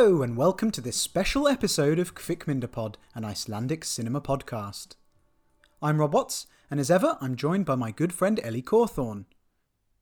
Hello, 0.00 0.22
and 0.22 0.36
welcome 0.36 0.70
to 0.70 0.80
this 0.80 0.96
special 0.96 1.48
episode 1.48 1.98
of 1.98 2.14
Kvikmyndapod, 2.14 2.94
an 3.16 3.24
Icelandic 3.24 3.84
cinema 3.84 4.20
podcast. 4.20 4.94
I'm 5.82 5.98
Rob 5.98 6.14
Watts, 6.14 6.46
and 6.70 6.78
as 6.78 6.88
ever, 6.88 7.18
I'm 7.20 7.34
joined 7.34 7.66
by 7.66 7.74
my 7.74 7.90
good 7.90 8.12
friend 8.12 8.38
Ellie 8.44 8.62
Cawthorne. 8.62 9.24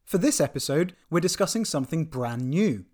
For 0.05 0.19
this 0.19 0.39
episode, 0.39 0.95
we're 1.09 1.21
discussing 1.21 1.65
something 1.65 2.05
brand 2.05 2.51
new. 2.51 2.85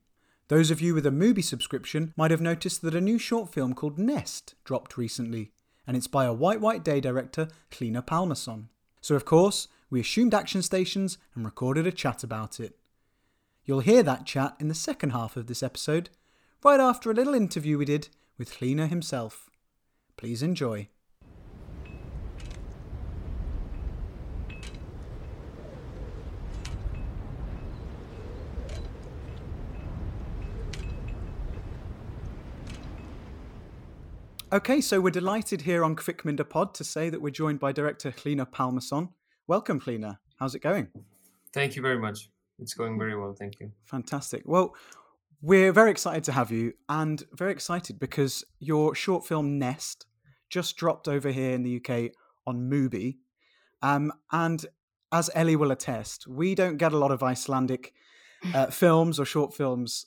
Those 0.47 0.71
of 0.71 0.81
you 0.81 0.95
with 0.95 1.05
a 1.05 1.11
Mubi 1.11 1.43
subscription 1.43 2.15
might 2.17 2.31
have 2.31 2.41
noticed 2.41 2.83
that 2.83 2.95
a 2.95 3.01
new 3.01 3.19
short 3.19 3.53
film 3.53 3.75
called 3.75 3.99
Nest 3.99 4.55
dropped 4.63 4.97
recently, 4.97 5.51
and 5.89 5.97
it's 5.97 6.07
by 6.07 6.25
a 6.25 6.33
White 6.33 6.61
White 6.61 6.85
Day 6.85 7.01
director, 7.01 7.49
Hlynur 7.73 8.07
Pálmason. 8.07 8.69
So, 9.01 9.17
of 9.17 9.25
course, 9.25 9.67
we 9.91 9.99
assumed 9.99 10.35
action 10.35 10.63
stations 10.63 11.19
and 11.35 11.45
recorded 11.45 11.85
a 11.85 11.91
chat 11.91 12.23
about 12.23 12.61
it. 12.61 12.79
You'll 13.65 13.81
hear 13.81 14.05
that 14.05 14.25
chat 14.25 14.55
in 14.61 14.69
the 14.69 14.75
second 14.75 15.11
half 15.11 15.37
of 15.37 15.49
this 15.49 15.65
episode, 15.65 16.09
right 16.65 16.81
after 16.81 17.11
a 17.11 17.15
little 17.15 17.35
interview 17.35 17.79
we 17.79 17.85
did 17.85 18.09
with 18.39 18.59
Hlynur 18.59 18.89
himself. 18.89 19.51
Please 20.17 20.43
enjoy. 20.43 20.89
Okay, 34.53 34.83
so 34.83 35.01
we're 35.01 35.11
delighted 35.11 35.63
here 35.63 35.83
on 35.83 35.97
Kvikmyndapod 35.97 36.75
to 36.75 36.85
say 36.85 37.09
that 37.09 37.23
we're 37.23 37.31
joined 37.31 37.59
by 37.59 37.73
director 37.73 38.13
Hlynur 38.13 38.51
Pálmason. 38.51 39.09
Welcome, 39.47 39.81
Hlynur. 39.81 40.19
How's 40.39 40.55
it 40.55 40.59
going? 40.59 40.89
Thank 41.55 41.75
you 41.75 41.81
very 41.81 41.99
much. 41.99 42.29
It's 42.59 42.75
going 42.75 42.99
very 42.99 43.19
well, 43.19 43.33
thank 43.33 43.61
you. 43.61 43.73
Fantastic. 43.87 44.43
Well, 44.45 44.75
we're 45.43 45.73
very 45.73 45.91
excited 45.91 46.25
to 46.25 46.33
have 46.33 46.51
you 46.53 46.73
and 46.89 47.25
very 47.33 47.51
excited 47.53 47.99
because 47.99 48.45
your 48.61 48.95
short 48.95 49.27
film 49.27 49.59
Nest 49.59 50.07
just 50.49 50.77
dropped 50.77 51.09
over 51.09 51.31
here 51.31 51.51
in 51.53 51.63
the 51.65 51.77
UK 51.77 52.13
on 52.47 52.71
Mubi. 52.71 53.17
Um, 53.83 54.13
and 54.31 54.65
as 55.11 55.31
Ellie 55.35 55.57
will 55.57 55.73
attest, 55.73 56.27
we 56.29 56.55
don't 56.55 56.77
get 56.77 56.93
a 56.93 56.99
lot 56.99 57.11
of 57.11 57.23
Icelandic 57.23 57.93
uh, 58.55 58.67
films 58.71 59.19
or 59.19 59.25
short 59.25 59.53
films 59.55 60.07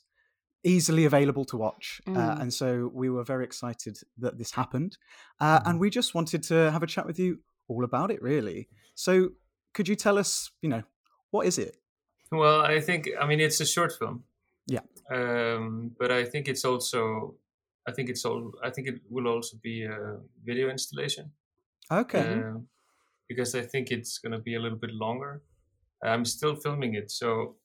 easily 0.64 1.06
available 1.06 1.46
to 1.46 1.58
watch. 1.58 2.02
Uh, 2.08 2.12
Mm. 2.12 2.42
and 2.42 2.54
so 2.54 2.90
we 2.94 3.10
were 3.10 3.24
very 3.24 3.44
excited 3.44 4.00
that 4.18 4.38
this 4.38 4.52
happened. 4.52 4.98
Uh, 5.40 5.60
and 5.66 5.80
we 5.80 5.90
just 5.90 6.16
wanted 6.16 6.42
to 6.44 6.72
have 6.72 6.82
a 6.82 6.88
chat 6.88 7.06
with 7.06 7.20
you 7.20 7.40
all 7.68 7.84
about 7.84 8.10
it, 8.10 8.22
really. 8.22 8.68
So 8.96 9.30
could 9.74 9.88
you 9.88 9.96
tell 9.96 10.18
us, 10.18 10.50
you 10.62 10.70
know, 10.70 10.84
what 11.32 11.46
is 11.46 11.58
it? 11.58 11.76
Well, 12.32 12.62
I 12.62 12.80
think 12.80 13.10
I 13.20 13.28
mean 13.28 13.40
it's 13.40 13.60
a 13.60 13.66
short 13.66 13.92
film. 14.00 14.24
Yeah. 14.68 14.82
Um, 15.14 15.92
but 16.00 16.12
I 16.12 16.26
think 16.26 16.48
it's 16.48 16.66
also 16.66 17.36
I 17.88 17.92
think 17.92 18.10
it's 18.10 18.26
all 18.26 18.52
I 18.64 18.70
think 18.70 18.88
it 18.88 19.02
will 19.10 19.28
also 19.28 19.58
be 19.62 19.84
a 19.84 20.18
video 20.44 20.70
installation. 20.70 21.32
Okay. 21.92 22.34
Um, 22.34 22.68
because 23.28 23.56
I 23.56 23.62
think 23.62 23.92
it's 23.92 24.18
going 24.20 24.34
to 24.34 24.40
be 24.40 24.56
a 24.56 24.60
little 24.60 24.78
bit 24.78 24.94
longer. 24.94 25.42
I'm 26.04 26.26
still 26.26 26.56
filming 26.56 26.94
it, 26.94 27.10
so 27.10 27.56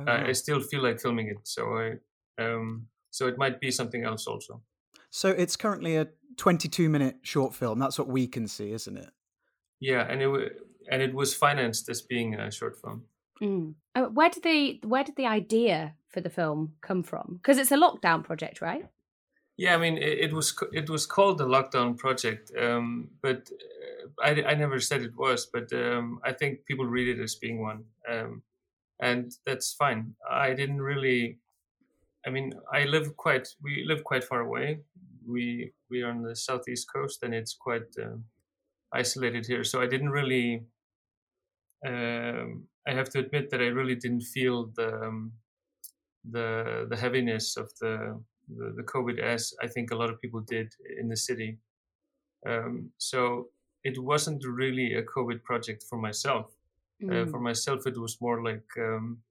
Oh, 0.00 0.04
I. 0.06 0.28
I 0.28 0.32
still 0.32 0.60
feel 0.60 0.82
like 0.82 1.00
filming 1.00 1.28
it. 1.28 1.38
So 1.44 1.76
I 1.76 2.42
um, 2.42 2.86
so 3.10 3.26
it 3.26 3.38
might 3.38 3.60
be 3.60 3.70
something 3.70 4.04
else 4.04 4.26
also. 4.26 4.62
So 5.10 5.28
it's 5.28 5.56
currently 5.56 5.96
a 5.96 6.08
22 6.36 6.88
minute 6.88 7.16
short 7.22 7.54
film. 7.54 7.78
That's 7.78 7.98
what 7.98 8.08
we 8.08 8.26
can 8.26 8.48
see, 8.48 8.72
isn't 8.72 8.96
it? 8.96 9.10
Yeah, 9.80 10.06
and 10.08 10.22
it 10.22 10.62
and 10.90 11.02
it 11.02 11.14
was 11.14 11.34
financed 11.34 11.88
as 11.88 12.00
being 12.00 12.34
a 12.34 12.50
short 12.50 12.80
film. 12.80 13.04
Mm. 13.42 13.74
Uh, 13.94 14.04
where 14.04 14.30
did 14.30 14.44
the 14.44 14.80
where 14.84 15.02
did 15.04 15.16
the 15.16 15.26
idea 15.26 15.94
for 16.08 16.20
the 16.20 16.30
film 16.30 16.74
come 16.80 17.02
from? 17.02 17.38
Because 17.42 17.58
it's 17.58 17.72
a 17.72 17.76
lockdown 17.76 18.22
project, 18.22 18.60
right? 18.60 18.86
Yeah, 19.58 19.74
I 19.74 19.78
mean, 19.78 19.98
it, 19.98 20.18
it 20.18 20.32
was 20.32 20.56
it 20.72 20.88
was 20.88 21.06
called 21.06 21.38
the 21.38 21.46
lockdown 21.46 21.98
project, 21.98 22.52
um, 22.58 23.10
but 23.20 23.50
uh, 23.50 24.24
I, 24.24 24.52
I 24.52 24.54
never 24.54 24.78
said 24.78 25.02
it 25.02 25.16
was. 25.16 25.46
But 25.52 25.72
um, 25.72 26.20
I 26.24 26.32
think 26.32 26.64
people 26.66 26.86
read 26.86 27.08
it 27.08 27.22
as 27.22 27.34
being 27.34 27.60
one, 27.60 27.84
um, 28.08 28.42
and 29.00 29.32
that's 29.44 29.74
fine. 29.74 30.14
I 30.30 30.54
didn't 30.54 30.80
really. 30.80 31.38
I 32.24 32.30
mean, 32.30 32.52
I 32.72 32.84
live 32.84 33.16
quite. 33.16 33.48
We 33.62 33.84
live 33.86 34.04
quite 34.04 34.24
far 34.24 34.40
away. 34.40 34.80
We 35.26 35.72
we 35.90 36.02
are 36.02 36.10
on 36.10 36.22
the 36.22 36.36
southeast 36.36 36.86
coast, 36.92 37.22
and 37.22 37.34
it's 37.34 37.54
quite 37.54 37.92
um, 38.00 38.24
isolated 38.94 39.46
here. 39.46 39.64
So 39.64 39.82
I 39.82 39.86
didn't 39.86 40.10
really. 40.10 40.64
Um, 41.84 42.68
I 42.86 42.92
have 42.94 43.10
to 43.10 43.18
admit 43.20 43.50
that 43.50 43.60
I 43.60 43.66
really 43.66 43.94
didn't 43.96 44.22
feel 44.22 44.66
the 44.66 45.02
um, 45.02 45.32
the 46.24 46.86
the 46.90 46.96
heaviness 46.96 47.56
of 47.56 47.72
the 47.80 48.22
the, 48.48 48.72
the 48.76 48.82
COVID 48.84 49.18
as 49.20 49.54
I 49.62 49.68
think 49.68 49.90
a 49.90 49.96
lot 49.96 50.10
of 50.10 50.20
people 50.20 50.40
did 50.40 50.74
in 50.98 51.08
the 51.08 51.16
city. 51.16 51.58
Um, 52.46 52.92
so 52.98 53.50
it 53.84 53.98
wasn't 53.98 54.44
really 54.44 54.94
a 54.94 55.02
COVID 55.04 55.42
project 55.44 55.84
for 55.84 55.98
myself. 55.98 56.56
Uh, 57.08 57.24
Mm. 57.24 57.30
for 57.30 57.40
myself, 57.40 57.86
it 57.86 57.98
was 57.98 58.20
more 58.20 58.42
like 58.44 58.68
um, 58.78 59.22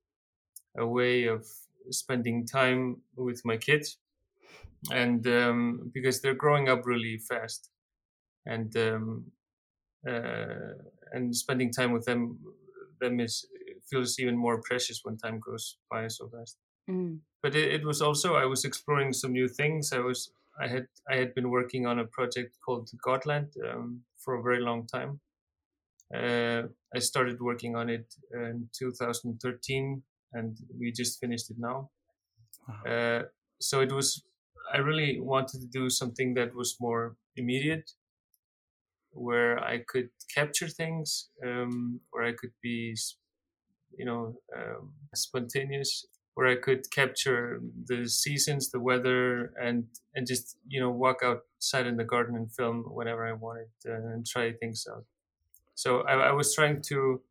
a 0.77 0.85
way 0.87 1.25
of 1.25 1.47
spending 1.91 2.45
time 2.45 3.01
with 3.15 3.43
my 3.45 3.57
kids, 3.57 3.99
and 4.91 5.25
um, 5.27 5.91
because 5.93 6.21
they're 6.21 6.35
growing 6.35 6.69
up 6.69 6.85
really 6.85 7.17
fast, 7.17 7.69
and 8.45 8.75
um, 8.77 9.31
uh, 10.07 10.73
and 11.13 11.35
spending 11.35 11.71
time 11.71 11.91
with 11.93 12.05
them 12.05 12.39
them 13.01 13.19
is 13.19 13.45
feels 13.89 14.19
even 14.19 14.37
more 14.37 14.61
precious 14.61 15.01
when 15.03 15.17
time 15.17 15.39
goes 15.39 15.77
by 15.89 16.07
so 16.07 16.29
fast 16.29 16.57
Mm. 16.89 17.19
but 17.43 17.55
it, 17.55 17.67
it 17.75 17.85
was 17.85 18.01
also 18.01 18.35
I 18.35 18.45
was 18.45 18.65
exploring 18.65 19.13
some 19.13 19.33
new 19.33 19.47
things. 19.47 19.93
I 19.93 19.99
was 19.99 20.33
I 20.59 20.67
had 20.67 20.87
I 21.13 21.15
had 21.21 21.35
been 21.35 21.49
working 21.51 21.85
on 21.85 21.99
a 21.99 22.05
project 22.17 22.57
called 22.65 22.89
Godland 23.07 23.49
um, 23.69 24.01
for 24.17 24.33
a 24.35 24.41
very 24.41 24.61
long 24.61 24.87
time. 24.87 25.19
Uh, 26.13 26.63
I 26.95 26.99
started 26.99 27.39
working 27.39 27.75
on 27.75 27.89
it 27.89 28.13
in 28.33 28.69
2013, 28.77 30.03
and 30.33 30.57
we 30.79 30.91
just 30.91 31.19
finished 31.19 31.49
it 31.51 31.57
now. 31.59 31.89
Wow. 32.67 32.91
Uh, 32.91 33.23
so 33.59 33.81
it 33.81 33.91
was 33.91 34.23
I 34.73 34.77
really 34.77 35.19
wanted 35.19 35.61
to 35.61 35.67
do 35.67 35.89
something 35.89 36.33
that 36.35 36.53
was 36.55 36.77
more 36.81 37.15
immediate, 37.37 37.91
where 39.13 39.59
I 39.59 39.79
could 39.87 40.09
capture 40.33 40.67
things, 40.67 41.29
um, 41.45 41.99
where 42.11 42.23
I 42.23 42.33
could 42.33 42.53
be, 42.61 42.95
you 43.97 44.05
know, 44.05 44.35
um, 44.55 44.93
spontaneous 45.13 46.05
where 46.33 46.47
I 46.47 46.55
could 46.55 46.89
capture 46.91 47.61
the 47.85 48.07
seasons, 48.07 48.71
the 48.71 48.79
weather, 48.79 49.53
and 49.61 49.87
and 50.15 50.25
just 50.25 50.57
you 50.67 50.79
know 50.79 50.89
walk 50.89 51.19
outside 51.23 51.87
in 51.87 51.97
the 51.97 52.03
garden 52.03 52.35
and 52.35 52.53
film 52.53 52.83
whenever 52.87 53.27
I 53.27 53.33
wanted 53.33 53.67
uh, 53.87 54.13
and 54.13 54.25
try 54.25 54.53
things 54.53 54.85
out. 54.91 55.05
So 55.75 56.01
I, 56.01 56.29
I 56.29 56.31
was 56.31 56.55
trying 56.55 56.81
to 56.89 57.21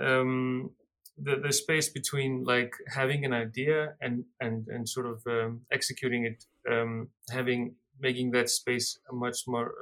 um, 0.00 0.70
the 1.16 1.36
the 1.36 1.52
space 1.52 1.88
between 1.88 2.44
like 2.44 2.74
having 2.88 3.24
an 3.24 3.32
idea 3.32 3.94
and 4.00 4.24
and 4.40 4.66
and 4.68 4.88
sort 4.88 5.06
of 5.06 5.22
um, 5.26 5.62
executing 5.72 6.24
it, 6.26 6.44
um, 6.70 7.08
having 7.30 7.76
making 8.00 8.32
that 8.32 8.50
space 8.50 8.98
much 9.12 9.38
more 9.46 9.72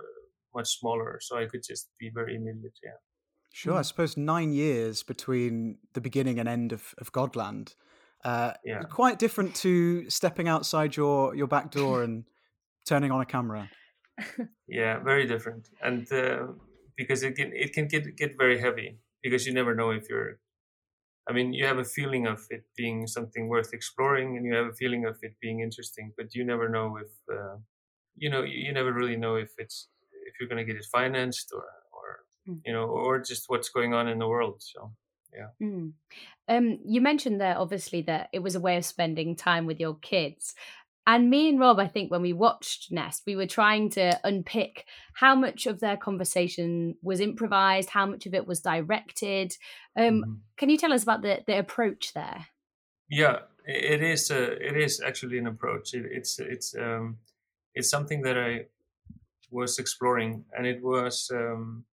much 0.54 0.78
smaller, 0.78 1.19
so 1.20 1.37
I 1.37 1.46
could 1.46 1.62
just 1.62 1.88
be 1.99 2.10
very 2.14 2.37
immediate. 2.37 2.78
Yeah. 2.82 2.99
Sure. 3.52 3.75
I 3.75 3.82
suppose 3.82 4.16
nine 4.16 4.52
years 4.52 5.02
between 5.02 5.78
the 5.93 6.00
beginning 6.00 6.38
and 6.38 6.49
end 6.49 6.72
of, 6.72 6.94
of 6.99 7.12
Godland. 7.12 7.75
Uh, 8.25 8.52
Yeah. 8.64 8.82
Quite 8.84 9.19
different 9.19 9.54
to 9.56 10.08
stepping 10.08 10.49
outside 10.49 10.96
your, 10.96 11.34
your 11.34 11.49
back 11.49 11.70
door 11.70 12.02
and 12.02 12.25
turning 12.87 13.10
on 13.10 13.20
a 13.20 13.26
camera. 13.26 13.69
Yeah, 14.69 14.99
very 15.00 15.26
different, 15.26 15.69
and 15.82 16.10
uh, 16.12 16.46
because 16.96 17.22
it 17.22 17.34
can 17.34 17.50
it 17.55 17.72
can 17.72 17.88
get 17.88 18.16
get 18.16 18.37
very 18.38 18.60
heavy 18.60 18.98
because 19.22 19.46
you 19.46 19.55
never 19.55 19.75
know 19.75 19.90
if 19.90 20.08
you're. 20.08 20.38
I 21.28 21.32
mean, 21.32 21.52
you 21.52 21.66
have 21.66 21.78
a 21.78 21.84
feeling 21.84 22.26
of 22.26 22.46
it 22.50 22.64
being 22.76 23.06
something 23.06 23.48
worth 23.48 23.72
exploring, 23.72 24.37
and 24.37 24.44
you 24.44 24.55
have 24.55 24.66
a 24.66 24.75
feeling 24.75 25.06
of 25.06 25.16
it 25.22 25.34
being 25.40 25.60
interesting, 25.60 26.12
but 26.16 26.34
you 26.34 26.44
never 26.44 26.69
know 26.69 26.96
if, 26.96 27.12
uh, 27.32 27.56
you 28.16 28.28
know, 28.28 28.43
you, 28.43 28.72
never 28.72 28.93
really 28.93 29.16
know 29.16 29.37
if 29.37 29.52
it's 29.56 29.88
you're 30.43 30.49
going 30.49 30.67
to 30.67 30.73
get 30.73 30.81
it 30.81 30.87
financed 30.91 31.53
or 31.55 31.65
or 31.93 32.19
Mm. 32.49 32.61
you 32.67 32.73
know 32.73 32.87
or 32.87 33.21
just 33.21 33.44
what's 33.49 33.69
going 33.69 33.94
on 33.94 34.09
in 34.09 34.19
the 34.19 34.27
world. 34.27 34.61
So 34.62 34.93
Mm. 35.62 35.93
Um, 36.49 36.79
you 36.85 37.00
mentioned 37.00 37.41
there 37.41 37.56
obviously 37.56 38.03
that 38.03 38.29
it 38.33 38.41
was 38.41 38.55
a 38.55 38.61
way 38.61 38.77
of 38.77 38.85
spending 38.85 39.37
time 39.37 39.65
with 39.67 39.81
your 39.81 39.94
kids. 39.94 40.55
And 41.06 41.31
me 41.31 41.49
and 41.49 41.59
Rob, 41.59 41.79
I 41.79 41.89
think 41.89 42.11
when 42.11 42.23
we 42.23 42.33
watched 42.33 42.93
Nest, 42.93 43.23
we 43.27 43.35
were 43.35 43.47
trying 43.47 43.91
to 43.91 44.21
unpick 44.25 44.85
how 45.15 45.35
much 45.35 45.67
of 45.67 45.81
their 45.81 45.97
conversation 45.97 46.97
was 47.03 47.21
improvised, 47.21 47.91
how 47.91 48.06
much 48.06 48.27
of 48.27 48.35
it 48.35 48.47
was 48.47 48.61
directed. 48.61 49.56
Um, 49.97 50.05
Mhm. 50.05 50.41
Can 50.56 50.71
you 50.71 50.77
tell 50.77 50.93
us 50.93 51.03
about 51.03 51.23
the, 51.23 51.43
the 51.47 51.59
approach 51.59 52.12
there? 52.12 52.47
Yeah, 53.09 53.41
it 53.67 54.03
is. 54.03 54.31
Uh, 54.31 54.56
it 54.61 54.77
is 54.77 55.00
actually 55.00 55.39
an 55.39 55.47
approach. 55.47 55.94
It, 55.94 56.06
it's 56.19 56.39
it's 56.39 56.75
um, 56.77 57.19
it's 57.75 57.91
something 57.91 58.23
that 58.23 58.37
I 58.39 58.67
was 59.52 59.78
exploring, 59.78 60.44
and 60.56 60.66
it 60.66 60.82
was 60.82 61.31
um, 61.32 61.84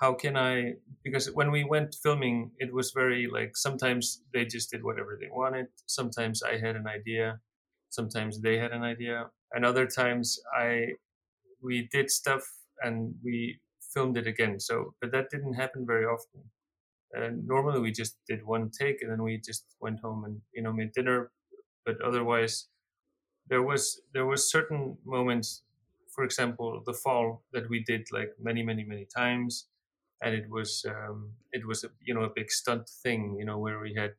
how 0.00 0.14
can 0.14 0.36
I? 0.36 0.74
Because 1.04 1.30
when 1.32 1.50
we 1.50 1.64
went 1.64 1.94
filming, 2.02 2.52
it 2.58 2.72
was 2.72 2.92
very 2.92 3.26
like 3.28 3.56
sometimes 3.56 4.22
they 4.32 4.44
just 4.46 4.70
did 4.70 4.82
whatever 4.82 5.18
they 5.20 5.28
wanted. 5.30 5.66
Sometimes 5.86 6.42
I 6.42 6.58
had 6.58 6.76
an 6.76 6.86
idea, 6.86 7.40
sometimes 7.90 8.40
they 8.40 8.58
had 8.58 8.72
an 8.72 8.82
idea 8.82 9.30
and 9.52 9.64
other 9.64 9.86
times 9.86 10.40
i 10.54 10.88
we 11.62 11.88
did 11.92 12.10
stuff 12.10 12.42
and 12.82 13.14
we 13.24 13.60
filmed 13.94 14.16
it 14.16 14.26
again 14.26 14.58
so 14.60 14.94
but 15.00 15.12
that 15.12 15.30
didn't 15.30 15.54
happen 15.54 15.86
very 15.86 16.04
often 16.04 16.42
and 17.12 17.46
normally 17.46 17.80
we 17.80 17.92
just 17.92 18.18
did 18.28 18.44
one 18.44 18.70
take 18.70 19.02
and 19.02 19.10
then 19.10 19.22
we 19.22 19.38
just 19.38 19.64
went 19.80 20.00
home 20.00 20.24
and 20.24 20.40
you 20.54 20.62
know 20.62 20.72
made 20.72 20.92
dinner 20.92 21.30
but 21.86 22.00
otherwise 22.02 22.68
there 23.48 23.62
was 23.62 24.00
there 24.14 24.26
was 24.26 24.50
certain 24.50 24.98
moments 25.04 25.62
for 26.14 26.24
example 26.24 26.82
the 26.86 26.92
fall 26.92 27.42
that 27.52 27.68
we 27.68 27.82
did 27.84 28.06
like 28.12 28.30
many 28.40 28.62
many 28.62 28.84
many 28.84 29.06
times 29.16 29.66
and 30.22 30.34
it 30.34 30.48
was 30.50 30.84
um, 30.88 31.30
it 31.52 31.66
was 31.66 31.84
a 31.84 31.88
you 32.02 32.14
know 32.14 32.24
a 32.24 32.34
big 32.34 32.50
stunt 32.50 32.88
thing 33.02 33.36
you 33.38 33.44
know 33.44 33.58
where 33.58 33.78
we 33.78 33.94
had 33.94 34.12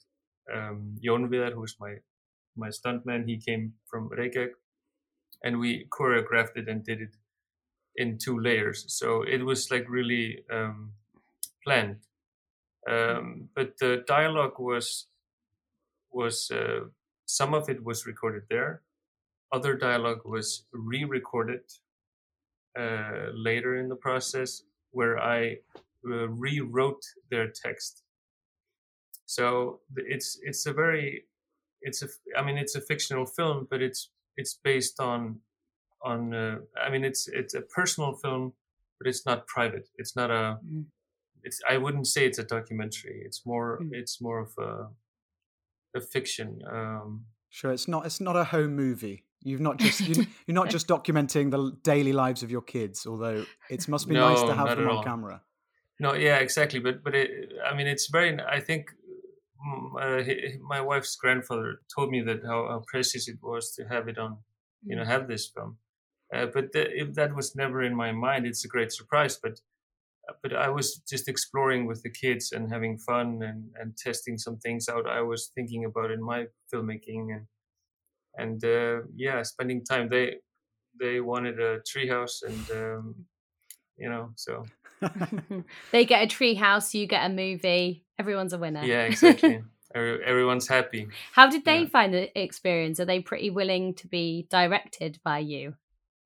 um, 0.54 0.96
Jon 1.04 1.30
Viðar, 1.30 1.54
who 1.54 1.62
was 1.62 1.76
my 1.80 1.96
my 2.56 2.70
stuntman 2.70 3.28
he 3.28 3.38
came 3.38 3.74
from 3.90 4.10
Reykjavik 4.10 4.54
and 5.44 5.60
we 5.60 5.88
choreographed 5.90 6.58
it 6.58 6.68
and 6.68 6.84
did 6.84 7.02
it 7.02 7.16
in 7.96 8.18
two 8.18 8.40
layers 8.40 8.86
so 8.88 9.24
it 9.24 9.44
was 9.46 9.70
like 9.72 9.86
really 9.90 10.44
um, 10.52 10.92
planned 11.64 11.98
um, 12.90 13.50
but 13.56 13.78
the 13.80 14.04
dialogue 14.08 14.60
was 14.60 15.08
was 16.12 16.52
uh, 16.52 16.82
some 17.26 17.54
of 17.54 17.70
it 17.70 17.84
was 17.84 18.06
recorded 18.06 18.44
there. 18.50 18.82
Other 19.54 19.76
dialogue 19.76 20.22
was 20.26 20.66
re-recorded 20.72 21.62
uh, 22.80 23.32
later 23.34 23.78
in 23.78 23.90
the 23.90 23.96
process, 23.96 24.64
where 24.92 25.20
I 25.20 25.58
uh, 26.10 26.30
rewrote 26.30 27.04
their 27.30 27.52
text. 27.52 28.04
So 29.26 29.80
it's 29.96 30.40
it's 30.42 30.66
a 30.66 30.74
very 30.74 31.26
it's 31.82 32.02
a 32.02 32.08
I 32.38 32.44
mean 32.44 32.58
it's 32.58 32.76
a 32.76 32.82
fictional 32.82 33.26
film, 33.26 33.68
but 33.70 33.82
it's 33.82 34.10
it's 34.38 34.60
based 34.64 35.00
on 35.00 35.40
on 36.04 36.34
uh, 36.34 36.58
I 36.82 36.90
mean 36.90 37.04
it's 37.04 37.28
it's 37.28 37.54
a 37.54 37.62
personal 37.62 38.14
film, 38.14 38.54
but 39.00 39.08
it's 39.08 39.26
not 39.26 39.48
private. 39.48 39.90
It's 39.98 40.16
not 40.16 40.32
a 40.32 40.60
mm 40.66 40.86
it's 41.44 41.62
I 41.70 41.78
wouldn't 41.78 42.08
say 42.08 42.26
it's 42.26 42.40
a 42.40 42.44
documentary. 42.44 43.22
It's 43.26 43.46
more 43.46 43.80
mm. 43.82 43.90
it's 43.94 44.22
more 44.22 44.40
of 44.40 44.52
a 44.58 44.90
a 45.98 46.02
fiction. 46.02 46.60
Um, 46.72 47.26
sure, 47.50 47.72
it's 47.72 47.88
not 47.88 48.06
it's 48.06 48.22
not 48.22 48.36
a 48.36 48.46
home 48.46 48.76
movie. 48.76 49.26
You've 49.44 49.62
not 49.62 49.78
just 49.78 50.00
you, 50.02 50.24
are 50.24 50.28
not 50.54 50.70
just 50.70 50.88
documenting 50.88 51.52
the 51.52 51.76
daily 51.84 52.14
lives 52.14 52.44
of 52.44 52.52
your 52.52 52.62
kids, 52.62 53.08
although 53.08 53.46
it 53.70 53.88
must 53.88 54.08
be 54.08 54.14
no, 54.14 54.30
nice 54.30 54.42
to 54.42 54.54
have 54.54 54.78
them 54.78 54.88
on 54.88 54.98
all. 54.98 55.04
camera. 55.04 55.42
No, 56.00 56.14
yeah, 56.14 56.38
exactly. 56.38 56.80
But 56.80 57.04
but 57.04 57.16
it, 57.16 57.30
I 57.66 57.76
mean, 57.76 57.88
it's 57.88 58.10
very. 58.10 58.40
I 58.40 58.60
think 58.60 58.92
mm, 59.66 59.92
uh, 60.00 60.58
my 60.68 60.82
wife's 60.82 61.16
grandfather 61.16 61.82
told 61.96 62.10
me 62.12 62.22
that 62.22 62.42
how, 62.46 62.68
how, 62.68 62.84
precious 62.88 63.28
it 63.28 63.38
was 63.42 63.74
to 63.76 63.86
have 63.86 64.08
it 64.08 64.18
on, 64.18 64.38
you 64.84 64.96
know, 64.96 65.04
mm. 65.04 65.08
have 65.08 65.28
this 65.28 65.52
film. 65.56 65.78
Uh, 66.34 66.46
but 66.46 66.72
the, 66.72 66.88
if 66.92 67.14
that 67.16 67.36
was 67.36 67.56
never 67.56 67.82
in 67.82 67.96
my 67.96 68.12
mind, 68.12 68.46
it's 68.46 68.64
a 68.64 68.68
great 68.68 68.92
surprise. 68.92 69.40
But 69.42 69.60
but 70.42 70.56
I 70.56 70.70
was 70.70 71.02
just 71.10 71.28
exploring 71.28 71.88
with 71.88 72.04
the 72.04 72.10
kids 72.10 72.52
and 72.52 72.72
having 72.72 72.98
fun 72.98 73.42
and, 73.44 73.70
and 73.80 73.98
testing 73.98 74.38
some 74.38 74.58
things 74.58 74.88
out. 74.88 75.08
I 75.08 75.22
was 75.22 75.52
thinking 75.56 75.86
about 75.86 76.12
in 76.12 76.24
my 76.24 76.46
filmmaking 76.74 77.34
and 77.36 77.48
and 78.36 78.64
uh, 78.64 79.02
yeah, 79.16 79.42
spending 79.44 79.84
time. 79.84 80.10
They 80.10 80.36
they 81.00 81.22
wanted 81.22 81.60
a 81.60 81.80
treehouse 81.80 82.44
and 82.44 82.72
um, 82.72 83.16
you 83.98 84.10
know 84.10 84.32
so 84.36 84.66
they 85.92 86.06
get 86.06 86.24
a 86.24 86.28
treehouse, 86.28 86.94
you 86.94 87.08
get 87.08 87.26
a 87.26 87.34
movie. 87.34 88.06
Everyone's 88.20 88.54
a 88.54 88.58
winner. 88.58 88.84
Yeah, 88.84 89.04
exactly. 89.04 89.64
Every, 89.94 90.24
everyone's 90.24 90.70
happy. 90.70 91.10
How 91.34 91.50
did 91.50 91.66
they 91.66 91.82
yeah. 91.82 91.90
find 91.90 92.14
the 92.14 92.40
experience? 92.40 93.02
Are 93.02 93.06
they 93.06 93.20
pretty 93.20 93.50
willing 93.50 93.94
to 93.96 94.08
be 94.08 94.48
directed 94.50 95.20
by 95.22 95.40
you? 95.40 95.74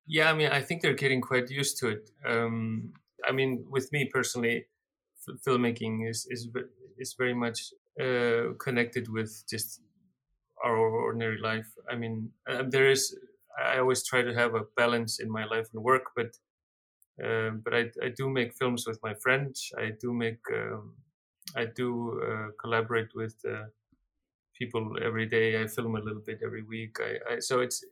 Yeah, 0.06 0.30
I 0.30 0.34
mean, 0.34 0.50
I 0.52 0.60
think 0.60 0.82
they're 0.82 0.94
getting 0.94 1.20
quite 1.20 1.50
used 1.50 1.78
to 1.78 1.88
it. 1.88 2.10
Um, 2.24 2.92
I 3.28 3.32
mean, 3.32 3.64
with 3.68 3.90
me 3.90 4.08
personally, 4.12 4.66
f- 5.28 5.40
filmmaking 5.44 6.08
is 6.08 6.28
is 6.30 6.48
is 6.96 7.14
very 7.18 7.34
much 7.34 7.72
uh, 8.00 8.54
connected 8.58 9.08
with 9.08 9.42
just 9.50 9.80
our 10.64 10.76
ordinary 10.76 11.40
life. 11.40 11.68
I 11.90 11.96
mean, 11.96 12.30
uh, 12.48 12.64
there 12.68 12.90
is. 12.90 13.16
I 13.58 13.78
always 13.78 14.06
try 14.06 14.22
to 14.22 14.34
have 14.34 14.54
a 14.54 14.64
balance 14.76 15.18
in 15.20 15.30
my 15.30 15.44
life 15.46 15.68
and 15.72 15.82
work, 15.82 16.04
but 16.14 16.36
uh, 17.24 17.50
but 17.64 17.74
I, 17.74 17.84
I 18.02 18.08
do 18.14 18.28
make 18.28 18.54
films 18.54 18.86
with 18.86 18.98
my 19.02 19.14
friends. 19.14 19.70
I 19.78 19.92
do 20.00 20.12
make 20.12 20.40
um, 20.52 20.94
I 21.56 21.66
do 21.74 22.20
uh, 22.22 22.48
collaborate 22.60 23.08
with 23.14 23.34
uh, 23.48 23.66
people 24.58 24.96
every 25.02 25.26
day. 25.26 25.60
I 25.62 25.66
film 25.66 25.96
a 25.96 26.00
little 26.00 26.22
bit 26.24 26.40
every 26.44 26.62
week. 26.62 26.96
I, 27.00 27.34
I, 27.34 27.38
so 27.40 27.60
it's 27.60 27.84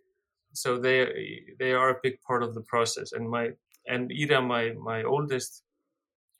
so 0.53 0.79
they 0.79 1.43
they 1.59 1.73
are 1.73 1.91
a 1.91 2.01
big 2.03 2.21
part 2.23 2.43
of 2.43 2.55
the 2.55 2.63
process. 2.63 3.13
And 3.13 3.29
my 3.29 3.51
and 3.87 4.11
Ida, 4.13 4.41
my 4.41 4.73
my 4.73 5.03
oldest, 5.03 5.63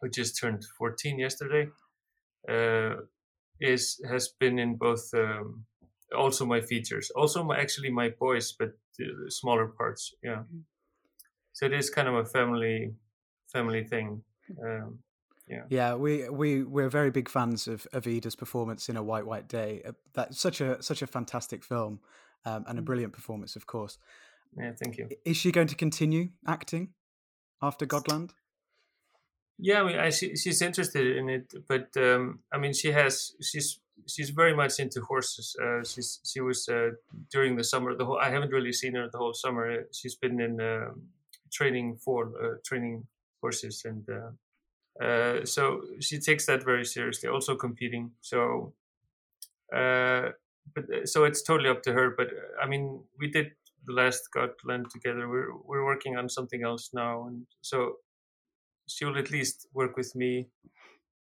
who 0.01 0.09
just 0.09 0.39
turned 0.39 0.65
14 0.79 1.19
yesterday, 1.19 1.69
uh, 2.49 2.97
is 3.61 4.01
has 4.09 4.29
been 4.41 4.59
in 4.59 4.77
both 4.77 5.09
um, 5.15 5.65
also 6.17 6.45
my 6.45 6.61
features, 6.61 7.11
also 7.11 7.45
my 7.45 7.59
actually 7.59 7.91
my 7.91 8.11
voice, 8.11 8.53
but 8.53 8.73
smaller 9.29 9.67
parts. 9.67 10.15
Yeah, 10.23 10.43
mm-hmm. 10.43 10.61
so 11.53 11.67
it 11.67 11.73
is 11.73 11.91
kind 11.91 12.09
of 12.09 12.15
a 12.15 12.25
family 12.25 12.95
family 13.53 13.85
thing. 13.85 14.23
Um, 14.63 14.99
yeah, 15.49 15.63
yeah, 15.69 15.95
we 15.95 16.29
we 16.29 16.63
we're 16.63 16.89
very 16.89 17.11
big 17.11 17.29
fans 17.29 17.69
of 17.69 17.87
of 17.93 18.07
Ida's 18.07 18.37
performance 18.37 18.89
in 18.89 18.97
A 18.97 19.03
White 19.03 19.27
White 19.27 19.49
Day. 19.49 19.83
Uh, 19.87 19.93
that's 20.13 20.41
such 20.41 20.61
a 20.61 20.83
such 20.83 21.03
a 21.03 21.07
fantastic 21.07 21.63
film 21.63 22.01
um, 22.45 22.65
and 22.67 22.79
a 22.79 22.83
mm. 22.83 22.87
brilliant 22.87 23.13
performance, 23.13 23.57
of 23.57 23.67
course. 23.67 23.99
Yeah, 24.57 24.73
thank 24.83 24.99
you. 24.99 25.09
Is 25.25 25.37
she 25.37 25.51
going 25.53 25.67
to 25.69 25.75
continue 25.75 26.29
acting? 26.47 26.91
after 27.65 27.87
Godland? 27.87 28.31
Yeah, 29.59 29.83
I 29.83 29.85
mean, 29.85 29.99
I, 29.99 30.11
she, 30.11 30.37
she's 30.37 30.61
interested 30.61 31.17
in 31.17 31.29
it, 31.29 31.55
but 31.69 31.89
um, 31.97 32.41
I 32.53 32.59
mean, 32.59 32.73
she 32.73 32.91
has 32.91 33.33
she's 33.41 33.81
she's 34.07 34.31
very 34.31 34.55
much 34.55 34.79
into 34.79 35.01
horses. 35.03 35.57
Uh, 35.63 35.85
she's 35.85 36.21
she 36.25 36.41
was 36.41 36.69
uh, 36.69 36.91
during 37.31 37.57
the 37.57 37.65
summer. 37.65 37.95
The 37.95 38.05
whole 38.05 38.19
I 38.19 38.31
haven't 38.31 38.53
really 38.53 38.73
seen 38.73 38.95
her 38.95 39.09
the 39.11 39.19
whole 39.19 39.35
summer. 39.35 39.87
She's 39.93 40.15
been 40.15 40.41
in 40.41 40.61
uh, 40.61 40.91
training 41.53 41.97
for 41.97 42.33
uh, 42.43 42.57
training 42.65 43.07
horses, 43.41 43.85
and 43.85 44.07
uh, 44.09 45.05
uh, 45.05 45.45
so 45.45 45.83
she 46.01 46.19
takes 46.19 46.47
that 46.47 46.65
very 46.65 46.85
seriously. 46.85 47.29
Also 47.29 47.57
competing, 47.57 48.13
so 48.21 48.75
but 49.71 50.87
so 51.05 51.25
it's 51.25 51.43
totally 51.43 51.69
up 51.69 51.83
to 51.83 51.93
her. 51.93 52.11
But 52.17 52.29
I 52.63 52.67
mean, 52.67 53.03
we 53.19 53.31
did 53.31 53.53
the 53.87 53.93
last 53.93 54.29
Godland 54.35 54.91
together. 54.91 55.29
We're 55.29 55.55
we're 55.57 55.85
working 55.85 56.17
on 56.17 56.29
something 56.29 56.63
else 56.63 56.91
now, 56.93 57.27
and 57.27 57.47
so 57.61 57.97
she 58.87 59.05
will 59.05 59.19
at 59.19 59.31
least 59.31 59.69
work 59.73 59.97
with 59.97 60.15
me. 60.15 60.49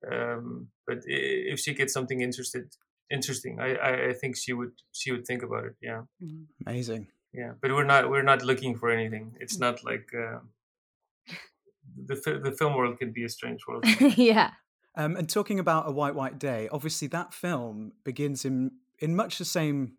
Um, 0.10 0.68
but 0.88 1.00
if 1.06 1.60
she 1.60 1.74
gets 1.74 1.94
something 1.94 2.22
interested, 2.22 2.74
interesting, 3.10 3.60
I, 3.60 3.76
I, 3.76 4.10
I 4.10 4.14
think 4.14 4.38
she 4.38 4.54
would 4.54 4.74
she 4.92 5.12
would 5.12 5.26
think 5.26 5.44
about 5.44 5.66
it. 5.66 5.76
Yeah, 5.82 6.02
mm-hmm. 6.24 6.44
amazing. 6.66 7.08
Yeah, 7.34 7.54
but 7.62 7.72
we're 7.72 7.86
not 7.86 8.10
we're 8.10 8.24
not 8.24 8.44
looking 8.44 8.76
for 8.78 8.90
anything. 8.90 9.34
It's 9.40 9.60
not 9.60 9.84
like 9.84 10.10
uh, 10.14 10.40
the 11.96 12.40
the 12.44 12.52
film 12.52 12.76
world 12.76 12.98
can 13.00 13.12
be 13.12 13.24
a 13.24 13.30
strange 13.30 13.62
world. 13.68 13.86
yeah. 14.18 14.52
Um, 14.94 15.16
and 15.16 15.30
talking 15.30 15.60
about 15.60 15.88
a 15.88 15.92
white 15.92 16.16
white 16.16 16.38
day, 16.38 16.68
obviously 16.72 17.08
that 17.10 17.34
film 17.34 17.94
begins 18.04 18.44
in 18.44 18.72
in 19.00 19.16
much 19.16 19.38
the 19.38 19.46
same 19.46 19.94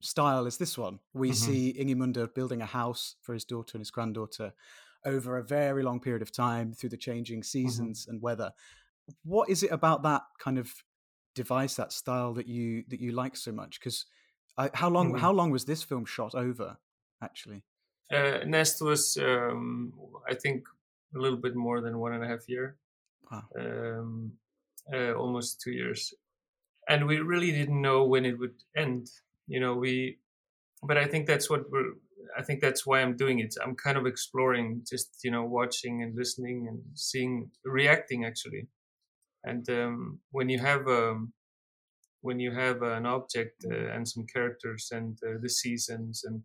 style 0.00 0.46
as 0.46 0.58
this 0.58 0.76
one. 0.76 1.00
We 1.12 1.30
mm-hmm. 1.30 1.34
see 1.34 1.76
Ingimundur 1.78 2.34
building 2.34 2.60
a 2.60 2.66
house 2.66 3.16
for 3.22 3.32
his 3.32 3.44
daughter 3.44 3.72
and 3.74 3.80
his 3.80 3.90
granddaughter 3.90 4.52
over 5.04 5.38
a 5.38 5.42
very 5.42 5.82
long 5.82 6.00
period 6.00 6.22
of 6.22 6.32
time 6.32 6.72
through 6.72 6.90
the 6.90 6.96
changing 6.96 7.40
mm-hmm. 7.40 7.44
seasons 7.44 8.02
mm-hmm. 8.02 8.12
and 8.12 8.22
weather. 8.22 8.52
What 9.24 9.50
is 9.50 9.62
it 9.62 9.70
about 9.70 10.02
that 10.02 10.22
kind 10.38 10.58
of 10.58 10.72
device, 11.34 11.74
that 11.74 11.92
style 11.92 12.34
that 12.34 12.46
you 12.46 12.84
that 12.88 13.00
you 13.00 13.12
like 13.12 13.36
so 13.36 13.52
much? 13.52 13.80
Because 13.80 14.06
how 14.74 14.88
long 14.88 15.08
mm-hmm. 15.08 15.18
how 15.18 15.32
long 15.32 15.50
was 15.50 15.64
this 15.64 15.82
film 15.82 16.04
shot 16.04 16.34
over? 16.34 16.76
Actually, 17.22 17.62
uh, 18.12 18.38
Nest 18.46 18.82
was 18.82 19.16
um, 19.20 19.92
I 20.28 20.34
think 20.34 20.64
a 21.14 21.18
little 21.18 21.38
bit 21.38 21.54
more 21.54 21.80
than 21.80 21.98
one 21.98 22.12
and 22.12 22.24
a 22.24 22.26
half 22.26 22.48
year, 22.48 22.76
wow. 23.30 23.44
um, 23.58 24.32
uh, 24.92 25.12
almost 25.12 25.60
two 25.60 25.70
years, 25.70 26.12
and 26.88 27.06
we 27.06 27.18
really 27.18 27.52
didn't 27.52 27.80
know 27.80 28.04
when 28.04 28.24
it 28.24 28.38
would 28.38 28.54
end 28.76 29.08
you 29.46 29.60
know 29.60 29.74
we 29.74 30.18
but 30.82 30.96
i 30.96 31.04
think 31.04 31.26
that's 31.26 31.48
what 31.50 31.70
we're 31.70 31.92
i 32.38 32.42
think 32.42 32.60
that's 32.60 32.86
why 32.86 33.00
i'm 33.00 33.16
doing 33.16 33.38
it 33.40 33.54
i'm 33.64 33.74
kind 33.74 33.96
of 33.96 34.06
exploring 34.06 34.82
just 34.88 35.18
you 35.22 35.30
know 35.30 35.44
watching 35.44 36.02
and 36.02 36.16
listening 36.16 36.66
and 36.68 36.80
seeing 36.94 37.50
reacting 37.64 38.24
actually 38.24 38.66
and 39.44 39.68
um, 39.70 40.18
when 40.30 40.48
you 40.48 40.58
have 40.58 40.86
um, 40.88 41.32
when 42.22 42.40
you 42.40 42.52
have 42.52 42.82
an 42.82 43.06
object 43.06 43.64
uh, 43.70 43.92
and 43.94 44.08
some 44.08 44.24
characters 44.26 44.88
and 44.92 45.18
uh, 45.26 45.34
the 45.40 45.48
seasons 45.48 46.24
and 46.24 46.42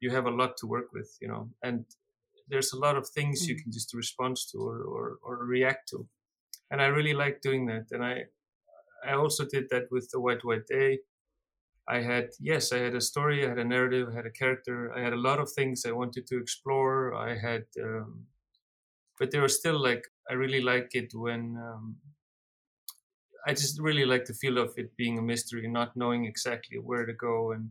you 0.00 0.10
have 0.10 0.26
a 0.26 0.30
lot 0.30 0.56
to 0.56 0.66
work 0.66 0.92
with 0.92 1.16
you 1.20 1.28
know 1.28 1.48
and 1.62 1.84
there's 2.48 2.72
a 2.72 2.78
lot 2.78 2.96
of 2.96 3.08
things 3.08 3.46
you 3.46 3.54
mm. 3.54 3.62
can 3.62 3.70
just 3.70 3.94
respond 3.94 4.36
to 4.50 4.58
or, 4.58 4.80
or, 4.82 5.18
or 5.22 5.44
react 5.44 5.88
to 5.88 6.08
and 6.70 6.80
i 6.80 6.86
really 6.86 7.12
like 7.12 7.40
doing 7.42 7.66
that 7.66 7.86
and 7.90 8.02
i 8.02 8.22
i 9.06 9.12
also 9.12 9.44
did 9.44 9.66
that 9.70 9.84
with 9.90 10.08
the 10.10 10.20
white 10.20 10.44
white 10.44 10.66
day 10.66 10.98
I 11.90 12.00
had 12.02 12.30
yes, 12.38 12.72
I 12.72 12.78
had 12.78 12.94
a 12.94 13.00
story, 13.00 13.44
I 13.44 13.48
had 13.48 13.58
a 13.58 13.64
narrative, 13.64 14.08
I 14.10 14.14
had 14.14 14.26
a 14.26 14.30
character, 14.30 14.92
I 14.96 15.00
had 15.00 15.12
a 15.12 15.24
lot 15.28 15.40
of 15.40 15.50
things 15.50 15.84
I 15.84 15.90
wanted 15.90 16.24
to 16.28 16.38
explore. 16.38 17.14
I 17.14 17.36
had, 17.36 17.64
um, 17.82 18.26
but 19.18 19.32
there 19.32 19.42
was 19.42 19.58
still 19.58 19.80
like 19.82 20.04
I 20.30 20.34
really 20.34 20.60
like 20.60 20.90
it 20.94 21.10
when 21.12 21.56
um, 21.56 21.96
I 23.46 23.52
just 23.52 23.80
really 23.80 24.04
like 24.04 24.26
the 24.26 24.34
feel 24.34 24.58
of 24.58 24.74
it 24.76 24.96
being 24.96 25.18
a 25.18 25.22
mystery, 25.22 25.66
not 25.68 25.96
knowing 25.96 26.24
exactly 26.24 26.78
where 26.78 27.06
to 27.06 27.12
go, 27.12 27.52
and 27.52 27.70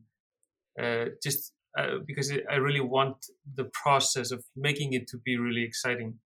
uh, 0.82 1.12
just 1.22 1.54
uh, 1.78 2.00
because 2.06 2.32
I 2.50 2.56
really 2.56 2.82
want 2.82 3.26
the 3.56 3.66
process 3.66 4.32
of 4.32 4.44
making 4.56 4.94
it 4.94 5.08
to 5.10 5.18
be 5.18 5.38
really 5.38 5.64
exciting. 5.64 6.20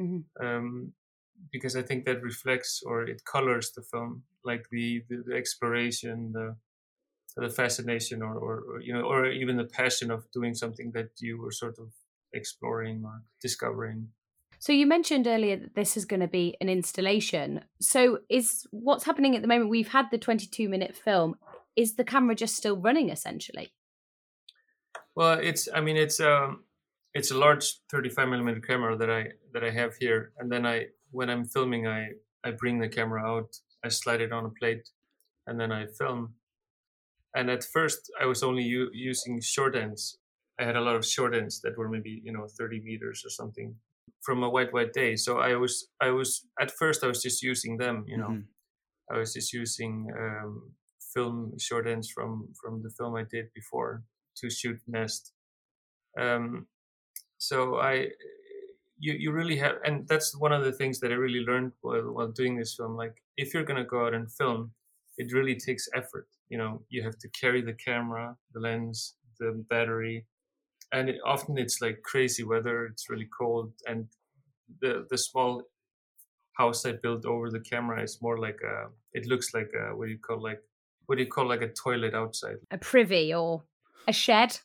Mm-hmm. 0.00 0.46
Um, 0.46 0.92
because 1.52 1.76
I 1.76 1.82
think 1.82 2.04
that 2.04 2.22
reflects 2.22 2.82
or 2.84 3.04
it 3.04 3.24
colors 3.24 3.70
the 3.70 3.82
film, 3.82 4.24
like 4.44 4.66
the 4.70 5.04
the, 5.08 5.22
the 5.26 5.34
exploration, 5.34 6.32
the 6.32 6.56
the 7.36 7.48
fascination, 7.48 8.22
or, 8.22 8.36
or, 8.36 8.60
or 8.68 8.80
you 8.80 8.92
know, 8.92 9.02
or 9.02 9.26
even 9.26 9.56
the 9.56 9.64
passion 9.64 10.10
of 10.10 10.30
doing 10.32 10.54
something 10.54 10.90
that 10.92 11.10
you 11.20 11.40
were 11.40 11.52
sort 11.52 11.78
of 11.78 11.88
exploring 12.32 13.02
or 13.04 13.22
discovering. 13.40 14.08
So 14.60 14.72
you 14.72 14.86
mentioned 14.86 15.26
earlier 15.26 15.56
that 15.56 15.74
this 15.74 15.96
is 15.96 16.04
going 16.04 16.20
to 16.20 16.28
be 16.28 16.56
an 16.60 16.68
installation. 16.68 17.64
So 17.80 18.20
is 18.28 18.66
what's 18.70 19.04
happening 19.04 19.36
at 19.36 19.42
the 19.42 19.48
moment? 19.48 19.70
We've 19.70 19.88
had 19.88 20.06
the 20.10 20.18
22 20.18 20.68
minute 20.68 20.96
film. 20.96 21.36
Is 21.76 21.94
the 21.94 22.04
camera 22.04 22.34
just 22.34 22.56
still 22.56 22.76
running 22.76 23.08
essentially? 23.08 23.72
Well, 25.14 25.38
it's. 25.38 25.68
I 25.72 25.80
mean, 25.80 25.96
it's. 25.96 26.20
Um, 26.20 26.64
it's 27.14 27.30
a 27.30 27.38
large 27.38 27.80
35 27.90 28.28
millimeter 28.28 28.60
camera 28.60 28.96
that 28.96 29.10
I 29.10 29.28
that 29.52 29.64
I 29.64 29.70
have 29.70 29.96
here, 29.96 30.32
and 30.38 30.50
then 30.50 30.66
I 30.66 30.86
when 31.10 31.30
I'm 31.30 31.44
filming, 31.44 31.86
I 31.86 32.10
I 32.44 32.50
bring 32.50 32.78
the 32.78 32.88
camera 32.88 33.24
out, 33.24 33.56
I 33.84 33.88
slide 33.88 34.20
it 34.20 34.32
on 34.32 34.44
a 34.44 34.50
plate, 34.50 34.88
and 35.46 35.58
then 35.58 35.72
I 35.72 35.86
film. 35.86 36.34
And 37.34 37.50
at 37.50 37.62
first, 37.62 38.10
I 38.20 38.26
was 38.26 38.42
only 38.42 38.64
u- 38.64 38.90
using 38.92 39.40
short 39.40 39.76
ends. 39.76 40.18
I 40.58 40.64
had 40.64 40.76
a 40.76 40.80
lot 40.80 40.96
of 40.96 41.06
short 41.06 41.34
ends 41.34 41.60
that 41.60 41.76
were 41.76 41.88
maybe 41.88 42.20
you 42.24 42.32
know 42.32 42.46
30 42.58 42.80
meters 42.80 43.22
or 43.24 43.30
something 43.30 43.74
from 44.22 44.42
a 44.42 44.50
white 44.50 44.72
white 44.72 44.92
day. 44.92 45.16
So 45.16 45.38
I 45.38 45.54
was 45.54 45.88
I 46.00 46.10
was 46.10 46.46
at 46.60 46.70
first 46.70 47.04
I 47.04 47.08
was 47.08 47.22
just 47.22 47.42
using 47.42 47.76
them. 47.76 48.04
You 48.06 48.18
know, 48.18 48.28
mm-hmm. 48.28 49.14
I 49.14 49.18
was 49.18 49.34
just 49.34 49.52
using 49.52 50.10
um, 50.18 50.72
film 51.14 51.58
short 51.58 51.86
ends 51.86 52.10
from 52.10 52.48
from 52.60 52.82
the 52.82 52.90
film 52.90 53.14
I 53.16 53.24
did 53.24 53.46
before 53.54 54.02
to 54.36 54.50
shoot 54.50 54.78
Nest. 54.86 55.32
Um, 56.18 56.66
so 57.38 57.76
I 57.76 58.08
you 58.98 59.12
you 59.12 59.32
really 59.32 59.56
have 59.56 59.76
and 59.84 60.06
that's 60.08 60.36
one 60.36 60.52
of 60.52 60.64
the 60.64 60.72
things 60.72 60.98
that 61.00 61.12
i 61.12 61.14
really 61.14 61.44
learned 61.44 61.72
while, 61.80 62.12
while 62.12 62.28
doing 62.28 62.56
this 62.56 62.74
film 62.74 62.96
like 62.96 63.14
if 63.36 63.54
you're 63.54 63.64
to 63.64 63.84
go 63.84 64.06
out 64.06 64.14
and 64.14 64.32
film 64.32 64.70
it 65.18 65.32
really 65.32 65.54
takes 65.54 65.88
effort 65.94 66.26
you 66.48 66.58
know 66.58 66.82
you 66.88 67.02
have 67.02 67.16
to 67.18 67.28
carry 67.28 67.62
the 67.62 67.74
camera 67.74 68.36
the 68.54 68.60
lens 68.60 69.14
the 69.38 69.64
battery 69.70 70.26
and 70.92 71.08
it, 71.08 71.16
often 71.24 71.58
it's 71.58 71.80
like 71.80 72.02
crazy 72.02 72.42
weather 72.42 72.86
it's 72.86 73.10
really 73.10 73.28
cold 73.38 73.72
and 73.86 74.06
the 74.80 75.06
the 75.10 75.18
small 75.18 75.62
house 76.56 76.84
i 76.86 76.92
built 76.92 77.24
over 77.24 77.50
the 77.50 77.60
camera 77.60 78.02
is 78.02 78.18
more 78.20 78.38
like 78.38 78.58
a 78.64 78.86
it 79.12 79.26
looks 79.26 79.54
like 79.54 79.70
a 79.74 79.94
what 79.96 80.06
do 80.06 80.12
you 80.12 80.18
call 80.18 80.42
like 80.42 80.62
what 81.08 81.16
do 81.16 81.24
you 81.24 81.30
call 81.30 81.48
like 81.48 81.62
a 81.62 81.68
toilet 81.68 82.14
outside. 82.14 82.58
A 82.70 82.76
privy 82.76 83.32
or 83.32 83.62
a 84.06 84.12
shed? 84.12 84.58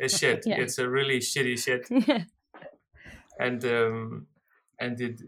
A 0.00 0.08
shed. 0.08 0.42
Yeah. 0.46 0.60
it's 0.60 0.78
a 0.78 0.88
really 0.88 1.20
shitty 1.20 1.58
shed. 1.58 1.82
And 3.40 3.64
um, 3.64 4.26
and 4.78 5.00
it 5.00 5.20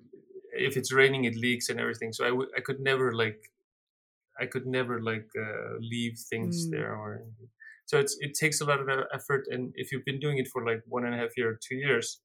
if 0.52 0.76
it's 0.76 0.92
raining 0.92 1.24
it 1.24 1.34
leaks 1.34 1.68
and 1.68 1.80
everything 1.80 2.12
so 2.12 2.24
I, 2.24 2.28
w- 2.28 2.50
I 2.56 2.60
could 2.60 2.80
never 2.80 3.12
like 3.12 3.50
i 4.40 4.46
could 4.46 4.66
never 4.66 5.02
like 5.02 5.28
uh, 5.36 5.74
leave 5.80 6.16
things 6.30 6.66
mm. 6.66 6.70
there 6.70 6.94
or 6.94 7.22
so 7.86 7.98
it's 7.98 8.16
it 8.20 8.34
takes 8.34 8.60
a 8.60 8.64
lot 8.64 8.80
of 8.80 8.88
effort 9.14 9.46
and 9.50 9.72
if 9.76 9.90
you've 9.90 10.04
been 10.04 10.20
doing 10.20 10.38
it 10.38 10.48
for 10.52 10.64
like 10.66 10.82
one 10.86 11.04
and 11.04 11.14
a 11.14 11.18
half 11.18 11.36
year 11.36 11.58
two 11.66 11.76
years 11.76 12.20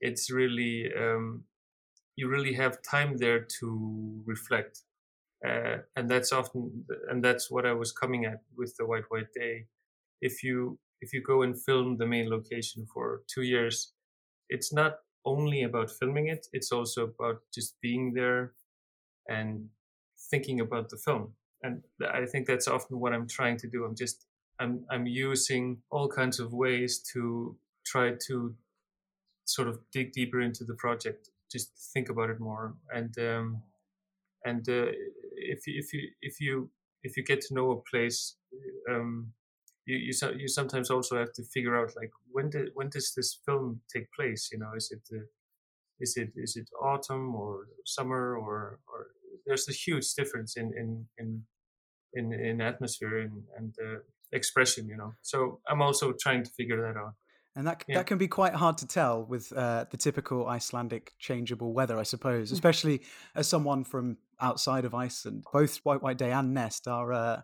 it's 0.00 0.30
really 0.30 0.90
um, 0.98 1.44
you 2.16 2.28
really 2.28 2.52
have 2.52 2.82
time 2.82 3.16
there 3.16 3.46
to 3.60 4.22
reflect 4.26 4.82
uh, 5.46 5.78
and 5.96 6.10
that's 6.10 6.32
often 6.32 6.84
and 7.08 7.24
that's 7.24 7.50
what 7.50 7.64
i 7.64 7.72
was 7.72 7.92
coming 7.92 8.26
at 8.26 8.40
with 8.56 8.74
the 8.78 8.84
white 8.86 9.04
white 9.08 9.32
day. 9.34 9.66
If 10.20 10.42
you 10.42 10.78
if 11.00 11.14
you 11.14 11.22
go 11.22 11.42
and 11.42 11.60
film 11.60 11.96
the 11.96 12.06
main 12.06 12.28
location 12.28 12.86
for 12.92 13.22
two 13.32 13.42
years 13.42 13.92
it's 14.50 14.72
not 14.72 14.96
only 15.24 15.62
about 15.62 15.90
filming 15.90 16.28
it 16.28 16.46
it's 16.52 16.72
also 16.72 17.04
about 17.04 17.36
just 17.54 17.76
being 17.80 18.12
there 18.14 18.52
and 19.28 19.68
thinking 20.30 20.60
about 20.60 20.90
the 20.90 20.98
film 20.98 21.32
and 21.62 21.82
i 22.12 22.24
think 22.26 22.46
that's 22.46 22.68
often 22.68 22.98
what 22.98 23.12
i'm 23.12 23.28
trying 23.28 23.56
to 23.56 23.68
do 23.68 23.84
i'm 23.84 23.96
just 23.96 24.26
i'm 24.58 24.84
i'm 24.90 25.06
using 25.06 25.78
all 25.90 26.08
kinds 26.08 26.40
of 26.40 26.52
ways 26.52 26.98
to 27.12 27.56
try 27.86 28.12
to 28.26 28.54
sort 29.44 29.68
of 29.68 29.78
dig 29.92 30.12
deeper 30.12 30.40
into 30.40 30.64
the 30.64 30.74
project 30.74 31.28
just 31.50 31.70
think 31.92 32.08
about 32.08 32.30
it 32.30 32.38
more 32.40 32.74
and 32.94 33.18
um 33.18 33.62
and 34.44 34.68
uh, 34.68 34.86
if 35.36 35.66
you 35.66 35.74
if 35.78 35.92
you 35.92 36.08
if 36.22 36.40
you 36.40 36.70
if 37.02 37.16
you 37.16 37.22
get 37.22 37.40
to 37.40 37.54
know 37.54 37.70
a 37.72 37.90
place 37.90 38.36
um 38.90 39.32
you 39.86 39.96
you, 39.96 40.12
you 40.38 40.48
sometimes 40.48 40.90
also 40.90 41.18
have 41.18 41.32
to 41.34 41.42
figure 41.42 41.76
out 41.76 41.92
like 41.96 42.10
when 42.30 42.50
did 42.50 42.70
when 42.74 42.88
does 42.88 43.12
this 43.14 43.38
film 43.44 43.80
take 43.92 44.12
place? 44.12 44.50
You 44.52 44.58
know, 44.58 44.72
is 44.76 44.90
it 44.90 45.02
uh, 45.12 45.24
is 45.98 46.16
it 46.16 46.32
is 46.36 46.56
it 46.56 46.68
autumn 46.80 47.34
or 47.34 47.66
summer 47.84 48.36
or 48.36 48.78
or 48.88 49.06
there's 49.50 49.68
a 49.68 49.72
huge 49.72 50.14
difference 50.14 50.56
in 50.56 50.72
in 50.76 51.06
in 51.18 51.42
in, 52.14 52.32
in 52.32 52.60
atmosphere 52.60 53.18
and 53.18 53.42
and 53.56 53.74
uh, 53.84 53.98
expression. 54.32 54.86
You 54.88 54.96
know, 54.96 55.12
so 55.22 55.60
I'm 55.68 55.82
also 55.82 56.12
trying 56.18 56.44
to 56.44 56.50
figure 56.50 56.80
that 56.80 56.98
out. 56.98 57.14
And 57.56 57.66
that 57.66 57.84
yeah. 57.88 57.96
that 57.96 58.06
can 58.06 58.18
be 58.18 58.28
quite 58.28 58.54
hard 58.54 58.78
to 58.78 58.86
tell 58.86 59.24
with 59.24 59.52
uh, 59.52 59.84
the 59.90 59.96
typical 59.96 60.46
Icelandic 60.46 61.12
changeable 61.18 61.72
weather, 61.72 61.98
I 61.98 62.04
suppose, 62.04 62.50
mm. 62.50 62.52
especially 62.52 63.02
as 63.34 63.48
someone 63.48 63.84
from 63.84 64.18
outside 64.40 64.84
of 64.84 64.94
Iceland. 64.94 65.44
Both 65.52 65.78
White 65.82 66.00
White 66.00 66.18
Day 66.18 66.30
and 66.30 66.54
Nest 66.54 66.86
are 66.86 67.12
uh, 67.12 67.40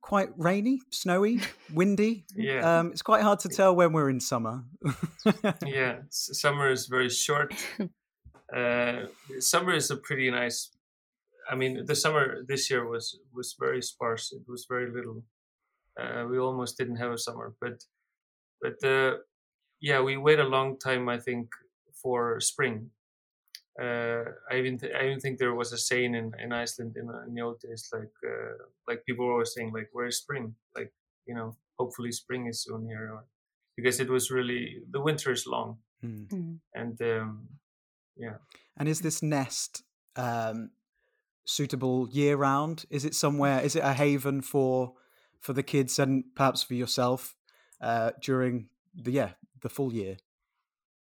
quite 0.00 0.30
rainy, 0.38 0.80
snowy, 0.90 1.40
windy. 1.72 2.24
yeah. 2.34 2.78
Um, 2.78 2.92
it's 2.92 3.02
quite 3.02 3.22
hard 3.22 3.40
to 3.40 3.48
tell 3.48 3.76
when 3.76 3.92
we're 3.92 4.08
in 4.08 4.20
summer. 4.20 4.64
yeah, 5.66 5.98
summer 6.10 6.70
is 6.70 6.86
very 6.86 7.10
short. 7.10 7.54
Uh, 8.50 9.06
summer 9.38 9.72
is 9.74 9.90
a 9.90 9.96
pretty 9.96 10.30
nice. 10.30 10.70
I 11.50 11.56
mean, 11.56 11.84
the 11.84 11.96
summer 11.96 12.44
this 12.46 12.70
year 12.70 12.88
was 12.88 13.18
was 13.32 13.56
very 13.58 13.82
sparse. 13.82 14.32
It 14.32 14.42
was 14.48 14.66
very 14.68 14.90
little. 14.90 15.24
Uh, 16.00 16.24
we 16.30 16.38
almost 16.38 16.78
didn't 16.78 16.96
have 16.96 17.12
a 17.12 17.18
summer, 17.18 17.54
but 17.60 17.84
but 18.62 18.82
uh, 18.84 19.16
yeah, 19.80 20.00
we 20.00 20.16
wait 20.16 20.38
a 20.38 20.44
long 20.44 20.78
time. 20.78 21.08
I 21.08 21.18
think 21.18 21.48
for 22.02 22.40
spring 22.40 22.90
uh, 23.80 24.24
I 24.50 24.56
even 24.56 24.78
th- 24.78 24.92
I 24.92 25.06
even 25.06 25.20
think 25.20 25.38
there 25.38 25.54
was 25.54 25.72
a 25.72 25.78
saying 25.78 26.14
in, 26.14 26.32
in 26.42 26.52
Iceland 26.52 26.96
in, 26.96 27.08
in 27.26 27.34
the 27.34 27.40
old 27.40 27.60
days 27.60 27.88
like 27.92 28.12
uh, 28.26 28.64
like 28.88 29.04
people 29.06 29.26
were 29.26 29.32
always 29.32 29.54
saying 29.54 29.72
like 29.72 29.88
where's 29.92 30.18
spring 30.18 30.54
like 30.76 30.92
you 31.26 31.34
know 31.34 31.56
hopefully 31.78 32.12
spring 32.12 32.46
is 32.46 32.62
soon 32.62 32.86
here 32.86 33.10
or, 33.14 33.24
because 33.76 34.00
it 34.00 34.10
was 34.10 34.30
really 34.30 34.82
the 34.90 35.00
winter 35.00 35.32
is 35.32 35.46
long 35.46 35.78
mm. 36.04 36.58
and 36.74 37.00
um, 37.00 37.48
yeah 38.16 38.36
and 38.76 38.88
is 38.88 39.00
this 39.00 39.22
nest 39.22 39.82
um, 40.16 40.70
suitable 41.44 42.08
year 42.10 42.36
round? 42.36 42.84
Is 42.90 43.04
it 43.04 43.14
somewhere 43.14 43.60
is 43.60 43.76
it 43.76 43.84
a 43.84 43.92
haven 43.92 44.42
for 44.42 44.94
for 45.38 45.52
the 45.52 45.62
kids 45.62 45.98
and 45.98 46.24
perhaps 46.34 46.62
for 46.62 46.74
yourself 46.74 47.36
uh, 47.80 48.12
during 48.20 48.68
the 48.94 49.12
yeah 49.12 49.30
the 49.60 49.68
full 49.68 49.92
year? 49.92 50.16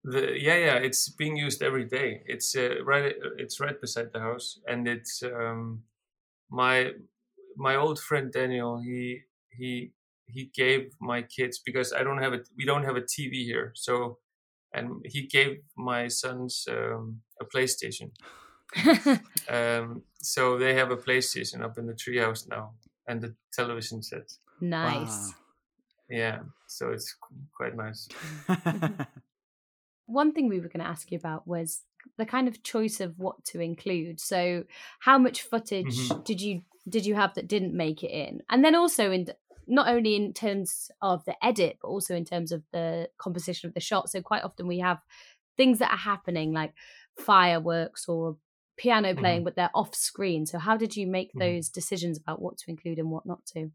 The 0.04 0.38
yeah 0.38 0.56
yeah 0.56 0.76
it's 0.76 1.08
being 1.08 1.36
used 1.36 1.62
every 1.62 1.84
day. 1.84 2.22
It's 2.26 2.56
uh, 2.56 2.84
right 2.84 3.14
it's 3.38 3.60
right 3.60 3.80
beside 3.80 4.12
the 4.12 4.20
house 4.20 4.60
and 4.66 4.86
it's 4.88 5.22
um 5.22 5.84
my 6.50 6.92
my 7.56 7.76
old 7.76 7.98
friend 7.98 8.32
daniel 8.32 8.80
he 8.80 9.22
he 9.50 9.92
he 10.26 10.50
gave 10.54 10.92
my 11.00 11.22
kids 11.22 11.58
because 11.58 11.92
i 11.92 12.02
don't 12.02 12.22
have 12.22 12.32
a 12.32 12.40
we 12.56 12.64
don't 12.64 12.84
have 12.84 12.96
a 12.96 13.02
tv 13.02 13.44
here 13.44 13.72
so 13.74 14.18
and 14.72 15.04
he 15.04 15.26
gave 15.26 15.58
my 15.76 16.08
sons 16.08 16.66
um, 16.68 17.20
a 17.40 17.44
playstation 17.44 18.10
um, 19.48 20.02
so 20.20 20.58
they 20.58 20.74
have 20.74 20.90
a 20.90 20.96
playstation 20.96 21.62
up 21.62 21.78
in 21.78 21.86
the 21.86 21.92
treehouse 21.92 22.48
now 22.48 22.72
and 23.06 23.20
the 23.20 23.34
television 23.52 24.02
set 24.02 24.32
nice 24.60 25.28
wow. 25.28 25.34
yeah 26.08 26.38
so 26.66 26.90
it's 26.90 27.16
quite 27.56 27.76
nice 27.76 28.08
one 30.06 30.32
thing 30.32 30.48
we 30.48 30.60
were 30.60 30.68
going 30.68 30.84
to 30.84 30.90
ask 30.90 31.10
you 31.10 31.18
about 31.18 31.46
was 31.46 31.82
the 32.18 32.26
kind 32.26 32.48
of 32.48 32.62
choice 32.62 33.00
of 33.00 33.18
what 33.18 33.44
to 33.46 33.60
include. 33.60 34.20
So, 34.20 34.64
how 35.00 35.18
much 35.18 35.42
footage 35.42 36.08
mm-hmm. 36.08 36.22
did 36.22 36.40
you 36.40 36.62
did 36.88 37.06
you 37.06 37.14
have 37.14 37.34
that 37.34 37.48
didn't 37.48 37.74
make 37.74 38.02
it 38.02 38.10
in? 38.10 38.42
And 38.50 38.64
then 38.64 38.74
also 38.74 39.10
in 39.10 39.28
not 39.66 39.88
only 39.88 40.14
in 40.14 40.32
terms 40.34 40.90
of 41.00 41.24
the 41.24 41.34
edit, 41.44 41.78
but 41.80 41.88
also 41.88 42.14
in 42.14 42.24
terms 42.24 42.52
of 42.52 42.62
the 42.72 43.08
composition 43.18 43.68
of 43.68 43.74
the 43.74 43.80
shot. 43.80 44.10
So 44.10 44.20
quite 44.20 44.44
often 44.44 44.66
we 44.66 44.80
have 44.80 44.98
things 45.56 45.78
that 45.78 45.90
are 45.90 45.96
happening 45.96 46.52
like 46.52 46.74
fireworks 47.16 48.06
or 48.08 48.36
piano 48.76 49.14
playing, 49.14 49.42
Mhm. 49.42 49.44
but 49.44 49.56
they're 49.56 49.70
off 49.74 49.94
screen. 49.94 50.46
So 50.46 50.58
how 50.58 50.76
did 50.76 50.96
you 50.96 51.06
make 51.06 51.34
Mhm. 51.34 51.38
those 51.38 51.68
decisions 51.68 52.18
about 52.18 52.40
what 52.42 52.58
to 52.58 52.70
include 52.70 52.98
and 52.98 53.10
what 53.10 53.26
not 53.26 53.44
to? 53.46 53.72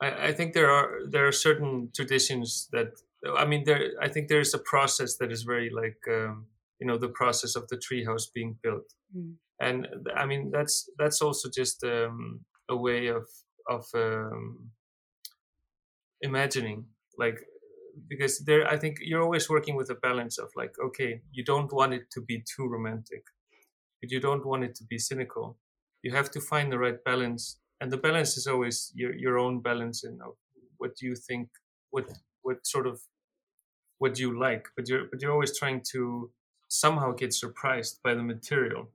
I, 0.00 0.28
I 0.28 0.32
think 0.32 0.54
there 0.54 0.70
are 0.70 1.06
there 1.08 1.26
are 1.26 1.32
certain 1.32 1.90
traditions 1.94 2.68
that 2.72 2.88
I 3.36 3.44
mean 3.44 3.64
there 3.64 3.92
I 4.00 4.08
think 4.08 4.28
there 4.28 4.40
is 4.40 4.54
a 4.54 4.58
process 4.58 5.16
that 5.18 5.32
is 5.32 5.42
very 5.42 5.70
like 5.70 5.98
um, 6.08 6.46
you 6.80 6.86
know 6.86 6.98
the 6.98 7.08
process 7.08 7.56
of 7.56 7.68
the 7.68 7.76
treehouse 7.76 8.32
being 8.32 8.58
built, 8.62 8.94
Mm. 9.14 9.38
and 9.60 9.88
I 10.16 10.26
mean 10.26 10.50
that's 10.52 10.90
that's 10.98 11.22
also 11.22 11.48
just 11.50 11.84
um, 11.84 12.44
a 12.68 12.76
way 12.76 13.08
of 13.08 13.28
of 13.68 13.86
um, 13.94 14.72
imagining 16.20 16.86
like 17.16 17.38
because 18.08 18.40
there 18.44 18.66
I 18.66 18.76
think 18.76 18.98
you're 19.00 19.22
always 19.22 19.48
working 19.48 19.76
with 19.76 19.90
a 19.90 19.94
balance 19.94 20.38
of 20.38 20.50
like 20.56 20.74
okay 20.84 21.22
you 21.32 21.44
don't 21.44 21.72
want 21.72 21.94
it 21.94 22.10
to 22.12 22.20
be 22.20 22.42
too 22.56 22.66
romantic, 22.68 23.24
but 24.00 24.10
you 24.10 24.20
don't 24.20 24.46
want 24.46 24.64
it 24.64 24.74
to 24.76 24.84
be 24.84 24.98
cynical. 24.98 25.56
You 26.02 26.12
have 26.12 26.30
to 26.32 26.40
find 26.40 26.70
the 26.70 26.78
right 26.78 27.02
balance 27.04 27.58
and 27.80 27.90
the 27.92 27.96
balance 27.96 28.36
is 28.36 28.46
always 28.46 28.92
your 28.94 29.14
your 29.14 29.38
own 29.38 29.60
balance 29.60 30.04
in 30.04 30.20
uh, 30.20 30.30
what 30.78 30.96
do 30.96 31.06
you 31.06 31.14
think 31.14 31.48
what 31.90 32.06
what 32.42 32.66
sort 32.66 32.86
of 32.86 33.00
what 33.98 34.14
do 34.14 34.22
you 34.22 34.38
like 34.38 34.68
but 34.76 34.88
you're 34.88 35.04
but 35.10 35.20
you're 35.20 35.32
always 35.32 35.56
trying 35.58 35.80
to 35.92 36.30
somehow 36.68 37.12
get 37.12 37.32
surprised 37.32 38.00
by 38.04 38.14
the 38.14 38.22
material. 38.22 38.90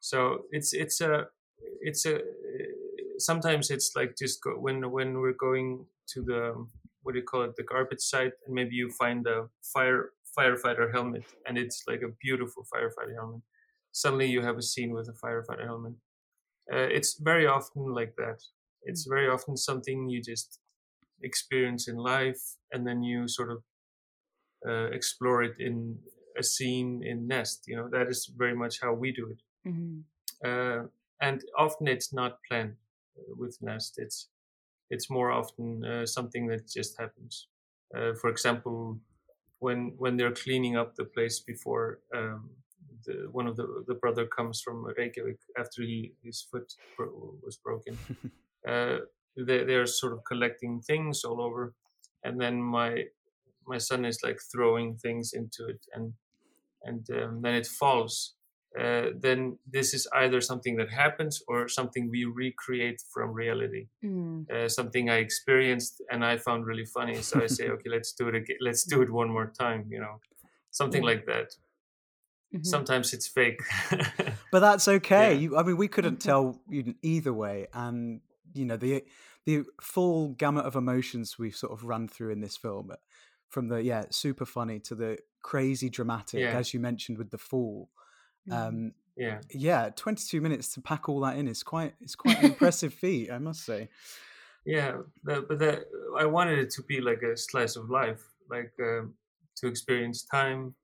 So 0.00 0.42
it's 0.50 0.72
it's 0.72 1.00
a 1.00 1.26
it's 1.80 2.06
a 2.06 2.20
sometimes 3.18 3.70
it's 3.70 3.92
like 3.96 4.16
just 4.16 4.42
go, 4.42 4.52
when 4.52 4.90
when 4.90 5.18
we're 5.18 5.32
going 5.32 5.86
to 6.08 6.22
the 6.22 6.66
what 7.02 7.12
do 7.12 7.18
you 7.18 7.24
call 7.24 7.42
it 7.42 7.56
the 7.56 7.62
garbage 7.62 8.00
site 8.00 8.32
and 8.46 8.54
maybe 8.54 8.74
you 8.76 8.90
find 8.90 9.26
a 9.26 9.48
fire 9.62 10.10
firefighter 10.38 10.92
helmet 10.92 11.24
and 11.46 11.56
it's 11.56 11.84
like 11.86 12.02
a 12.02 12.12
beautiful 12.20 12.64
firefighter 12.74 13.14
helmet 13.14 13.40
suddenly 13.94 14.26
you 14.26 14.42
have 14.42 14.58
a 14.58 14.62
scene 14.62 14.92
with 14.92 15.08
a 15.08 15.12
firefighter 15.12 15.66
helmet 15.66 15.94
uh, 16.72 16.88
it's 16.98 17.18
very 17.18 17.46
often 17.46 17.82
like 17.94 18.16
that. 18.16 18.42
It's 18.82 19.04
very 19.06 19.28
often 19.28 19.56
something 19.56 20.08
you 20.08 20.22
just 20.22 20.60
experience 21.22 21.88
in 21.88 21.96
life, 21.96 22.56
and 22.72 22.86
then 22.86 23.02
you 23.02 23.28
sort 23.28 23.50
of 23.50 23.64
uh, 24.66 24.86
explore 24.90 25.42
it 25.42 25.58
in 25.60 26.02
a 26.38 26.42
scene 26.42 27.02
in 27.04 27.26
Nest. 27.26 27.64
You 27.66 27.76
know, 27.76 27.88
that 27.90 28.08
is 28.08 28.26
very 28.26 28.54
much 28.54 28.80
how 28.80 28.92
we 28.94 29.12
do 29.12 29.30
it. 29.30 29.42
hmm 29.64 30.04
Uh, 30.44 30.88
and 31.20 31.42
often 31.56 31.86
it's 31.88 32.12
not 32.12 32.42
planned 32.44 32.76
uh, 33.18 33.34
with 33.36 33.60
Nest. 33.62 33.98
It's 33.98 34.28
it's 34.90 35.10
more 35.10 35.30
often 35.32 35.84
uh, 35.84 36.06
something 36.06 36.48
that 36.48 36.68
just 36.68 36.98
happens. 36.98 37.48
Uh, 37.94 38.14
for 38.14 38.30
example, 38.30 39.00
when 39.60 39.96
when 39.98 40.16
they're 40.16 40.34
cleaning 40.34 40.76
up 40.76 40.96
the 40.96 41.04
place 41.06 41.40
before 41.40 42.00
um, 42.14 42.63
the, 43.06 43.28
one 43.30 43.46
of 43.46 43.56
the 43.56 43.84
the 43.86 43.94
brother 43.94 44.26
comes 44.26 44.60
from 44.60 44.84
Reykjavik 44.84 45.38
after 45.58 45.82
he 45.82 46.12
his 46.22 46.42
foot 46.50 46.72
was 46.98 47.56
broken. 47.56 47.98
uh, 48.68 48.98
they 49.36 49.64
they're 49.64 49.86
sort 49.86 50.12
of 50.12 50.20
collecting 50.24 50.80
things 50.80 51.24
all 51.24 51.40
over, 51.40 51.74
and 52.22 52.40
then 52.40 52.62
my 52.62 53.04
my 53.66 53.78
son 53.78 54.04
is 54.04 54.18
like 54.22 54.38
throwing 54.52 54.96
things 54.96 55.32
into 55.32 55.66
it, 55.68 55.80
and 55.94 56.14
and 56.82 57.06
um, 57.10 57.42
then 57.42 57.54
it 57.54 57.66
falls. 57.66 58.34
Uh, 58.78 59.10
then 59.20 59.56
this 59.70 59.94
is 59.94 60.08
either 60.16 60.40
something 60.40 60.74
that 60.76 60.90
happens 60.90 61.40
or 61.46 61.68
something 61.68 62.10
we 62.10 62.24
recreate 62.24 63.00
from 63.12 63.32
reality. 63.32 63.86
Mm. 64.04 64.50
Uh, 64.50 64.68
something 64.68 65.08
I 65.08 65.18
experienced 65.18 66.02
and 66.10 66.24
I 66.24 66.38
found 66.38 66.66
really 66.66 66.84
funny. 66.84 67.22
So 67.22 67.40
I 67.40 67.46
say, 67.46 67.68
okay, 67.74 67.88
let's 67.88 68.12
do 68.14 68.26
it 68.26 68.34
again. 68.34 68.56
Let's 68.60 68.84
do 68.84 69.00
it 69.02 69.10
one 69.10 69.30
more 69.30 69.52
time. 69.56 69.86
You 69.90 70.00
know, 70.00 70.18
something 70.72 71.04
Yeah. 71.04 71.10
like 71.10 71.24
that. 71.26 71.54
Mhm. 72.54 72.64
Sometimes 72.64 73.12
it's 73.12 73.26
fake. 73.26 73.60
but 74.52 74.60
that's 74.60 74.86
okay. 74.88 75.34
Yeah. 75.34 75.40
You, 75.40 75.56
I 75.58 75.62
mean, 75.62 75.76
we 75.76 75.88
couldn't 75.88 76.18
Mhm. 76.20 76.24
tell 76.24 76.60
you 76.68 76.94
either 77.02 77.32
way, 77.32 77.66
and 77.72 78.20
you 78.54 78.64
know 78.64 78.76
the 78.76 79.04
the 79.44 79.64
full 79.80 80.30
gamut 80.30 80.64
of 80.64 80.76
emotions 80.76 81.38
we've 81.38 81.56
sort 81.56 81.72
of 81.72 81.84
run 81.84 82.08
through 82.08 82.30
in 82.30 82.40
this 82.40 82.56
film, 82.56 82.90
uh, 82.90 82.96
from 83.48 83.68
the 83.68 83.82
yeah 83.82 84.04
super 84.10 84.46
funny 84.46 84.78
to 84.80 84.94
the 84.94 85.18
crazy 85.42 85.90
dramatic, 85.90 86.40
Yeah. 86.40 86.56
as 86.58 86.72
you 86.72 86.80
mentioned 86.80 87.18
with 87.18 87.30
the 87.30 87.38
fall. 87.38 87.90
Mhm. 88.48 88.52
Um, 88.68 88.92
yeah. 89.16 89.40
yeah, 89.50 89.90
twenty 89.90 90.24
two 90.26 90.40
minutes 90.40 90.72
to 90.74 90.80
pack 90.80 91.08
all 91.08 91.20
that 91.20 91.36
in 91.36 91.48
is 91.48 91.62
quite 91.62 91.94
it's 92.00 92.14
quite 92.16 92.38
an 92.38 92.44
impressive 92.52 92.94
feat, 92.94 93.30
I 93.30 93.38
must 93.38 93.64
say. 93.64 93.88
Yeah, 94.66 95.02
the, 95.24 95.42
but 95.46 95.58
the, 95.58 95.84
I 96.18 96.24
wanted 96.24 96.58
it 96.58 96.70
to 96.70 96.82
be 96.82 97.00
like 97.00 97.22
a 97.22 97.36
slice 97.36 97.76
of 97.76 97.90
life, 97.90 98.22
like 98.48 98.72
um, 98.80 99.14
to 99.56 99.66
experience 99.66 100.24
time, 100.24 100.74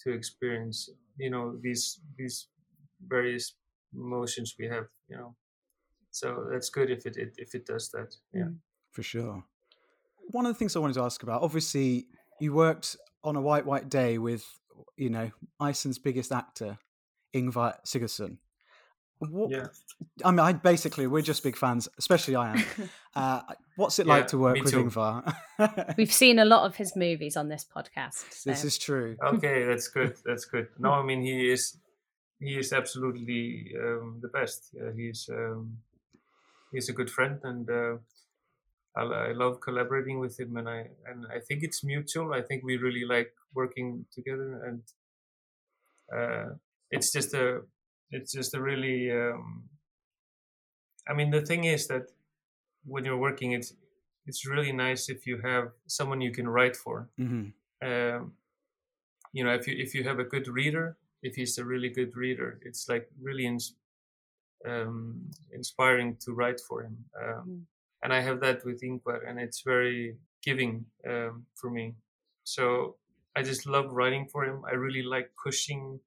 to 0.00 0.10
experience, 0.12 0.90
you 1.16 1.30
know, 1.30 1.56
these 1.60 2.00
these 2.16 2.48
various 3.06 3.54
emotions 3.94 4.54
we 4.58 4.66
have, 4.66 4.86
you 5.08 5.16
know. 5.16 5.34
So 6.10 6.46
that's 6.50 6.70
good 6.70 6.90
if 6.90 7.06
it, 7.06 7.16
it 7.16 7.34
if 7.38 7.54
it 7.54 7.66
does 7.66 7.90
that. 7.90 8.14
Yeah. 8.32 8.44
Mm. 8.44 8.56
For 8.92 9.02
sure. 9.02 9.44
One 10.30 10.46
of 10.46 10.52
the 10.52 10.58
things 10.58 10.74
I 10.74 10.80
wanted 10.80 10.94
to 10.94 11.02
ask 11.02 11.22
about, 11.22 11.42
obviously, 11.42 12.06
you 12.40 12.52
worked 12.52 12.96
on 13.22 13.36
a 13.36 13.40
white 13.40 13.66
white 13.66 13.88
day 13.88 14.18
with, 14.18 14.44
you 14.96 15.10
know, 15.10 15.30
Iceland's 15.58 15.98
biggest 15.98 16.32
actor, 16.32 16.78
Ingvar 17.34 17.76
Sigurdsson. 17.86 18.38
What, 19.20 19.50
Yeah. 19.50 19.66
I 20.24 20.30
mean, 20.30 20.40
I 20.40 20.52
basically 20.54 21.06
we're 21.06 21.22
just 21.22 21.42
big 21.42 21.56
fans, 21.56 21.88
especially 21.98 22.36
I 22.36 22.54
am. 22.54 22.64
Uh, 23.12 23.42
what's 23.74 23.98
it 23.98 24.06
like 24.06 24.28
to 24.28 24.38
work 24.38 24.56
with 24.56 24.70
too. 24.70 24.84
Ingvar? 24.84 25.34
We've 25.96 26.12
seen 26.12 26.38
a 26.38 26.44
lot 26.44 26.64
of 26.64 26.76
his 26.76 26.94
movies 26.94 27.36
on 27.36 27.48
this 27.48 27.66
podcast. 27.66 28.44
this 28.44 28.64
is 28.64 28.78
true. 28.78 29.16
Okay, 29.20 29.64
that's 29.64 29.88
good. 29.88 30.14
That's 30.24 30.44
good. 30.44 30.68
No, 30.78 30.92
I 30.92 31.02
mean 31.02 31.20
he 31.20 31.50
is 31.50 31.76
he 32.38 32.56
is 32.56 32.72
absolutely 32.72 33.74
um, 33.76 34.20
the 34.22 34.28
best. 34.28 34.76
Uh, 34.80 34.92
he's 34.92 35.28
um, 35.28 35.78
he's 36.70 36.88
a 36.88 36.92
good 36.92 37.10
friend, 37.10 37.40
and 37.42 37.68
uh, 37.68 37.96
I, 38.96 39.02
I 39.02 39.32
love 39.32 39.60
collaborating 39.60 40.20
with 40.20 40.38
him. 40.38 40.56
And 40.56 40.68
I 40.68 40.90
and 41.04 41.26
I 41.26 41.40
think 41.40 41.64
it's 41.64 41.82
mutual. 41.82 42.32
I 42.32 42.42
think 42.42 42.62
we 42.62 42.76
really 42.76 43.04
like 43.04 43.32
working 43.56 44.06
together, 44.14 44.62
and 44.64 44.82
uh, 46.16 46.54
it's 46.92 47.10
just 47.10 47.34
a 47.34 47.62
it's 48.10 48.32
just 48.32 48.54
a 48.54 48.60
really. 48.60 49.10
Um, 49.10 49.68
I 51.08 51.14
mean, 51.14 51.30
the 51.30 51.40
thing 51.40 51.64
is 51.64 51.86
that 51.88 52.04
when 52.84 53.04
you're 53.04 53.16
working, 53.16 53.52
it's 53.52 53.74
it's 54.26 54.46
really 54.46 54.72
nice 54.72 55.08
if 55.08 55.26
you 55.26 55.38
have 55.38 55.72
someone 55.86 56.20
you 56.20 56.30
can 56.32 56.48
write 56.48 56.76
for 56.76 57.08
hmm 57.16 57.46
um, 57.82 58.34
you 59.32 59.42
know 59.44 59.52
if 59.54 59.66
you 59.66 59.74
if 59.78 59.94
you 59.94 60.04
have 60.04 60.18
a 60.18 60.24
good 60.24 60.46
reader 60.48 60.96
if 61.22 61.34
he's 61.34 61.56
a 61.58 61.64
really 61.64 61.88
good 61.88 62.14
reader 62.16 62.60
it's 62.62 62.88
like 62.88 63.08
really 63.20 63.46
ins- 63.46 63.74
um, 64.68 65.30
inspiring 65.52 66.16
to 66.20 66.32
write 66.32 66.60
for 66.60 66.82
him 66.82 66.96
um, 67.22 67.44
Mm. 67.48 67.62
and 68.02 68.12
i 68.12 68.20
have 68.20 68.40
that 68.40 68.64
with 68.64 68.82
Ingvar 68.82 69.26
and 69.28 69.38
it's 69.40 69.62
very 69.62 70.16
giving 70.42 70.84
um, 71.08 71.46
for 71.54 71.70
me 71.70 71.94
so 72.44 72.96
i 73.36 73.42
just 73.42 73.66
love 73.66 73.86
writing 73.90 74.26
for 74.32 74.44
him 74.44 74.58
i 74.70 74.72
really 74.74 75.02
like 75.02 75.30
pushing 75.42 76.00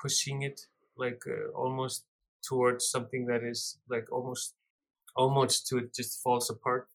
pushing 0.00 0.42
it 0.42 0.60
like 0.96 1.22
uh, 1.26 1.50
almost 1.54 2.06
towards 2.42 2.88
something 2.88 3.26
that 3.26 3.44
is 3.44 3.78
like 3.88 4.10
almost 4.12 4.54
almost 5.16 5.66
to 5.68 5.78
it 5.78 5.94
just 5.94 6.22
falls 6.22 6.50
apart. 6.50 6.88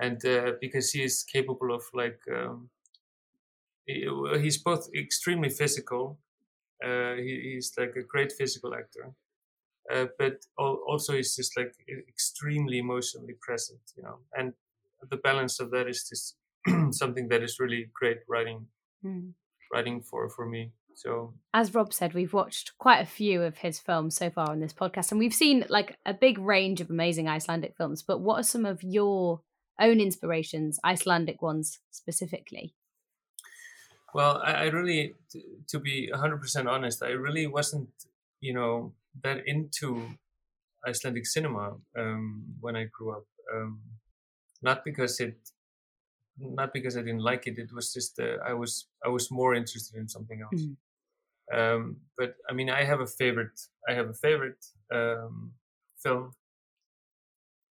And 0.00 0.24
uh, 0.26 0.54
because 0.60 0.92
he 0.92 1.02
is 1.04 1.24
capable 1.24 1.74
of 1.74 1.84
like 1.94 2.20
um, 2.32 2.70
he- 3.86 4.08
he's 4.40 4.58
both 4.62 4.88
extremely 4.94 5.50
physical 5.50 6.18
uh, 6.84 7.14
he, 7.16 7.52
he's 7.54 7.72
like 7.78 7.96
a 7.96 8.02
great 8.02 8.32
physical 8.32 8.74
actor 8.74 9.14
uh, 9.92 10.06
but 10.18 10.46
also 10.58 11.14
he's 11.14 11.36
just 11.36 11.56
like 11.56 11.74
extremely 12.08 12.78
emotionally 12.78 13.34
present 13.40 13.80
you 13.96 14.02
know? 14.04 14.20
And 14.36 14.54
the 15.10 15.18
balance 15.18 15.60
of 15.60 15.70
that 15.72 15.88
is 15.88 16.08
just 16.08 16.36
something 16.92 17.28
that 17.28 17.42
is 17.42 17.60
really 17.60 17.90
great 17.94 18.20
writing 18.28 18.68
Mm. 19.04 19.34
writing 19.72 20.02
for 20.02 20.28
for 20.28 20.46
me 20.48 20.72
so 20.94 21.34
As 21.54 21.74
Rob 21.74 21.92
said, 21.92 22.14
we've 22.14 22.32
watched 22.32 22.72
quite 22.78 23.00
a 23.00 23.06
few 23.06 23.42
of 23.42 23.58
his 23.58 23.78
films 23.78 24.16
so 24.16 24.30
far 24.30 24.50
on 24.50 24.60
this 24.60 24.72
podcast, 24.72 25.10
and 25.10 25.18
we've 25.18 25.34
seen 25.34 25.64
like 25.68 25.98
a 26.06 26.14
big 26.14 26.38
range 26.38 26.80
of 26.80 26.90
amazing 26.90 27.28
Icelandic 27.28 27.76
films. 27.76 28.02
But 28.02 28.20
what 28.20 28.40
are 28.40 28.44
some 28.44 28.64
of 28.64 28.82
your 28.82 29.40
own 29.80 30.00
inspirations, 30.00 30.78
Icelandic 30.84 31.42
ones 31.42 31.78
specifically? 31.90 32.74
Well, 34.14 34.42
I, 34.44 34.52
I 34.52 34.64
really, 34.66 35.14
t- 35.30 35.44
to 35.68 35.78
be 35.78 36.10
100% 36.12 36.66
honest, 36.66 37.02
I 37.02 37.10
really 37.10 37.46
wasn't, 37.46 37.88
you 38.40 38.52
know, 38.52 38.92
that 39.22 39.46
into 39.46 40.02
Icelandic 40.86 41.26
cinema 41.26 41.76
um, 41.98 42.44
when 42.60 42.76
I 42.76 42.84
grew 42.84 43.12
up. 43.12 43.24
Um, 43.54 43.80
not 44.62 44.84
because 44.84 45.18
it, 45.20 45.36
not 46.38 46.72
because 46.72 46.96
I 46.96 47.00
didn't 47.00 47.22
like 47.22 47.46
it. 47.46 47.58
It 47.58 47.72
was 47.72 47.92
just 47.92 48.18
uh, 48.18 48.38
I 48.44 48.52
was 48.54 48.86
I 49.04 49.08
was 49.08 49.30
more 49.30 49.54
interested 49.54 49.96
in 49.96 50.08
something 50.08 50.40
else. 50.42 50.62
Mm. 50.62 50.76
Um, 51.52 51.96
but 52.16 52.36
I 52.48 52.52
mean, 52.54 52.70
I 52.70 52.84
have 52.84 53.00
a 53.00 53.06
favorite. 53.06 53.60
I 53.88 53.94
have 53.94 54.08
a 54.08 54.14
favorite 54.14 54.64
um, 54.92 55.52
film, 56.02 56.32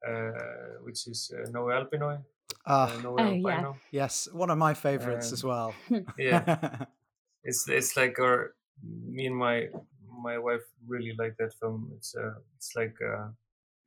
uh, 0.07 0.81
which 0.83 1.07
is 1.07 1.31
uh, 1.33 1.49
Nói 1.51 1.73
albínói. 1.73 2.23
Ah, 2.65 2.93
uh, 2.93 3.01
Noe 3.01 3.15
Oh, 3.19 3.33
yeah. 3.33 3.73
Yes, 3.91 4.27
one 4.33 4.49
of 4.49 4.57
my 4.57 4.73
favorites 4.73 5.29
Um, 5.29 5.33
as 5.33 5.43
well. 5.43 5.73
Yeah. 6.17 6.85
it's 7.43 7.67
it's 7.69 7.95
like 7.95 8.19
our 8.19 8.55
me 8.83 9.27
and 9.27 9.35
my 9.35 9.69
my 10.23 10.37
wife 10.37 10.63
really 10.87 11.13
like 11.17 11.35
that 11.37 11.53
film. 11.59 11.91
It's 11.95 12.15
uh, 12.15 12.35
it's 12.55 12.75
like 12.75 12.95
uh, 13.01 13.29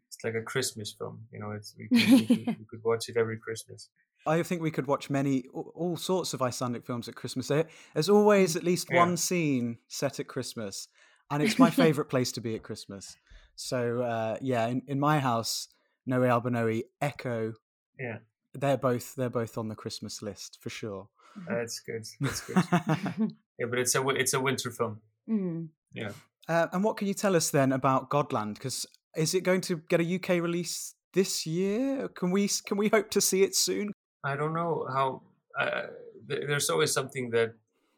it's 0.08 0.22
like 0.24 0.34
a 0.34 0.42
Christmas 0.42 0.92
film. 0.92 1.26
You 1.32 1.40
know, 1.40 1.50
it's 1.52 1.74
we 1.78 1.88
could, 1.88 2.12
we 2.12 2.26
could, 2.26 2.46
we 2.60 2.64
could 2.70 2.84
watch 2.84 3.08
it 3.08 3.16
every 3.16 3.38
Christmas. 3.38 3.88
I 4.26 4.42
think 4.42 4.60
we 4.62 4.70
could 4.70 4.86
watch 4.86 5.08
many, 5.10 5.44
all 5.52 5.96
sorts 5.96 6.34
of 6.34 6.42
Icelandic 6.42 6.84
films 6.84 7.08
at 7.08 7.14
Christmas. 7.14 7.48
There's 7.48 8.08
always 8.08 8.56
at 8.56 8.62
least 8.64 8.88
Yeah. 8.90 8.98
one 9.00 9.16
scene 9.16 9.78
set 9.88 10.20
at 10.20 10.28
Christmas, 10.28 10.88
and 11.30 11.42
it's 11.42 11.58
my 11.58 11.70
favorite 11.70 12.06
place 12.10 12.32
to 12.32 12.40
be 12.40 12.54
at 12.54 12.62
Christmas. 12.62 13.16
So 13.56 14.02
uh, 14.02 14.36
yeah, 14.40 14.66
in, 14.66 14.82
in 14.86 15.00
my 15.00 15.20
house, 15.20 15.68
Nói 16.08 16.28
albínói, 16.28 16.82
Echo, 17.00 17.54
Yeah, 17.98 18.18
they're 18.54 18.76
both 18.78 19.14
they're 19.14 19.30
both 19.30 19.56
on 19.58 19.68
the 19.68 19.74
Christmas 19.76 20.22
list 20.22 20.58
for 20.60 20.70
sure. 20.70 21.08
that's 21.48 21.80
good. 21.80 22.04
That's 22.20 22.40
good. 22.40 23.32
Yeah, 23.58 23.66
but 23.68 23.78
it's 23.78 23.94
a 23.94 24.08
it's 24.08 24.32
a 24.32 24.40
winter 24.40 24.70
film. 24.70 25.00
Mm. 25.28 25.68
Yeah. 25.92 26.12
Uh, 26.48 26.66
and 26.72 26.82
what 26.82 26.96
can 26.96 27.06
you 27.08 27.14
tell 27.14 27.36
us 27.36 27.50
then 27.50 27.72
about 27.72 28.08
Godland? 28.08 28.54
Because 28.54 28.86
is 29.14 29.34
it 29.34 29.42
going 29.44 29.60
to 29.62 29.76
get 29.88 30.00
a 30.00 30.14
UK 30.16 30.40
release 30.42 30.94
this 31.12 31.46
year? 31.46 32.08
Can 32.08 32.30
we 32.30 32.48
can 32.66 32.78
we 32.78 32.88
hope 32.88 33.10
to 33.10 33.20
see 33.20 33.42
it 33.42 33.54
soon? 33.54 33.92
I 34.24 34.36
don't 34.36 34.54
know 34.54 34.86
how. 34.92 35.22
Uh, 35.58 35.86
th- 36.28 36.44
there's 36.46 36.70
always 36.70 36.92
something 36.92 37.30
that 37.30 37.54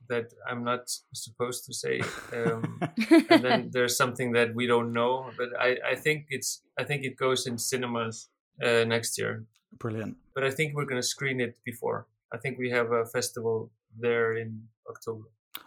that 0.09 0.33
I'm 0.49 0.65
not 0.65 0.91
supposed 1.15 1.65
to 1.67 1.75
say, 1.75 2.01
um, 2.33 2.81
and 3.31 3.43
then 3.43 3.71
there's 3.73 3.97
something 3.97 4.33
that 4.33 4.55
we 4.55 4.67
don't 4.67 4.93
know. 4.93 5.31
But 5.37 5.49
I, 5.59 5.77
I 5.93 5.95
think 5.95 6.27
it's 6.31 6.63
I 6.79 6.85
think 6.85 7.05
it 7.05 7.17
goes 7.17 7.47
in 7.47 7.59
cinemas 7.59 8.29
uh, 8.63 8.85
next 8.85 9.19
year. 9.19 9.45
Brilliant. 9.79 10.17
But 10.35 10.45
I 10.45 10.51
think 10.51 10.75
we're 10.75 10.87
gonna 10.87 11.03
screen 11.03 11.41
it 11.41 11.59
before. 11.65 12.07
I 12.33 12.39
think 12.39 12.59
we 12.59 12.71
have 12.71 12.93
a 12.93 13.05
festival 13.07 13.71
there 13.99 14.37
in 14.37 14.63
October. 14.89 15.25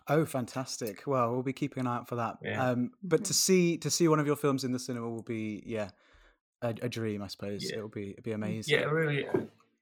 Oh, 0.08 0.26
fantastic! 0.26 1.04
Well, 1.06 1.32
we'll 1.32 1.44
be 1.44 1.54
keeping 1.54 1.82
an 1.82 1.88
eye 1.88 1.98
out 1.98 2.08
for 2.08 2.16
that. 2.16 2.38
Yeah. 2.42 2.70
Um, 2.70 2.92
but 3.04 3.26
to 3.26 3.34
see 3.34 3.78
to 3.80 3.90
see 3.90 4.08
one 4.08 4.20
of 4.20 4.28
your 4.28 4.36
films 4.36 4.64
in 4.64 4.72
the 4.72 4.80
cinema 4.80 5.10
will 5.10 5.24
be 5.24 5.64
yeah 5.66 5.90
a, 6.62 6.70
a 6.82 6.90
dream, 6.90 7.22
I 7.22 7.28
suppose. 7.28 7.64
Yeah. 7.64 7.78
It'll 7.78 7.90
be 7.90 8.12
it'll 8.12 8.24
be 8.24 8.32
amazing. 8.32 8.78
Yeah, 8.78 8.86
really. 8.86 9.26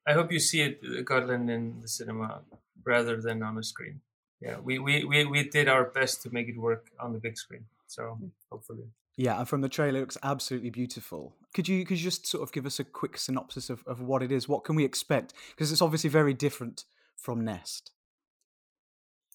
I 0.08 0.14
hope 0.14 0.32
you 0.32 0.40
see 0.40 0.62
it, 0.62 0.82
uh, 0.84 1.02
Godland, 1.04 1.50
in 1.50 1.80
the 1.82 1.88
cinema 1.88 2.42
rather 2.84 3.22
than 3.22 3.42
on 3.44 3.58
a 3.58 3.64
screen. 3.64 4.02
Yeah, 4.42 4.58
we, 4.60 4.78
we, 4.80 5.06
we, 5.06 5.26
we 5.26 5.50
did 5.50 5.70
our 5.70 5.86
best 5.86 6.22
to 6.24 6.34
make 6.34 6.50
it 6.50 6.58
work 6.58 6.88
on 7.00 7.14
the 7.14 7.20
big 7.20 7.38
screen. 7.38 7.66
So 7.88 8.20
hopefully. 8.52 8.86
Yeah, 9.16 9.38
and 9.40 9.48
from 9.48 9.62
the 9.62 9.70
trailer, 9.70 10.00
it 10.00 10.02
looks 10.02 10.18
absolutely 10.24 10.72
beautiful. 10.72 11.36
Could 11.54 11.68
you 11.68 11.86
could 11.86 11.98
you 11.98 12.04
just 12.04 12.26
sort 12.26 12.42
of 12.42 12.52
give 12.52 12.66
us 12.66 12.80
a 12.80 12.84
quick 12.84 13.18
synopsis 13.18 13.70
of, 13.70 13.84
of 13.86 14.02
what 14.02 14.24
it 14.24 14.32
is? 14.32 14.50
What 14.50 14.64
can 14.64 14.76
we 14.76 14.84
expect? 14.84 15.34
Because 15.52 15.72
it's 15.72 15.84
obviously 15.84 16.10
very 16.10 16.34
different 16.34 16.86
from 17.16 17.46
Nest. 17.46 17.92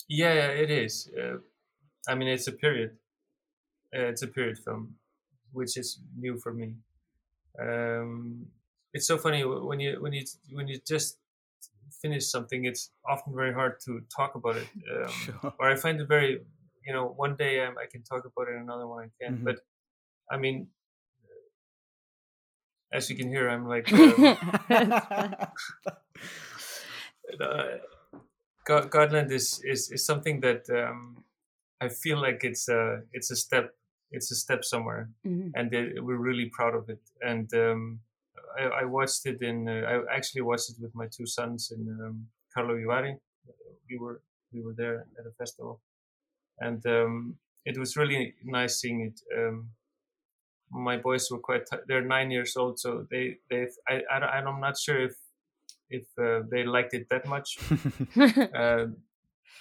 Yeah, 0.09 0.35
yeah, 0.35 0.48
it 0.48 0.70
is. 0.70 1.09
Uh, 1.16 1.37
I 2.09 2.16
mean, 2.16 2.28
it's 2.28 2.48
a 2.48 2.52
period. 2.52 2.96
Uh, 3.96 4.07
it's 4.07 4.22
a 4.22 4.26
period 4.26 4.59
film, 4.59 4.96
which 5.52 5.76
is 5.76 6.00
new 6.18 6.38
for 6.38 6.52
me. 6.52 6.74
Um, 7.61 8.46
it's 8.94 9.07
so 9.07 9.18
funny 9.18 9.44
when 9.44 9.81
you 9.81 10.01
when 10.03 10.12
you 10.12 10.24
when 10.53 10.66
you 10.68 10.79
just 10.87 11.18
finish 12.03 12.27
something. 12.27 12.64
It's 12.64 12.90
often 13.09 13.35
very 13.35 13.53
hard 13.53 13.81
to 13.87 14.01
talk 14.14 14.35
about 14.35 14.57
it. 14.57 14.68
Um, 14.92 15.09
Sure. 15.24 15.53
or 15.59 15.70
I 15.70 15.77
find 15.77 16.01
it 16.01 16.09
very, 16.09 16.40
you 16.87 16.92
know, 16.92 17.07
one 17.16 17.37
day 17.37 17.64
um, 17.64 17.77
I 17.79 17.87
can 17.90 18.03
talk 18.03 18.24
about 18.24 18.48
it, 18.48 18.57
another 18.61 18.87
one 18.87 19.05
I 19.05 19.11
can't. 19.24 19.40
Mhm. 19.40 19.44
But 19.44 19.57
I 20.31 20.37
mean, 20.37 20.68
as 22.92 23.09
you 23.11 23.16
can 23.16 23.29
hear, 23.29 23.48
I'm 23.48 23.66
like, 23.68 23.92
um, 23.92 24.37
uh, 27.40 27.64
God, 28.64 28.90
Godland 28.90 29.31
is, 29.33 29.61
is 29.64 29.90
is 29.90 30.05
something 30.05 30.40
that 30.40 30.68
um, 30.70 31.24
I 31.81 31.88
feel 31.88 32.20
like 32.20 32.44
it's 32.44 32.68
a 32.68 33.03
it's 33.12 33.31
a 33.31 33.37
step 33.37 33.74
it's 34.11 34.31
a 34.31 34.35
step 34.35 34.64
somewhere, 34.64 35.11
Mhm. 35.27 35.53
and 35.55 35.72
it, 35.74 36.03
we're 36.05 36.16
really 36.16 36.46
proud 36.51 36.74
of 36.74 36.88
it. 36.88 37.01
And 37.20 37.53
um, 37.55 38.01
I, 38.59 38.83
I 38.83 38.85
watched 38.85 39.27
it 39.27 39.43
in 39.43 39.69
uh, 39.69 40.03
I 40.11 40.17
actually 40.17 40.43
watched 40.43 40.71
it 40.71 40.77
with 40.81 40.95
my 40.95 41.07
two 41.07 41.27
sons 41.27 41.73
in 41.75 41.89
um, 42.05 42.27
Karlovy 42.57 42.87
Vary. 42.87 43.17
We 43.91 43.99
were 43.99 44.21
we 44.53 44.63
were 44.63 44.75
there 44.75 45.07
at 45.19 45.27
a 45.27 45.33
festival, 45.39 45.81
and 46.59 46.85
um, 46.87 47.37
it 47.65 47.79
was 47.79 47.97
really 47.97 48.35
nice 48.45 48.81
seeing 48.81 49.01
it. 49.01 49.21
Um, 49.37 49.71
my 50.71 50.99
boys 50.99 51.31
were 51.31 51.39
quite 51.39 51.67
t- 51.67 51.85
they're 51.87 52.05
nine 52.05 52.31
years 52.31 52.57
old, 52.57 52.79
so 52.79 53.07
they 53.11 53.39
they 53.51 53.67
I, 53.89 54.03
I 54.11 54.19
I'm 54.19 54.61
not 54.61 54.79
sure 54.79 55.03
if 55.03 55.17
if 55.91 56.05
uh, 56.19 56.43
they 56.51 56.65
liked 56.65 56.95
it 56.95 57.09
that 57.09 57.27
much 57.27 57.59
uh, 58.55 58.87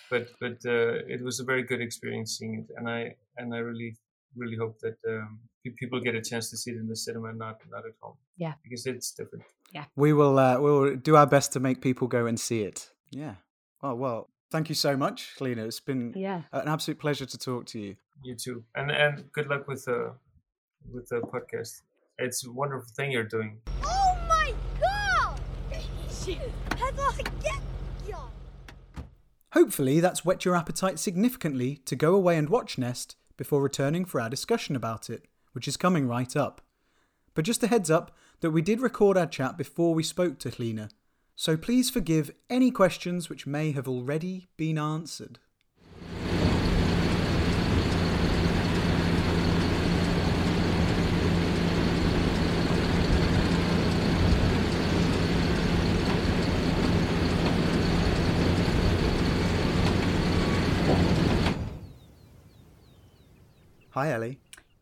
but 0.10 0.28
but 0.40 0.58
uh, 0.66 1.04
it 1.08 1.22
was 1.24 1.40
a 1.40 1.44
very 1.44 1.64
good 1.64 1.82
experience 1.82 2.38
seeing 2.38 2.56
it, 2.56 2.74
and 2.76 2.90
I 2.90 3.16
and 3.38 3.54
I 3.54 3.60
really 3.60 3.98
really 4.36 4.58
hope 4.58 4.80
that 4.80 4.98
um, 5.08 5.40
people 5.78 6.00
get 6.00 6.16
a 6.16 6.22
chance 6.22 6.50
to 6.50 6.58
see 6.58 6.72
it 6.72 6.78
in 6.78 6.88
the 6.88 6.96
cinema, 6.96 7.34
not 7.34 7.60
not 7.70 7.86
at 7.86 7.94
home. 8.02 8.16
Yeah. 8.38 8.54
because 8.64 8.86
it's 8.86 9.12
different. 9.12 9.46
Yeah, 9.74 9.86
we 9.96 10.14
will 10.14 10.40
uh, 10.40 10.60
we 10.60 10.72
will 10.72 10.96
do 10.96 11.16
our 11.16 11.28
best 11.28 11.54
to 11.54 11.60
make 11.60 11.82
people 11.82 12.08
go 12.08 12.26
and 12.26 12.40
see 12.40 12.62
it. 12.62 12.92
Yeah. 13.12 13.36
Oh 13.82 13.96
well, 13.96 14.30
thank 14.52 14.70
you 14.70 14.76
so 14.76 14.96
much, 14.96 15.36
Hlynur. 15.40 15.66
It's 15.66 15.80
been 15.80 16.14
yeah. 16.16 16.44
an 16.52 16.68
absolute 16.68 17.00
pleasure 17.00 17.26
to 17.26 17.38
talk 17.38 17.66
to 17.68 17.80
you. 17.80 17.96
You 18.24 18.36
too, 18.36 18.64
and 18.76 18.92
and 18.92 19.32
good 19.32 19.48
luck 19.48 19.68
with 19.68 19.86
the 19.86 20.14
with 20.92 21.10
the 21.10 21.22
podcast. 21.22 21.82
It's 22.20 22.46
a 22.46 22.52
wonderful 22.52 22.90
thing 22.96 23.12
you're 23.12 23.24
doing. 23.24 23.60
Oh 23.84 24.18
my 24.28 24.54
god! 24.82 25.40
Head 26.28 27.30
get 27.44 27.62
ya! 28.08 28.18
Hopefully, 29.54 30.00
that's 30.00 30.26
whet 30.26 30.46
your 30.46 30.56
appetite 30.56 30.98
significantly 30.98 31.78
to 31.86 31.96
go 31.96 32.16
away 32.16 32.38
and 32.38 32.50
watch 32.50 32.78
Nest 32.78 33.16
before 33.38 33.62
returning 33.62 34.04
for 34.04 34.20
our 34.20 34.30
discussion 34.30 34.76
about 34.76 35.10
it, 35.10 35.26
which 35.54 35.68
is 35.68 35.78
coming 35.78 36.08
right 36.08 36.36
up. 36.36 36.62
But 37.34 37.46
just 37.46 37.64
a 37.64 37.68
heads 37.68 37.90
up 37.90 38.12
that 38.42 38.52
we 38.52 38.62
did 38.62 38.82
record 38.82 39.18
our 39.18 39.28
chat 39.28 39.58
before 39.58 39.94
we 39.94 40.04
spoke 40.04 40.40
to 40.40 40.50
Hlynur, 40.50 40.90
so 41.36 41.56
please 41.56 41.92
forgive 41.92 42.32
any 42.50 42.72
questions 42.72 43.30
which 43.30 43.46
may 43.46 43.72
have 43.72 43.88
already 43.88 44.48
been 44.58 44.80
answered. 44.80 45.38
Hi, 63.98 64.12
Ellie. 64.12 64.38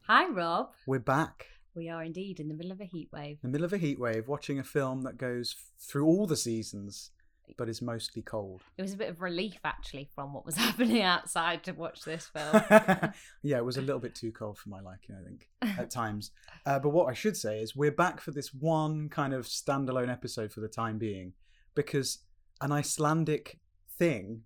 Hi, 0.07 0.27
Rob. 0.27 0.71
We're 0.85 0.99
back 0.99 1.47
We 1.73 1.87
are 1.87 2.03
indeed 2.03 2.41
in 2.41 2.49
the 2.49 2.53
middle 2.53 2.73
of 2.73 2.81
a 2.81 2.83
heat 2.83 3.07
wave. 3.13 3.37
in 3.41 3.49
the 3.49 3.49
middle 3.49 3.63
of 3.63 3.71
a 3.71 3.77
heat 3.77 3.97
wave 3.97 4.27
watching 4.27 4.59
a 4.59 4.63
film 4.65 5.03
that 5.03 5.17
goes 5.17 5.55
through 5.79 6.05
all 6.05 6.27
the 6.27 6.35
seasons 6.35 7.11
but 7.55 7.69
is 7.69 7.81
mostly 7.81 8.21
cold. 8.21 8.63
It 8.77 8.81
was 8.81 8.93
a 8.93 8.97
bit 8.97 9.07
of 9.07 9.21
relief 9.21 9.59
actually 9.63 10.09
from 10.13 10.33
what 10.33 10.45
was 10.45 10.57
happening 10.67 11.01
outside 11.01 11.63
to 11.63 11.71
watch 11.71 12.01
this 12.01 12.27
film. 12.27 12.61
yeah, 13.41 13.55
it 13.55 13.63
was 13.63 13.77
a 13.77 13.81
little 13.81 14.01
bit 14.01 14.15
too 14.15 14.33
cold 14.33 14.57
for 14.57 14.67
my 14.67 14.81
liking, 14.81 15.15
I 15.15 15.23
think, 15.23 15.47
at 15.79 15.89
times. 15.89 16.31
Uh, 16.65 16.79
but 16.79 16.89
what 16.89 17.05
I 17.05 17.13
should 17.13 17.37
say 17.37 17.61
is 17.61 17.73
we're 17.73 17.91
back 17.91 18.19
for 18.19 18.31
this 18.31 18.53
one 18.53 19.07
kind 19.07 19.33
of 19.33 19.45
standalone 19.45 20.11
episode 20.11 20.51
for 20.51 20.59
the 20.59 20.67
time 20.67 20.97
being 20.97 21.31
because 21.73 22.17
an 22.59 22.73
Icelandic 22.73 23.61
thing 23.97 24.41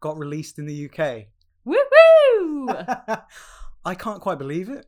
got 0.00 0.18
released 0.18 0.58
in 0.58 0.66
the 0.66 0.90
UK. 0.90 1.28
Woohoo! 1.66 3.22
I 3.84 3.94
can't 3.94 4.20
quite 4.20 4.38
believe 4.38 4.68
it. 4.68 4.86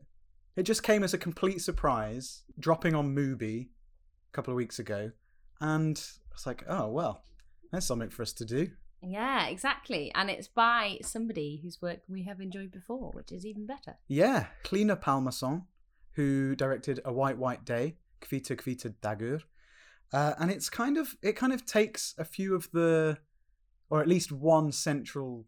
It 0.55 0.63
just 0.63 0.83
came 0.83 1.03
as 1.03 1.13
a 1.13 1.17
complete 1.17 1.61
surprise, 1.61 2.43
dropping 2.59 2.93
on 2.93 3.15
Mubi 3.15 3.61
a 3.65 4.31
couple 4.33 4.51
of 4.51 4.57
weeks 4.57 4.77
ago, 4.77 5.11
and 5.59 5.97
it's 6.31 6.45
like, 6.45 6.63
oh 6.67 6.89
well, 6.89 7.23
there's 7.71 7.85
something 7.85 8.09
for 8.09 8.21
us 8.21 8.33
to 8.33 8.45
do. 8.45 8.69
yeah, 9.01 9.47
exactly. 9.47 10.11
And 10.13 10.29
it's 10.29 10.47
by 10.47 10.99
somebody 11.01 11.59
whose 11.63 11.81
work 11.81 12.01
we 12.07 12.23
have 12.23 12.39
enjoyed 12.39 12.71
before, 12.71 13.11
which 13.13 13.31
is 13.31 13.45
even 13.45 13.65
better. 13.65 13.97
Yeah, 14.07 14.47
Hlynur 14.63 15.01
Pálmason, 15.01 15.65
who 16.13 16.55
directed 16.55 16.99
A 17.03 17.11
White 17.11 17.37
White 17.39 17.65
Day, 17.65 17.97
Kvita 18.21 18.55
Kvita 18.55 18.93
Dagur, 19.01 19.41
uh, 20.13 20.33
and 20.37 20.51
it's 20.51 20.69
kind 20.69 20.97
of 20.97 21.15
it 21.23 21.35
kind 21.35 21.51
of 21.51 21.65
takes 21.65 22.13
a 22.19 22.23
few 22.25 22.53
of 22.53 22.69
the, 22.71 23.17
or 23.89 24.01
at 24.01 24.07
least 24.07 24.31
one 24.31 24.71
central 24.71 25.45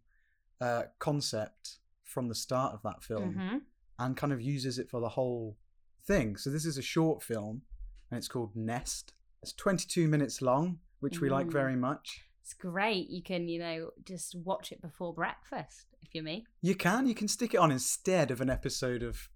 uh, 0.60 0.84
concept 0.98 1.78
from 2.06 2.28
the 2.30 2.36
start 2.36 2.74
of 2.74 2.82
that 2.84 3.04
film, 3.04 3.34
Mhm. 3.36 3.62
and 4.00 4.16
kind 4.18 4.32
of 4.32 4.42
uses 4.42 4.80
it 4.80 4.90
for 4.90 5.00
the 5.02 5.10
whole 5.10 5.58
thing. 6.04 6.38
So 6.38 6.50
this 6.50 6.66
is 6.66 6.78
a 6.78 6.82
short 6.82 7.22
film, 7.24 7.64
and 8.10 8.18
it's 8.18 8.28
called 8.28 8.56
Nest. 8.56 9.14
It's 9.42 9.54
22 9.54 10.08
minutes 10.08 10.42
long, 10.42 10.80
which 11.00 11.20
we 11.20 11.30
like 11.30 11.48
Mm. 11.48 11.52
very 11.52 11.76
much. 11.76 12.26
It's 12.42 12.54
great. 12.54 13.10
You 13.10 13.24
can, 13.24 13.48
you 13.48 13.60
know, 13.60 13.92
just 14.04 14.36
watch 14.36 14.72
it 14.72 14.82
before 14.82 15.14
breakfast 15.14 15.88
if 16.04 16.14
you're 16.14 16.24
me. 16.24 16.46
You 16.62 16.76
can 16.76 17.08
you 17.08 17.16
can 17.16 17.28
stick 17.28 17.54
it 17.54 17.58
on 17.58 17.72
instead 17.72 18.30
of 18.32 18.40
an 18.40 18.50
episode 18.50 19.02
of 19.04 19.30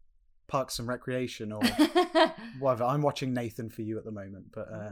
Parks 0.47 0.77
and 0.79 0.87
Recreation 0.87 1.51
or 1.51 1.61
whatever. 2.59 2.83
I'm 2.83 3.01
watching 3.01 3.33
Nathan 3.33 3.69
for 3.69 3.81
you 3.81 3.97
at 3.97 4.05
the 4.05 4.11
moment, 4.11 4.51
but 4.51 4.71
uh. 4.71 4.91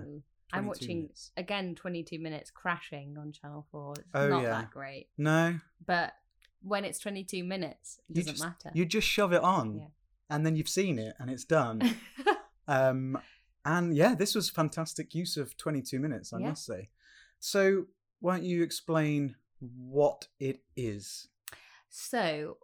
I'm 0.53 0.65
watching 0.65 1.01
minutes. 1.01 1.31
again 1.35 1.75
22 1.75 2.19
minutes 2.19 2.49
crashing 2.51 3.17
on 3.17 3.33
Channel 3.33 3.67
4. 3.69 3.93
It's 3.99 4.07
Oh, 4.13 4.29
not 4.29 4.43
yeah. 4.43 4.49
that 4.61 4.71
great. 4.71 5.09
no, 5.17 5.59
But 5.85 6.13
when 6.61 6.85
it's 6.85 6.99
22 6.99 7.43
minutes, 7.43 7.99
it 8.09 8.15
You 8.17 8.23
doesn't 8.23 8.33
just, 8.35 8.43
matter. 8.45 8.71
You 8.73 8.85
just 8.85 9.07
shove 9.07 9.33
it 9.33 9.43
on, 9.43 9.77
Yeah. 9.77 9.87
and 10.29 10.45
then 10.45 10.55
you've 10.55 10.69
seen 10.69 10.99
it, 10.99 11.15
and 11.19 11.29
it's 11.29 11.45
done. 11.45 11.81
um, 12.67 13.17
and 13.65 13.95
yeah, 13.95 14.15
this 14.15 14.33
was 14.35 14.49
fantastic 14.49 15.13
use 15.13 15.37
of 15.37 15.55
22 15.57 15.99
minutes, 15.99 16.33
I 16.33 16.39
Yeah. 16.39 16.49
must 16.49 16.65
say. 16.65 16.89
So, 17.39 17.85
why 18.19 18.37
don't 18.37 18.45
you 18.45 18.63
explain 18.63 19.35
what 19.59 20.27
it 20.39 20.63
is? 20.75 21.27
so, 21.89 22.57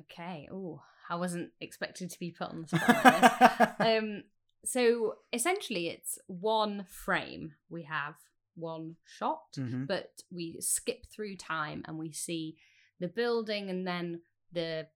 okay. 0.00 0.48
Oh, 0.52 0.82
I 1.08 1.16
wasn't 1.16 1.50
expected 1.60 2.10
to 2.10 2.18
be 2.18 2.30
put 2.30 2.48
on 2.48 2.62
the 2.62 2.68
spot 2.68 3.74
um 3.80 4.22
so 4.64 5.16
essentially 5.32 5.88
it's 5.88 6.18
one 6.28 6.86
frame 6.88 7.54
we 7.68 7.82
have 7.82 8.14
one 8.54 8.96
shot 9.04 9.42
Mhm. 9.56 9.86
but 9.86 10.22
we 10.30 10.56
skip 10.60 11.06
through 11.10 11.36
time 11.36 11.82
and 11.86 11.98
we 11.98 12.12
see 12.12 12.56
the 13.02 13.08
building 13.08 13.68
and 13.68 13.86
then 13.86 14.20
the 14.52 14.86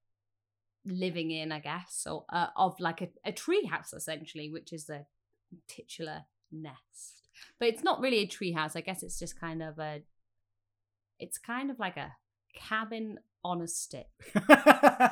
living 0.84 1.30
in 1.30 1.50
i 1.50 1.58
guess 1.58 2.06
or 2.08 2.24
uh, 2.32 2.46
of 2.56 2.78
like 2.78 3.02
a, 3.02 3.08
a 3.24 3.32
tree 3.32 3.64
house 3.64 3.92
essentially 3.92 4.48
which 4.50 4.72
is 4.72 4.86
the 4.86 5.04
titular 5.66 6.22
nest 6.52 7.28
but 7.58 7.68
it's 7.68 7.82
not 7.82 8.00
really 8.00 8.18
a 8.18 8.26
tree 8.26 8.52
house 8.52 8.76
i 8.76 8.80
guess 8.80 9.02
it's 9.02 9.18
just 9.18 9.38
kind 9.38 9.62
of 9.62 9.78
a 9.78 10.02
it's 11.18 11.38
kind 11.38 11.70
of 11.70 11.78
like 11.78 11.96
a 11.96 12.12
cabin 12.54 13.18
on 13.44 13.62
a 13.62 13.68
stick 13.68 14.08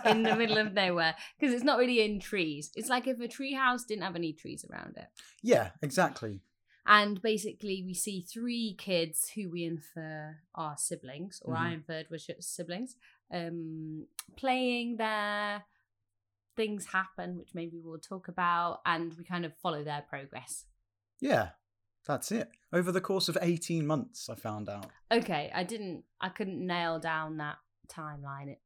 in 0.06 0.22
the 0.22 0.34
middle 0.36 0.58
of 0.58 0.72
nowhere 0.74 1.14
because 1.38 1.54
it's 1.54 1.62
not 1.62 1.78
really 1.78 2.00
in 2.00 2.18
trees. 2.18 2.72
It's 2.74 2.88
like 2.88 3.06
if 3.06 3.20
a 3.20 3.28
tree 3.28 3.54
house 3.54 3.84
didn't 3.84 4.02
have 4.02 4.16
any 4.16 4.32
trees 4.32 4.64
around 4.68 4.96
it. 4.96 5.06
yeah, 5.42 5.70
exactly. 5.82 6.40
And 6.86 7.22
basically, 7.22 7.82
we 7.82 7.94
see 7.94 8.20
three 8.20 8.74
kids 8.74 9.30
who 9.30 9.48
we 9.50 9.64
infer 9.64 10.36
are 10.54 10.76
siblings, 10.76 11.40
or 11.44 11.56
I 11.56 11.70
Mhm. 11.70 11.74
inferred 11.74 12.10
were 12.10 12.18
siblings, 12.18 12.96
um, 13.30 14.06
playing 14.36 14.96
there. 14.96 15.64
Things 16.56 16.86
happen, 16.86 17.36
which 17.38 17.54
maybe 17.54 17.80
we'll 17.80 17.98
talk 17.98 18.28
about, 18.28 18.80
and 18.84 19.14
we 19.16 19.24
kind 19.24 19.44
of 19.46 19.56
follow 19.56 19.82
their 19.82 20.02
progress. 20.02 20.66
Yeah, 21.20 21.52
that's 22.06 22.30
it. 22.30 22.50
Over 22.72 22.92
the 22.92 23.00
course 23.00 23.28
of 23.30 23.38
18 23.40 23.86
months, 23.86 24.28
I 24.28 24.34
found 24.34 24.68
out. 24.68 24.90
Okay, 25.10 25.50
I 25.54 25.64
didn't, 25.64 26.04
I 26.20 26.28
couldn't 26.28 26.64
nail 26.64 26.98
down 27.00 27.38
that 27.38 27.58
timeline 27.88 28.48
it- 28.48 28.62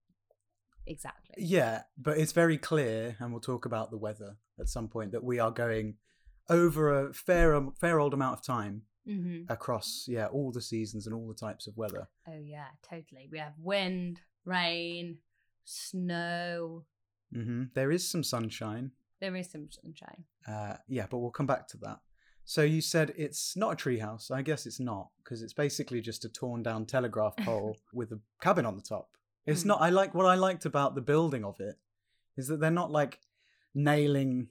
exactly. 0.87 1.37
Yeah, 1.39 1.85
but 1.97 2.19
it's 2.19 2.33
very 2.33 2.59
clear, 2.59 3.17
and 3.21 3.31
we'll 3.31 3.41
talk 3.41 3.65
about 3.65 3.91
the 3.91 3.97
weather 3.99 4.39
at 4.59 4.69
some 4.69 4.89
point, 4.89 5.13
that 5.13 5.23
we 5.23 5.39
are 5.39 5.53
going 5.53 5.99
over 6.49 7.07
a 7.09 7.13
fair, 7.15 7.61
fair 7.81 8.01
old 8.01 8.15
amount 8.15 8.39
of 8.39 8.45
time 8.45 8.83
hmm 9.07 9.43
across, 9.49 10.05
yeah, 10.07 10.27
all 10.27 10.53
the 10.53 10.61
seasons 10.61 11.07
and 11.07 11.15
all 11.15 11.27
the 11.27 11.35
types 11.35 11.67
of 11.67 11.77
weather. 11.77 12.09
Oh 12.27 12.41
yeah, 12.43 12.67
totally. 12.83 13.29
We 13.33 13.39
have 13.39 13.55
wind, 13.59 14.21
rain, 14.45 15.19
snow. 15.65 16.85
hmm 17.33 17.65
There 17.75 17.91
is 17.91 18.09
some 18.11 18.23
sunshine. 18.23 18.93
There 19.21 19.35
is 19.37 19.51
some 19.51 19.69
sunshine. 19.71 20.25
Uh, 20.47 20.77
yeah, 20.87 21.07
but 21.11 21.19
we'll 21.19 21.31
come 21.31 21.47
back 21.47 21.67
to 21.69 21.77
that. 21.79 21.99
So 22.45 22.63
you 22.63 22.81
said 22.81 23.13
it's 23.17 23.57
not 23.57 23.73
a 23.73 23.77
treehouse. 23.77 24.31
I 24.31 24.43
guess 24.43 24.65
it's 24.67 24.81
not 24.81 25.09
because 25.23 25.43
it's 25.43 25.53
basically 25.53 26.01
just 26.01 26.25
a 26.25 26.29
torn 26.29 26.63
down 26.63 26.87
telegraph 26.87 27.37
pole 27.45 27.77
with 27.93 28.13
a 28.13 28.21
cabin 28.41 28.65
on 28.67 28.77
the 28.77 28.83
top. 28.83 29.09
It's 29.47 29.63
Hmm. 29.63 29.69
not. 29.69 29.81
I 29.83 29.91
like 29.91 30.15
what 30.15 30.27
I 30.27 30.35
liked 30.35 30.65
about 30.67 30.95
the 30.95 31.01
building 31.03 31.45
of 31.45 31.61
it 31.61 31.77
is 32.37 32.47
that 32.49 32.61
they're 32.61 32.71
not 32.71 32.91
like 32.91 33.21
nailing, 33.75 34.49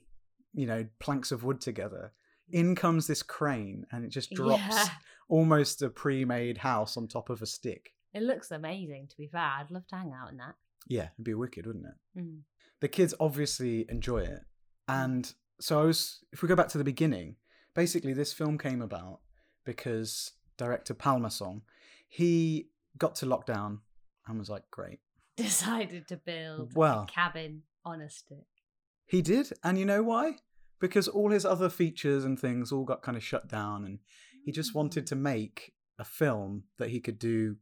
you 0.58 0.66
know, 0.66 0.86
planks 0.98 1.30
of 1.32 1.44
wood 1.44 1.60
together. 1.60 2.12
In 2.50 2.74
comes 2.74 3.06
this 3.06 3.22
crane 3.22 3.84
and 3.92 4.04
it 4.04 4.08
just 4.08 4.30
drops 4.32 4.62
Yeah. 4.68 4.88
almost 5.28 5.82
a 5.82 5.90
pre-made 5.90 6.58
house 6.58 6.96
on 6.96 7.06
top 7.06 7.28
of 7.30 7.42
a 7.42 7.46
stick. 7.46 7.94
It 8.14 8.22
looks 8.22 8.50
amazing. 8.50 9.08
To 9.08 9.16
be 9.16 9.26
fair, 9.28 9.40
I'd 9.40 9.70
love 9.70 9.86
to 9.88 9.96
hang 9.96 10.12
out 10.12 10.30
in 10.30 10.38
that. 10.38 10.54
Yeah, 10.86 11.08
it'd 11.14 11.24
be 11.24 11.34
wicked, 11.34 11.66
wouldn't 11.66 11.86
it? 11.86 12.20
Mm. 12.20 12.40
the 12.80 12.88
kids 12.88 13.12
obviously 13.20 13.84
enjoy 13.90 14.18
it. 14.18 14.40
And 14.88 15.32
so 15.60 15.80
I 15.80 15.84
was, 15.84 16.24
if 16.32 16.42
we 16.42 16.48
go 16.48 16.56
back 16.56 16.68
to 16.68 16.78
the 16.78 16.84
beginning, 16.84 17.36
basically 17.74 18.12
this 18.14 18.32
film 18.32 18.56
came 18.56 18.80
about 18.82 19.20
because 19.64 20.32
director 20.56 20.94
Pálmason, 20.94 21.62
he 22.08 22.70
got 22.96 23.14
to 23.16 23.26
lockdown 23.26 23.80
and 24.26 24.38
was 24.38 24.48
like, 24.48 24.62
great. 24.70 25.00
Decided 25.36 26.08
to 26.08 26.16
build 26.16 26.72
Well. 26.74 27.02
a 27.08 27.12
cabin 27.12 27.62
on 27.84 28.00
a 28.00 28.08
stick. 28.10 28.46
He 29.06 29.22
did. 29.22 29.52
And 29.62 29.78
you 29.78 29.84
know 29.84 30.02
why? 30.02 30.36
Because 30.80 31.08
all 31.08 31.30
his 31.30 31.44
other 31.44 31.68
features 31.68 32.24
and 32.24 32.38
things 32.38 32.70
all 32.72 32.84
got 32.84 33.02
kind 33.02 33.16
of 33.16 33.22
shut 33.24 33.48
down 33.48 33.84
and 33.84 33.98
he 34.44 34.52
just 34.52 34.74
wanted 34.74 35.06
to 35.08 35.16
make 35.16 35.72
a 35.98 36.04
film 36.04 36.64
that 36.78 36.90
he 36.90 37.00
could 37.00 37.18
do 37.18 37.56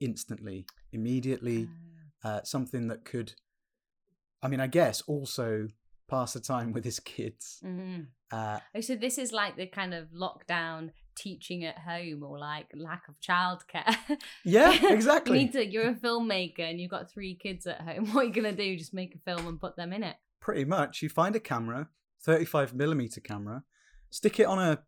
instantly, 0.00 0.66
immediately, 0.92 1.68
uh, 2.24 2.40
something 2.42 2.88
that 2.88 3.04
could, 3.04 3.34
I 4.42 4.48
mean, 4.48 4.60
I 4.60 4.66
guess 4.66 5.02
also 5.02 5.68
pass 6.08 6.32
the 6.32 6.40
time 6.40 6.72
with 6.72 6.84
his 6.84 7.00
kids. 7.00 7.60
Mhm. 7.64 8.06
Uh, 8.30 8.58
Oh, 8.74 8.80
so 8.80 8.94
this 8.96 9.16
is 9.18 9.32
like 9.32 9.56
the 9.56 9.66
kind 9.66 9.94
of 9.94 10.08
lockdown 10.10 10.90
teaching 11.14 11.64
at 11.64 11.78
home 11.78 12.22
or 12.22 12.38
like 12.38 12.66
lack 12.74 13.08
of 13.08 13.20
childcare. 13.20 13.96
Yeah, 14.44 14.72
you 14.82 14.88
exactly. 14.90 15.38
need 15.38 15.52
to, 15.52 15.64
you're 15.64 15.90
a 15.90 15.94
filmmaker 15.94 16.60
and 16.60 16.80
you've 16.80 16.90
got 16.90 17.10
three 17.10 17.34
kids 17.36 17.66
at 17.66 17.80
home. 17.80 18.06
What 18.12 18.22
are 18.24 18.28
you 18.28 18.32
going 18.32 18.54
to 18.56 18.62
do? 18.62 18.76
Just 18.76 18.92
make 18.94 19.14
a 19.14 19.18
film 19.18 19.46
and 19.46 19.60
put 19.60 19.76
them 19.76 19.92
in 19.92 20.02
it. 20.02 20.16
pretty 20.40 20.64
much 20.64 21.00
you 21.02 21.08
find 21.08 21.34
a 21.36 21.40
camera 21.40 21.88
35 22.24 22.74
millimeter 22.74 23.20
camera 23.20 23.62
stick 24.10 24.40
it 24.40 24.44
on 24.46 24.58
a 24.58 24.82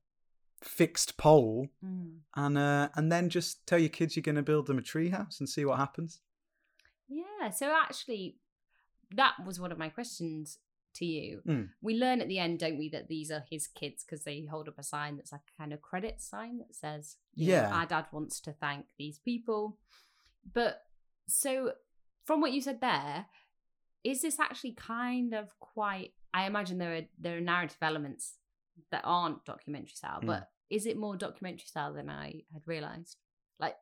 fixed 0.63 1.17
pole 1.19 1.69
Mm. 1.85 2.19
and 2.35 2.57
uh, 2.59 2.89
and 2.95 3.13
then 3.13 3.29
just 3.29 3.67
tell 3.67 3.79
your 3.79 3.91
kids 3.91 4.17
you're 4.17 4.23
going 4.23 4.37
to 4.37 4.43
build 4.43 4.67
them 4.67 4.79
a 4.79 4.83
treehouse 4.83 5.39
and 5.41 5.49
see 5.49 5.65
what 5.65 5.79
happens 5.79 6.21
Yeah. 7.09 7.51
So 7.51 7.67
actually, 7.85 8.39
that 9.15 9.35
was 9.47 9.61
one 9.61 9.71
of 9.71 9.79
my 9.79 9.89
questions 9.91 10.59
to 10.95 11.05
you. 11.05 11.43
Mm. 11.47 11.69
We 11.83 11.95
learn 11.95 12.21
at 12.21 12.27
the 12.29 12.39
end, 12.41 12.59
don't 12.59 12.79
we, 12.79 12.89
that 12.89 13.07
these 13.09 13.31
are 13.31 13.45
his 13.51 13.67
kids 13.69 14.03
because 14.03 14.25
they 14.25 14.47
hold 14.51 14.67
up 14.67 14.79
a 14.79 14.83
sign 14.83 15.17
that's 15.17 15.31
like 15.31 15.43
a 15.55 15.57
kind 15.61 15.73
of 15.73 15.81
credit 15.83 16.21
sign 16.21 16.59
that 16.59 16.75
says, 16.75 17.17
you 17.35 17.49
know, 17.49 17.53
Yeah. 17.53 17.71
our 17.73 17.87
dad 17.87 18.07
wants 18.11 18.41
to 18.41 18.53
thank 18.53 18.87
these 18.99 19.19
people. 19.21 19.79
But 20.53 20.83
so 21.29 21.73
from 22.25 22.41
what 22.41 22.53
you 22.53 22.61
said 22.63 22.81
there, 22.81 23.27
is 24.03 24.23
this 24.23 24.41
actually 24.41 24.73
kind 24.73 25.35
of 25.35 25.47
quite? 25.61 26.13
I 26.37 26.47
imagine 26.47 26.77
there 26.79 26.97
are 26.99 27.07
there 27.25 27.37
are 27.39 27.41
narrative 27.55 27.83
elements 27.91 28.25
that 28.93 29.03
aren't 29.05 29.45
documentary 29.53 29.95
style, 30.01 30.21
Mm. 30.21 30.27
but 30.33 30.43
is 30.69 30.85
it 30.91 30.97
more 31.05 31.17
documentary 31.17 31.67
style 31.75 31.93
than 31.99 32.09
I 32.11 32.27
had 32.53 32.63
realized? 32.67 33.17
Like, 33.65 33.77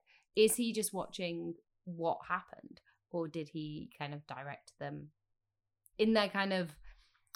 is 0.45 0.53
he 0.61 0.73
just 0.81 0.93
watching 1.01 1.55
what 1.85 2.19
happened, 2.35 2.77
or 3.11 3.23
did 3.29 3.49
he 3.57 3.91
kind 3.99 4.13
of 4.15 4.27
direct 4.27 4.69
them 4.79 4.97
in 5.99 6.13
their 6.15 6.29
kind 6.29 6.53
of? 6.53 6.65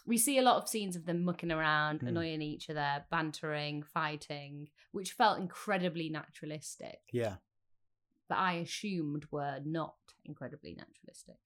We 0.07 0.17
see 0.27 0.39
a 0.39 0.43
lot 0.43 0.57
of 0.63 0.69
scenes 0.69 0.97
of 0.97 1.05
them 1.05 1.25
mucking 1.25 1.53
around, 1.53 2.01
Mm. 2.01 2.09
annoying 2.09 2.43
each 2.43 2.71
other, 2.71 3.05
bantering, 3.11 3.83
fighting, 3.83 4.71
which 4.93 5.13
felt 5.13 5.39
incredibly 5.47 6.09
naturalistic, 6.09 7.01
yeah 7.13 7.37
but 8.29 8.37
I 8.39 8.53
assumed 8.67 9.23
were 9.37 9.59
not 9.65 9.97
incredibly 10.25 10.73
naturalistic. 10.75 11.39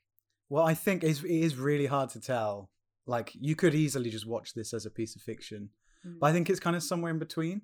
well 0.48 0.64
i 0.72 0.74
think 0.74 0.98
it 1.04 1.24
is 1.48 1.56
really 1.56 1.86
hard 1.86 2.10
to 2.10 2.20
tell 2.20 2.70
like 3.06 3.32
you 3.40 3.54
could 3.56 3.74
easily 3.74 4.10
just 4.10 4.26
watch 4.26 4.54
this 4.54 4.72
as 4.74 4.86
a 4.86 4.90
piece 4.90 5.16
of 5.16 5.22
fiction 5.22 5.70
Mm. 6.06 6.18
but 6.20 6.26
i 6.26 6.32
think 6.32 6.50
it's 6.50 6.58
kind 6.60 6.74
of 6.74 6.82
somewhere 6.82 7.12
in 7.12 7.18
between 7.20 7.62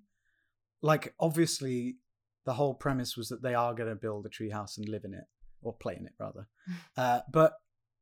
like 0.80 1.12
obviously 1.18 1.96
the 2.44 2.54
whole 2.54 2.72
premise 2.74 3.16
was 3.16 3.28
that 3.28 3.42
they 3.42 3.54
are 3.54 3.74
going 3.74 3.88
to 3.88 3.96
build 3.96 4.26
a 4.26 4.28
treehouse 4.28 4.78
and 4.78 4.88
live 4.88 5.04
in 5.04 5.12
it 5.12 5.24
or 5.60 5.72
play 5.74 5.96
in 5.96 6.06
it 6.06 6.12
rather 6.20 6.46
uh, 6.96 7.20
but 7.32 7.54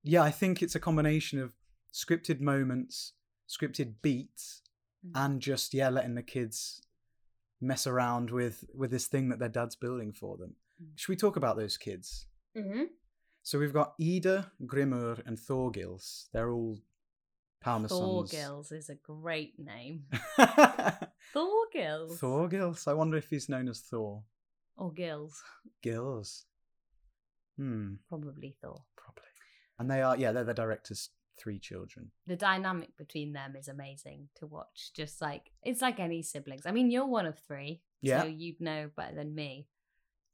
yeah 0.02 0.22
i 0.22 0.30
think 0.30 0.62
it's 0.62 0.74
a 0.74 0.80
combination 0.80 1.38
of 1.40 1.54
scripted 1.92 2.40
moments 2.40 3.12
scripted 3.48 3.94
beats 4.02 4.62
Mm. 5.06 5.12
and 5.24 5.40
just 5.42 5.72
yeah 5.74 5.88
letting 5.90 6.14
the 6.16 6.22
kids 6.22 6.80
mess 7.60 7.86
around 7.86 8.30
with 8.30 8.64
with 8.74 8.90
this 8.90 9.06
thing 9.06 9.28
that 9.28 9.38
their 9.38 9.48
dad's 9.48 9.76
building 9.76 10.12
for 10.12 10.36
them 10.36 10.56
Mm. 10.82 10.88
should 10.96 11.08
we 11.08 11.16
talk 11.16 11.36
about 11.36 11.56
those 11.56 11.76
kids 11.78 12.26
Mm-hmm. 12.56 12.84
so 13.42 13.58
we've 13.58 13.72
got 13.72 13.94
ida 14.00 14.52
grimur 14.66 15.22
and 15.26 15.38
thorgils 15.38 16.26
they're 16.32 16.50
all 16.50 16.78
palmersons 17.60 18.30
Thorgils 18.32 18.72
is 18.72 18.88
a 18.88 18.94
great 18.94 19.54
name. 19.58 20.04
Thorgils. 21.34 22.18
thorgils 22.20 22.86
i 22.88 22.92
wonder 22.92 23.16
if 23.16 23.28
he's 23.28 23.48
known 23.48 23.68
as 23.68 23.80
thor 23.80 24.22
Or 24.76 24.92
Gills. 24.92 25.42
gills 25.82 26.44
hmm 27.56 27.94
Probably 28.08 28.56
Thor. 28.62 28.82
probably 28.96 29.24
and 29.78 29.90
they 29.90 30.02
are 30.02 30.16
yeah 30.16 30.32
they're 30.32 30.44
the 30.44 30.54
director's 30.54 31.10
three 31.38 31.58
children 31.58 32.10
The 32.26 32.36
dynamic 32.36 32.96
between 32.96 33.32
them 33.32 33.56
is 33.56 33.68
amazing 33.68 34.28
to 34.36 34.46
watch. 34.46 34.90
Just 34.94 35.20
like, 35.20 35.50
it's 35.62 35.82
like 35.82 36.00
any 36.00 36.22
siblings. 36.22 36.62
I 36.64 36.70
mean, 36.72 36.90
you're 36.90 37.06
one 37.06 37.26
of 37.26 37.38
three. 37.38 37.82
Yeah. 38.00 38.22
So 38.22 38.28
you'd 38.28 38.58
know 38.58 38.88
better 38.96 39.14
than 39.14 39.34
me. 39.34 39.66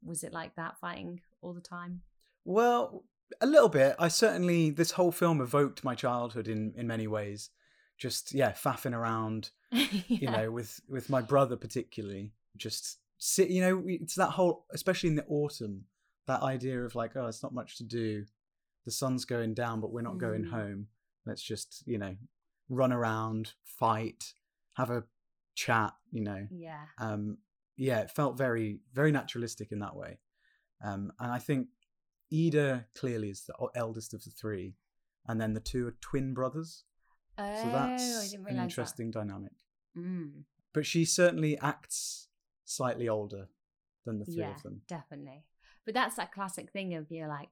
Was 0.04 0.22
it 0.22 0.32
like 0.32 0.54
that 0.54 0.78
fighting 0.78 1.20
all 1.40 1.54
the 1.54 1.60
time? 1.60 2.02
Well, 2.44 3.02
a 3.40 3.46
little 3.46 3.68
bit. 3.68 3.94
I 3.98 4.08
certainly 4.08 4.70
this 4.70 4.92
whole 4.92 5.12
film 5.12 5.40
evoked 5.40 5.84
my 5.84 5.94
childhood 5.94 6.48
in 6.48 6.72
in 6.76 6.86
many 6.86 7.06
ways. 7.06 7.50
Just 7.98 8.32
yeah, 8.34 8.52
faffing 8.52 8.94
around, 8.94 9.50
you 9.70 10.30
know, 10.30 10.50
with 10.50 10.80
with 10.88 11.08
my 11.10 11.20
brother 11.22 11.56
particularly. 11.56 12.32
Just 12.56 12.98
sit, 13.18 13.48
you 13.50 13.60
know, 13.60 13.82
it's 13.86 14.16
that 14.16 14.30
whole, 14.30 14.66
especially 14.72 15.08
in 15.08 15.14
the 15.16 15.24
autumn, 15.26 15.84
that 16.26 16.42
idea 16.42 16.84
of 16.84 16.94
like, 16.94 17.12
oh, 17.16 17.26
it's 17.26 17.42
not 17.42 17.54
much 17.54 17.76
to 17.78 17.84
do. 17.84 18.24
The 18.84 18.90
sun's 18.90 19.24
going 19.24 19.54
down, 19.54 19.80
but 19.80 19.92
we're 19.92 20.02
not 20.02 20.18
going 20.18 20.44
Mm. 20.44 20.50
home. 20.50 20.86
Let's 21.24 21.42
just, 21.42 21.84
you 21.86 21.98
know, 21.98 22.16
run 22.68 22.92
around, 22.92 23.52
fight, 23.64 24.34
have 24.74 24.90
a 24.90 25.04
chat, 25.54 25.92
you 26.10 26.22
know. 26.24 26.48
Yeah. 26.50 26.80
Um, 26.98 27.38
yeah, 27.76 28.00
it 28.00 28.10
felt 28.10 28.36
very, 28.36 28.80
very 28.92 29.12
naturalistic 29.12 29.70
in 29.70 29.78
that 29.78 29.94
way. 29.94 30.18
Um, 30.84 31.12
and 31.20 31.30
I 31.30 31.38
think 31.38 31.68
Ida 32.32 32.86
clearly 32.94 33.30
is 33.30 33.44
the 33.44 33.54
eldest 33.74 34.14
of 34.14 34.24
the 34.24 34.30
three, 34.30 34.74
and 35.26 35.40
then 35.40 35.52
the 35.54 35.60
two 35.60 35.86
are 35.88 35.94
twin 36.00 36.34
brothers. 36.34 36.84
Oh, 37.38 37.62
So 37.62 37.70
that's 37.70 38.32
an 38.34 38.58
interesting 38.58 39.10
dynamic. 39.10 39.52
Mm, 39.96 40.44
But 40.72 40.86
she 40.86 41.04
certainly 41.04 41.58
acts 41.58 42.28
slightly 42.64 43.08
older 43.08 43.48
than 44.04 44.18
the 44.18 44.24
three 44.24 44.36
yeah, 44.36 44.54
of 44.54 44.62
them. 44.62 44.82
definitely. 44.88 45.44
But 45.84 45.94
that's 45.94 46.16
that 46.16 46.32
classic 46.32 46.70
thing 46.72 46.94
of 46.94 47.10
you're 47.10 47.28
like, 47.28 47.48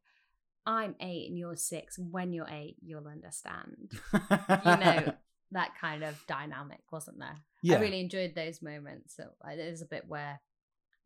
I'm 0.66 0.94
eight 1.00 1.28
and 1.28 1.38
you're 1.38 1.56
six. 1.56 1.98
When 1.98 2.32
you're 2.32 2.48
eight, 2.48 2.76
you'll 2.80 3.08
understand. 3.08 3.92
You 4.12 4.18
know, 4.76 5.12
that 5.52 5.72
kind 5.80 6.04
of 6.04 6.22
dynamic, 6.26 6.80
wasn't 6.92 7.18
there? 7.18 7.36
yeah, 7.62 7.76
I 7.76 7.80
really 7.80 8.00
enjoyed 8.00 8.34
those 8.34 8.62
moments. 8.62 9.16
So 9.16 9.24
uh, 9.44 9.56
there's 9.56 9.82
a 9.82 9.86
bit 9.86 10.04
where 10.06 10.40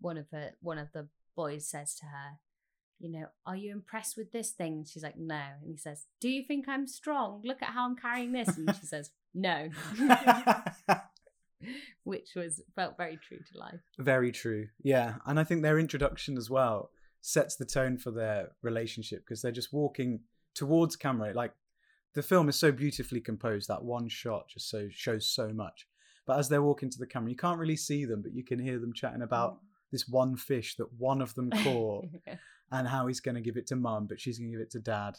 one 0.01 0.19
of 0.19 0.29
the 0.31 0.53
one 0.61 0.79
of 0.79 0.93
the 0.93 1.09
boys 1.37 1.67
says 1.69 1.95
to 1.97 2.07
her, 2.07 2.39
"You 3.05 3.13
know, 3.13 3.27
are 3.47 3.57
you 3.57 3.71
impressed 3.73 4.17
with 4.17 4.33
this 4.33 4.51
thing?" 4.51 4.73
And 4.73 4.89
she's 4.89 5.03
like, 5.03 5.19
"No." 5.19 5.43
And 5.63 5.71
he 5.71 5.77
says, 5.77 6.07
"Do 6.21 6.29
you 6.29 6.43
think 6.43 6.69
I'm 6.69 6.87
strong? 6.87 7.43
Look 7.45 7.63
at 7.63 7.69
how 7.71 7.85
I'm 7.85 7.97
carrying 7.97 8.33
this." 8.33 8.57
And 8.57 8.75
she 8.75 8.87
says, 8.87 9.11
"No," 9.35 9.69
which 12.05 12.31
was 12.35 12.63
felt 12.75 12.97
very 12.97 13.19
true 13.27 13.39
to 13.39 13.59
life. 13.59 13.81
Very 13.99 14.33
true. 14.33 14.69
Yeah. 14.83 15.15
And 15.27 15.39
I 15.39 15.45
think 15.45 15.63
their 15.63 15.79
introduction 15.79 16.37
as 16.37 16.51
well 16.51 16.91
sets 17.21 17.57
the 17.57 17.65
tone 17.65 17.97
for 17.97 18.11
their 18.11 18.53
relationship 18.63 19.25
because 19.25 19.43
they're 19.43 19.53
just 19.53 19.73
walking 19.73 20.21
towards 20.55 20.97
camera. 20.97 21.33
Like 21.33 21.53
the 22.15 22.23
film 22.23 22.49
is 22.49 22.57
so 22.57 22.71
beautifully 22.71 23.21
composed 23.21 23.69
that 23.69 23.85
one 23.85 24.09
shot 24.09 24.49
just 24.49 24.69
so 24.69 24.89
shows 24.91 25.27
so 25.27 25.49
much. 25.53 25.87
But 26.27 26.39
as 26.39 26.49
they're 26.49 26.63
walking 26.63 26.91
to 26.91 26.99
the 26.99 27.07
camera, 27.07 27.31
you 27.31 27.37
can't 27.37 27.59
really 27.59 27.77
see 27.77 28.05
them, 28.05 28.23
but 28.23 28.35
you 28.35 28.45
can 28.45 28.59
hear 28.59 28.79
them 28.79 28.95
chatting 28.95 29.23
about 29.23 29.55
mm. 29.55 29.59
this 29.93 30.09
one 30.09 30.37
fish 30.37 30.77
that 30.77 30.93
one 30.99 31.21
of 31.21 31.35
them 31.35 31.51
caught 31.51 32.07
and 32.75 32.89
how 32.89 33.07
he's 33.07 33.21
going 33.21 33.37
to 33.37 33.41
give 33.41 33.57
it 33.57 33.67
to 33.69 33.77
mum, 33.77 34.07
but 34.09 34.19
she's 34.21 34.39
going 34.39 34.51
to 34.51 34.57
give 34.57 34.63
it 34.67 34.71
to 34.73 34.81
dad. 34.81 35.17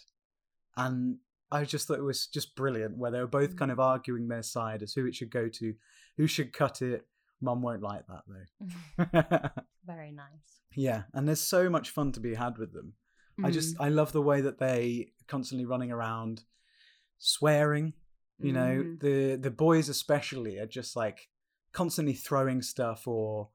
And 0.75 1.17
I 1.51 1.63
just 1.63 1.87
thought 1.87 1.99
it 1.99 2.03
was 2.03 2.27
just 2.27 2.55
brilliant 2.55 2.97
where 2.97 3.11
they 3.11 3.19
were 3.19 3.27
both 3.27 3.55
kind 3.55 3.71
of 3.71 3.79
arguing 3.79 4.27
their 4.27 4.43
side 4.43 4.83
as 4.83 4.93
who 4.93 5.05
it 5.05 5.15
should 5.15 5.31
go 5.31 5.47
to, 5.49 5.73
who 6.17 6.27
should 6.27 6.51
cut 6.53 6.81
it. 6.81 7.05
Mum 7.41 7.61
won't 7.61 7.81
like 7.81 8.03
that 8.07 8.23
though. 8.27 9.49
very 9.85 10.11
nice. 10.11 10.61
yeah, 10.75 11.03
and 11.13 11.27
there's 11.27 11.41
so 11.55 11.69
much 11.69 11.91
fun 11.91 12.11
to 12.13 12.19
be 12.19 12.33
had 12.35 12.57
with 12.57 12.73
them. 12.73 12.93
I 13.43 13.51
just 13.51 13.77
Mm. 13.77 13.85
I 13.85 13.89
love 13.89 14.11
the 14.13 14.21
way 14.21 14.41
that 14.41 14.59
they 14.59 15.11
constantly 15.27 15.65
running 15.65 15.91
around 15.91 16.43
swearing. 17.19 17.93
You 18.39 18.51
know, 18.53 18.83
Mm. 18.83 18.99
the 18.99 19.35
the 19.35 19.51
boys 19.51 19.87
especially 19.89 20.57
are 20.59 20.65
just 20.67 20.95
like 20.95 21.29
constantly 21.71 22.13
throwing 22.13 22.61
stuff 22.61 23.07
or 23.07 23.49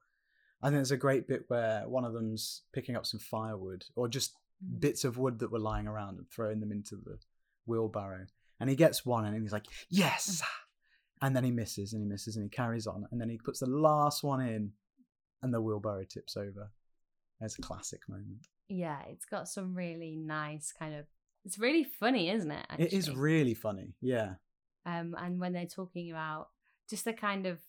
I 0.63 0.67
think 0.69 0.77
there's 0.77 0.91
a 0.91 0.97
great 0.97 1.27
bit 1.27 1.45
where 1.49 1.89
one 1.89 2.05
of 2.05 2.13
them's 2.13 2.63
picking 2.73 2.97
up 2.97 3.07
some 3.07 3.21
firewood 3.21 3.85
or 3.97 4.09
just 4.09 4.37
Mm. 4.63 4.79
bits 4.81 5.05
of 5.05 5.17
wood 5.17 5.39
that 5.39 5.51
were 5.51 5.59
lying 5.59 5.87
around 5.87 6.19
and 6.19 6.29
throwing 6.31 6.61
them 6.61 6.71
into 6.71 6.95
the 6.97 7.19
wheelbarrow. 7.65 8.27
And 8.61 8.69
he 8.69 8.77
gets 8.77 9.07
one 9.07 9.25
and 9.25 9.41
he's 9.41 9.53
like, 9.53 9.65
Yes 9.89 10.43
And 11.23 11.35
then 11.35 11.45
he 11.45 11.51
misses 11.51 11.95
and 11.95 12.03
he 12.03 12.07
misses 12.07 12.37
and 12.37 12.43
he 12.45 12.51
carries 12.51 12.87
on 12.87 13.07
and 13.11 13.19
then 13.19 13.31
he 13.31 13.39
puts 13.39 13.61
the 13.61 13.67
last 13.71 14.23
one 14.23 14.41
in 14.47 14.73
and 15.43 15.55
the 15.55 15.63
wheelbarrow 15.63 16.05
tips 16.05 16.37
over. 16.37 16.71
There's 17.39 17.59
a 17.59 17.63
classic 17.63 18.07
moment. 18.07 18.49
Yeah, 18.69 19.01
it's 19.09 19.25
got 19.25 19.49
some 19.49 19.75
really 19.75 20.15
nice 20.15 20.73
kind 20.79 20.95
of. 20.95 21.07
It's 21.47 21.59
really 21.59 21.85
funny, 21.85 22.29
isn't 22.29 22.51
it? 22.51 22.67
It 22.79 22.93
is 22.93 23.11
really 23.11 23.55
funny. 23.55 23.95
Yeah. 24.03 24.35
um, 24.85 25.15
and 25.19 25.41
when 25.41 25.55
they're 25.55 25.65
talking 25.65 26.11
about 26.11 26.49
just 26.91 27.07
the 27.07 27.15
kind 27.15 27.47
of 27.47 27.61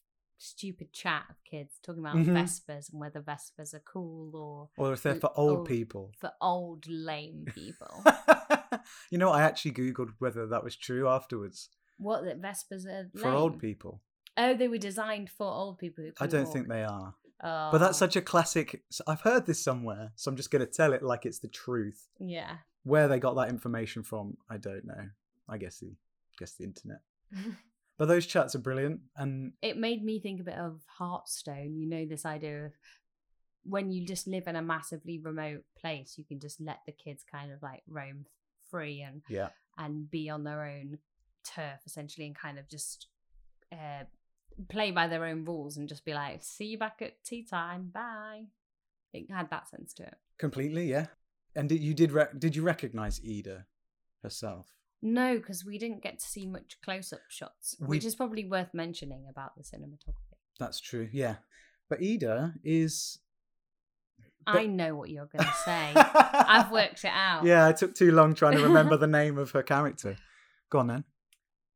stupid 0.41 0.91
chat 0.91 1.25
of 1.29 1.35
kids 1.43 1.79
talking 1.83 2.01
about 2.01 2.15
Mhm. 2.15 2.25
Vespas 2.33 2.91
and 2.91 2.99
whether 2.99 3.21
Vespas 3.21 3.73
are 3.73 3.79
cool 3.81 4.35
or 4.35 4.69
Or 4.77 4.93
if 4.93 5.03
they're 5.03 5.15
for 5.15 5.31
old 5.37 5.59
old- 5.59 5.67
people. 5.67 6.11
for 6.19 6.31
old 6.41 6.87
lame 6.87 7.45
people. 7.53 8.03
you 9.11 9.17
know, 9.17 9.29
I 9.31 9.43
actually 9.43 9.71
Googled 9.73 10.13
whether 10.19 10.47
that 10.47 10.63
was 10.63 10.75
true 10.75 11.07
afterwards. 11.07 11.69
what 11.97 12.23
that 12.25 12.41
Vespas 12.41 12.85
are 12.85 13.09
For 13.17 13.29
old 13.29 13.59
people. 13.59 14.01
Oh, 14.37 14.55
they 14.55 14.67
were 14.67 14.77
designed 14.79 15.29
for 15.29 15.45
old 15.47 15.77
people. 15.77 16.03
Who 16.05 16.11
I 16.19 16.25
don't 16.27 16.45
walk. 16.45 16.53
think 16.53 16.67
they 16.67 16.83
are. 16.83 17.15
Oh, 17.43 17.69
But 17.71 17.77
that's 17.79 17.97
such 17.97 18.15
a 18.15 18.21
classic. 18.21 18.83
I've 19.07 19.21
heard 19.21 19.45
this 19.45 19.63
somewhere, 19.63 20.13
so 20.15 20.29
I'm 20.31 20.37
just 20.37 20.51
going 20.51 20.65
to 20.65 20.71
tell 20.71 20.93
it 20.93 21.03
like 21.03 21.25
it's 21.25 21.39
the 21.39 21.47
truth. 21.47 22.07
yeah. 22.19 22.57
Where 22.83 23.07
they 23.07 23.19
got 23.19 23.35
that 23.35 23.49
information 23.49 24.01
from, 24.01 24.37
I 24.49 24.57
don't 24.57 24.85
know. 24.85 25.09
I 25.47 25.57
guess 25.59 25.79
the, 25.79 25.95
guess 26.39 26.53
the 26.55 26.63
internet. 26.63 27.01
But 28.01 28.07
those 28.07 28.25
chats 28.25 28.55
are 28.55 28.59
brilliant, 28.59 29.01
and 29.15 29.53
it 29.61 29.77
made 29.77 30.03
me 30.03 30.19
think 30.19 30.41
a 30.41 30.43
bit 30.43 30.55
of 30.55 30.81
Heartstone. 30.99 31.79
You 31.79 31.87
know, 31.87 32.03
this 32.03 32.25
idea 32.25 32.65
of 32.65 32.71
when 33.63 33.91
you 33.91 34.07
just 34.07 34.25
live 34.25 34.47
in 34.47 34.55
a 34.55 34.61
massively 34.63 35.19
remote 35.19 35.65
place, 35.79 36.15
you 36.17 36.23
can 36.23 36.39
just 36.39 36.59
let 36.59 36.79
the 36.87 36.93
kids 36.93 37.23
kind 37.23 37.51
of 37.51 37.61
like 37.61 37.83
roam 37.87 38.25
free 38.71 39.03
and 39.03 39.21
yeah, 39.29 39.49
and 39.77 40.09
be 40.09 40.31
on 40.31 40.43
their 40.43 40.63
own 40.63 40.97
turf 41.43 41.81
essentially 41.85 42.25
and 42.25 42.35
kind 42.35 42.57
of 42.57 42.67
just 42.67 43.05
uh, 43.71 44.05
play 44.67 44.89
by 44.89 45.07
their 45.07 45.25
own 45.25 45.45
rules 45.45 45.77
and 45.77 45.87
just 45.87 46.03
be 46.03 46.15
like, 46.15 46.41
see 46.41 46.65
you 46.65 46.79
back 46.79 47.03
at 47.03 47.23
tea 47.23 47.43
time, 47.43 47.91
bye. 47.93 48.45
It 49.13 49.29
had 49.29 49.51
that 49.51 49.69
sense 49.69 49.93
to 49.93 50.03
it. 50.07 50.15
completely, 50.39 50.89
yeah. 50.89 51.05
And 51.55 51.69
did, 51.69 51.81
you 51.81 51.93
did 51.93 52.13
rec- 52.13 52.39
did 52.39 52.55
you 52.55 52.63
recognize 52.63 53.21
Ida 53.23 53.67
herself? 54.23 54.65
No, 55.01 55.37
because 55.37 55.65
we 55.65 55.77
didn't 55.77 56.03
get 56.03 56.19
to 56.19 56.25
see 56.25 56.45
much 56.45 56.77
close 56.83 57.11
up 57.11 57.21
shots, 57.29 57.75
We- 57.79 57.87
which 57.97 58.05
is 58.05 58.15
probably 58.15 58.45
worth 58.45 58.73
mentioning 58.73 59.25
about 59.29 59.55
the 59.55 59.63
cinematography. 59.63 60.37
That's 60.59 60.79
true, 60.79 61.09
yeah. 61.11 61.37
But 61.89 62.01
Ida 62.01 62.53
is. 62.63 63.19
I 64.47 64.65
know 64.65 64.95
what 64.95 65.09
you're 65.09 65.27
going 65.27 65.45
to 65.45 65.53
say. 65.65 65.93
I've 65.95 66.71
worked 66.79 67.03
it 67.03 67.11
out. 67.13 67.43
Yeah, 67.45 67.67
I 67.67 67.73
took 67.73 67.93
too 67.93 68.11
long 68.11 68.33
trying 68.33 68.57
to 68.57 68.63
remember 68.63 68.97
the 68.97 69.07
name 69.19 69.37
of 69.37 69.51
her 69.51 69.61
character. 69.63 70.17
Go 70.69 70.79
on 70.79 70.87
then. 70.87 71.03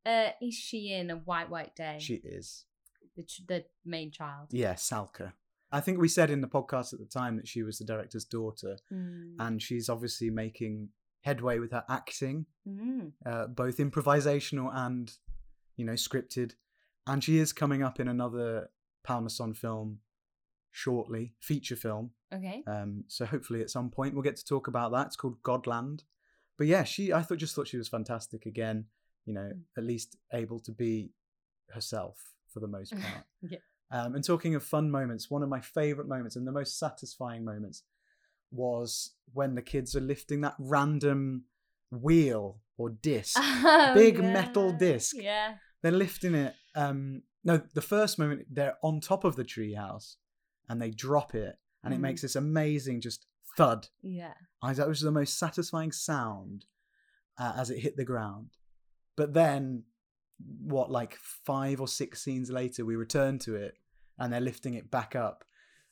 Uh, 0.06 0.30
is 0.42 0.56
she 0.56 0.92
in 0.94 1.10
a 1.12 1.16
white, 1.16 1.50
white 1.50 1.76
day? 1.76 1.98
She 2.00 2.16
is. 2.16 2.66
the, 3.16 3.24
ch- 3.24 3.42
the 3.48 3.66
main 3.86 4.12
child. 4.12 4.48
Yeah, 4.52 4.74
Salka. 4.74 5.34
I 5.72 5.80
think 5.80 6.00
we 6.00 6.08
said 6.08 6.30
in 6.30 6.42
the 6.42 6.48
podcast 6.48 6.94
at 6.94 7.00
the 7.00 7.06
time 7.06 7.36
that 7.38 7.48
she 7.48 7.62
was 7.64 7.78
the 7.80 7.86
director's 7.86 8.26
daughter, 8.26 8.78
Mm. 8.92 9.36
and 9.40 9.62
she's 9.62 9.90
obviously 9.90 10.30
making 10.30 10.90
headway 11.26 11.58
with 11.60 11.72
her 11.72 11.84
acting, 11.90 12.46
Mm. 12.68 13.12
uh, 13.26 13.48
both 13.48 13.78
improvisational 13.78 14.70
and, 14.74 15.12
you 15.76 15.84
know, 15.86 15.94
scripted. 15.94 16.54
And 17.08 17.24
she 17.24 17.38
is 17.40 17.52
coming 17.54 17.82
up 17.84 18.00
in 18.00 18.08
another 18.08 18.70
Pálmason 19.08 19.56
film 19.58 20.00
shortly, 20.72 21.34
feature 21.40 21.76
film. 21.76 22.12
Okay. 22.34 22.64
Um, 22.68 23.04
so 23.08 23.26
hopefully 23.26 23.62
at 23.62 23.70
some 23.70 23.90
point 23.90 24.14
we'll 24.14 24.24
get 24.24 24.36
to 24.38 24.46
talk 24.46 24.68
about 24.68 24.92
that. 24.92 25.08
It's 25.08 25.16
called 25.16 25.42
Godland. 25.42 26.02
But 26.58 26.68
yeah, 26.68 26.84
she 26.84 27.12
I 27.14 27.22
thought 27.22 27.38
just 27.38 27.56
thought 27.56 27.68
she 27.68 27.78
was 27.78 27.88
fantastic 27.90 28.46
again. 28.46 28.86
You 29.26 29.34
know, 29.34 29.50
Mm. 29.54 29.62
at 29.78 29.84
least 29.84 30.18
able 30.32 30.60
to 30.62 30.72
be 30.72 31.12
herself 31.70 32.18
for 32.48 32.60
the 32.60 32.68
most 32.68 32.92
part. 33.02 33.26
Yeah. 33.42 33.60
Um, 33.92 34.16
and 34.16 34.24
talking 34.24 34.56
of 34.56 34.64
fun 34.64 34.90
moments, 34.92 35.30
one 35.30 35.44
of 35.44 35.50
my 35.50 35.62
favorite 35.62 36.08
moments 36.08 36.36
and 36.36 36.46
the 36.48 36.52
most 36.52 36.78
satisfying 36.80 37.44
moments 37.46 37.84
was 38.56 39.12
when 39.34 39.56
the 39.56 39.62
kids 39.62 39.96
are 39.96 40.02
lifting 40.02 40.42
that 40.42 40.56
random 40.60 41.44
wheel 41.92 42.60
or 42.78 42.90
disc. 42.90 43.38
Oh, 43.68 43.94
Big 43.96 44.20
metal 44.20 44.72
disc. 44.72 45.16
Yeah. 45.18 45.56
They're 45.82 45.92
lifting 45.92 46.36
it. 46.36 46.56
Um, 46.76 47.24
no, 47.44 47.62
the 47.74 47.82
first 47.82 48.18
moment 48.20 48.48
they're 48.52 48.78
on 48.84 49.00
top 49.00 49.24
of 49.24 49.36
the 49.36 49.44
treehouse 49.44 50.16
and 50.70 50.82
they 50.82 50.90
drop 50.92 51.36
it, 51.36 51.56
and 51.84 51.94
it 51.94 51.98
Mhm. 51.98 52.02
makes 52.02 52.22
this 52.22 52.36
amazing 52.36 53.02
just 53.02 53.26
thud. 53.58 53.88
Yeah. 54.02 54.34
I 54.62 54.74
that 54.74 54.88
was 54.88 55.02
the 55.02 55.12
most 55.12 55.38
satisfying 55.38 55.92
sound 55.92 56.66
uh, 57.38 57.54
as 57.58 57.70
it 57.70 57.80
hit 57.80 57.98
the 57.98 58.06
ground. 58.06 58.52
But 59.16 59.34
then, 59.34 59.84
what 60.62 60.90
like 60.92 61.16
five 61.16 61.80
or 61.80 61.88
six 61.88 62.22
scenes 62.24 62.50
later, 62.50 62.84
we 62.86 62.96
return 62.96 63.40
to 63.40 63.56
it, 63.56 63.76
and 64.18 64.32
they're 64.34 64.42
lifting 64.42 64.74
it 64.74 64.90
back 64.92 65.16
up, 65.16 65.44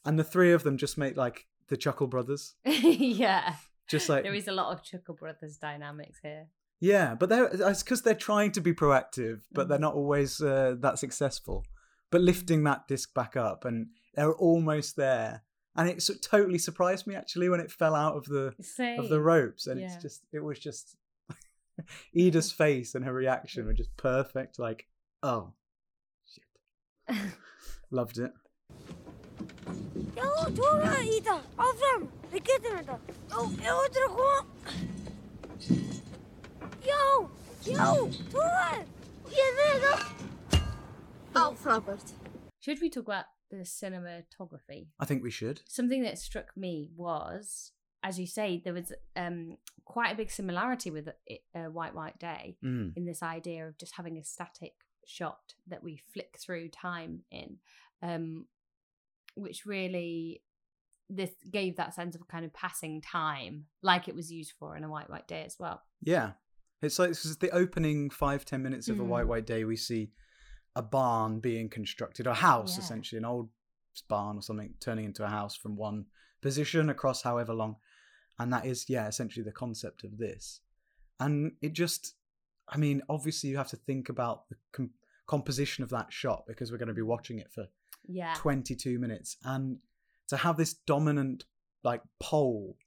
and 0.06 0.18
the 0.18 0.24
three 0.24 0.52
of 0.52 0.64
them 0.64 0.78
just 0.78 0.98
make 0.98 1.16
like 1.18 1.48
the 1.70 1.78
Chuckle 1.78 2.08
Brothers, 2.08 2.56
yeah. 2.66 3.56
just 3.88 4.10
like 4.10 4.24
There 4.24 4.34
is 4.34 4.48
a 4.48 4.52
lot 4.52 4.72
of 4.74 4.84
Chuckle 4.84 5.16
Brothers 5.16 5.58
dynamics 5.58 6.20
here. 6.22 6.48
Yeah, 6.80 7.16
but 7.16 7.30
they're 7.30 7.46
it's 7.52 7.84
because 7.84 8.02
they're 8.02 8.14
trying 8.16 8.52
to 8.54 8.62
be 8.62 8.74
proactive, 8.74 9.42
but 9.52 9.68
they're 9.70 9.78
Mhm. 9.78 9.82
not 9.82 9.94
always 9.96 10.42
uh, 10.42 10.76
that 10.80 11.00
successful. 11.00 11.66
But 12.12 12.22
lifting 12.22 12.64
that 12.66 12.88
disc 12.88 13.14
back 13.14 13.36
up, 13.38 13.66
and 13.66 13.88
they're 14.14 14.34
almost 14.34 14.96
there, 14.98 15.44
and 15.76 15.88
it 15.90 16.04
totally 16.22 16.58
surprised 16.60 17.08
me 17.08 17.16
actually 17.16 17.48
when 17.50 17.60
it 17.62 17.72
fell 17.72 17.96
out 17.96 18.16
of 18.18 18.26
the 18.26 18.54
Same. 18.62 19.00
of 19.00 19.10
the 19.10 19.22
ropes, 19.22 19.66
and 19.66 19.80
Yeah. 19.80 19.88
it's 19.94 20.02
just 20.02 20.24
it 20.34 20.44
was 20.44 20.60
just 20.60 20.96
Ida's 22.18 22.52
face 22.64 22.94
and 22.96 23.06
her 23.06 23.14
reaction 23.14 23.66
were 23.66 23.74
just 23.74 23.96
perfect. 23.98 24.60
Like, 24.60 24.88
oh, 25.24 25.54
shit, 27.08 27.18
loved 27.92 28.18
it. 28.18 28.34
Já, 30.16 30.30
tóra 30.58 30.94
í 31.02 31.20
það. 31.26 31.46
Áfram, 31.66 32.04
við 32.32 32.44
getum 32.50 32.76
þetta. 32.78 32.98
Já, 33.32 33.40
já, 33.64 33.74
þetta 33.84 34.04
að 34.04 34.16
koma. 34.18 34.42
Já, 36.84 37.02
já, 37.66 37.88
tóra. 38.34 38.68
Ég 39.34 39.58
með 39.58 39.86
þetta. 39.86 40.64
Oh, 41.36 41.56
Robert. 41.66 42.12
Should 42.60 42.82
we 42.82 42.90
talk 42.90 43.08
about 43.08 43.26
the 43.50 43.64
cinematography? 43.66 44.88
I 45.00 45.06
think 45.06 45.24
we 45.24 45.32
should. 45.32 45.62
Something 45.68 46.04
that 46.04 46.20
struck 46.20 46.56
me 46.56 46.92
was, 46.96 47.72
as 48.04 48.20
you 48.20 48.28
say, 48.28 48.62
there 48.64 48.74
was 48.74 48.94
um, 49.16 49.58
quite 49.86 50.12
a 50.14 50.16
big 50.16 50.30
similarity 50.30 50.92
with 50.92 51.08
uh, 51.10 51.60
White 51.72 51.96
White 51.96 52.20
Day 52.20 52.58
Mm. 52.64 52.94
in 52.96 53.06
this 53.06 53.24
idea 53.24 53.68
of 53.68 53.78
just 53.78 53.96
having 53.96 54.18
a 54.18 54.24
static 54.24 54.74
shot 55.06 55.56
that 55.68 55.84
we 55.84 55.98
flick 56.14 56.38
through 56.40 56.70
time 56.70 57.24
in, 57.32 57.58
um, 58.02 58.46
which 59.36 59.66
really 59.66 60.42
this 61.10 61.32
gave 61.52 61.76
that 61.76 61.94
sense 61.94 62.16
of 62.16 62.28
kind 62.28 62.46
of 62.46 62.54
passing 62.54 63.02
time, 63.02 63.66
like 63.82 64.08
it 64.08 64.16
was 64.16 64.32
used 64.32 64.54
for 64.58 64.76
in 64.76 64.84
a 64.84 64.90
White 64.90 65.10
White 65.10 65.28
Day 65.28 65.44
as 65.46 65.58
well. 65.60 65.82
Yeah. 66.02 66.32
It's 66.82 67.00
like 67.00 67.10
this 67.10 67.26
is 67.26 67.38
the 67.38 67.52
opening 67.52 68.10
five, 68.10 68.46
ten 68.46 68.62
minutes 68.64 68.90
of 68.90 69.00
a 69.00 69.04
Mm. 69.04 69.08
White 69.08 69.28
White 69.28 69.46
Day. 69.46 69.64
We 69.64 69.76
see 69.78 70.12
a 70.76 70.82
barn 70.82 71.40
being 71.40 71.70
constructed, 71.70 72.26
a 72.28 72.34
house 72.34 72.78
Yeah. 72.78 72.84
essentially, 72.84 73.18
an 73.20 73.26
old 73.26 73.50
barn 74.08 74.38
or 74.38 74.42
something 74.42 74.74
turning 74.80 75.06
into 75.06 75.24
a 75.24 75.30
house 75.30 75.56
from 75.56 75.76
one 75.76 76.06
position 76.42 76.90
across 76.90 77.22
however 77.22 77.54
long. 77.54 77.78
And 78.40 78.52
that 78.52 78.66
is, 78.66 78.90
yeah, 78.90 79.08
essentially 79.08 79.44
the 79.44 79.52
concept 79.52 80.04
of 80.04 80.18
this. 80.18 80.62
And 81.20 81.56
it 81.62 81.74
just, 81.74 82.16
I 82.68 82.78
mean, 82.78 83.02
obviously 83.08 83.50
you 83.52 83.58
have 83.58 83.70
to 83.70 83.78
think 83.78 84.10
about 84.10 84.50
the 84.50 84.56
com- 84.72 84.94
composition 85.28 85.84
of 85.84 85.90
that 85.92 86.12
shot 86.12 86.46
because 86.48 86.72
we're 86.72 86.80
going 86.80 86.88
to 86.88 86.94
be 86.94 87.02
watching 87.04 87.38
it 87.40 87.52
for 87.52 87.68
Yeah. 88.08 88.34
22 88.38 89.00
minutes 89.00 89.38
and 89.44 89.78
to 90.28 90.38
have 90.38 90.58
this 90.58 90.74
dominant 90.74 91.46
like 91.84 92.02
pole 92.20 92.78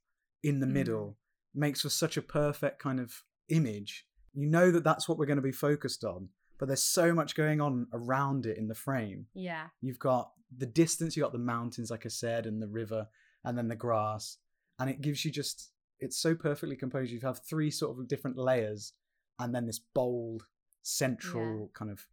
in 0.43 0.59
the 0.59 0.67
Mm. 0.67 0.71
middle 0.73 1.17
makes 1.53 1.81
for 1.81 1.89
such 1.89 2.17
a 2.17 2.21
perfect 2.21 2.79
kind 2.79 2.99
of 2.99 3.23
image 3.49 4.05
you 4.33 4.45
know 4.47 4.69
that 4.71 4.83
that's 4.83 5.07
what 5.07 5.17
we're 5.17 5.25
going 5.25 5.37
to 5.37 5.41
be 5.41 5.51
focused 5.51 6.03
on 6.03 6.29
but 6.59 6.67
there's 6.67 6.83
so 6.83 7.13
much 7.13 7.35
going 7.35 7.61
on 7.61 7.87
around 7.93 8.45
it 8.45 8.57
in 8.57 8.67
the 8.67 8.75
frame 8.75 9.27
Yeah. 9.33 9.67
you've 9.81 9.99
got 9.99 10.31
the 10.55 10.65
distance 10.65 11.15
you've 11.15 11.23
got 11.23 11.31
the 11.33 11.39
mountains 11.39 11.89
like 11.91 12.05
i 12.05 12.09
said 12.09 12.45
and 12.45 12.61
the 12.61 12.67
river 12.67 13.07
and 13.43 13.57
then 13.57 13.67
the 13.67 13.75
grass 13.75 14.37
and 14.79 14.89
it 14.89 15.01
gives 15.01 15.23
you 15.25 15.31
just 15.31 15.71
it's 15.99 16.17
so 16.17 16.35
perfectly 16.35 16.75
composed 16.75 17.11
you 17.11 17.19
have 17.21 17.39
three 17.39 17.71
sort 17.71 17.97
of 17.97 18.07
different 18.07 18.37
layers 18.37 18.93
and 19.39 19.53
then 19.55 19.65
this 19.65 19.79
bold 19.79 20.45
central 20.83 21.69
kind 21.73 21.91
of 21.91 22.05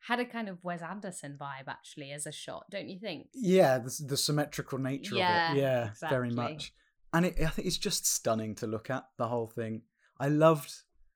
Had 0.00 0.20
a 0.20 0.24
kind 0.24 0.48
of 0.48 0.62
Wes 0.64 0.80
Anderson 0.82 1.36
vibe 1.40 1.68
actually 1.68 2.12
as 2.12 2.26
a 2.26 2.32
shot, 2.32 2.64
don't 2.70 2.88
you 2.88 2.98
think? 2.98 3.28
yeah 3.34 3.78
the, 3.78 3.94
the 4.06 4.16
symmetrical 4.16 4.78
nature 4.78 5.16
Yeah, 5.16 5.50
of 5.52 5.56
it. 5.56 5.60
Yeah 5.62 5.90
very 6.00 6.30
much. 6.30 6.72
And 7.12 7.26
it, 7.26 7.36
i 7.40 7.46
think 7.48 7.66
it's 7.66 7.78
just 7.78 8.06
stunning 8.06 8.54
to 8.56 8.66
look 8.66 8.90
at 8.90 9.04
the 9.16 9.28
whole 9.28 9.46
thing. 9.48 9.82
I 10.20 10.28
loved 10.28 10.72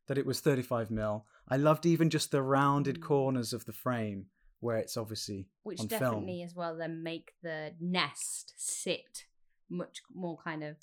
that 0.08 0.18
it 0.18 0.26
was 0.26 0.40
35 0.40 0.90
mil. 0.90 1.26
I 1.48 1.56
loved 1.56 1.86
even 1.86 2.10
just 2.10 2.30
the 2.30 2.42
rounded 2.42 3.00
Mm. 3.00 3.02
corners 3.02 3.52
of 3.52 3.64
the 3.64 3.72
frame 3.72 4.26
where 4.60 4.76
it's 4.76 4.96
obviously 4.96 5.48
Which 5.64 5.80
on 5.80 5.86
definitely 5.86 6.38
film 6.38 6.44
as 6.46 6.54
well 6.54 6.76
then 6.76 7.02
make 7.02 7.32
the 7.42 7.74
nest 7.80 8.52
sit 8.56 9.24
much 9.68 10.02
more 10.14 10.38
kind 10.42 10.62
of 10.62 10.76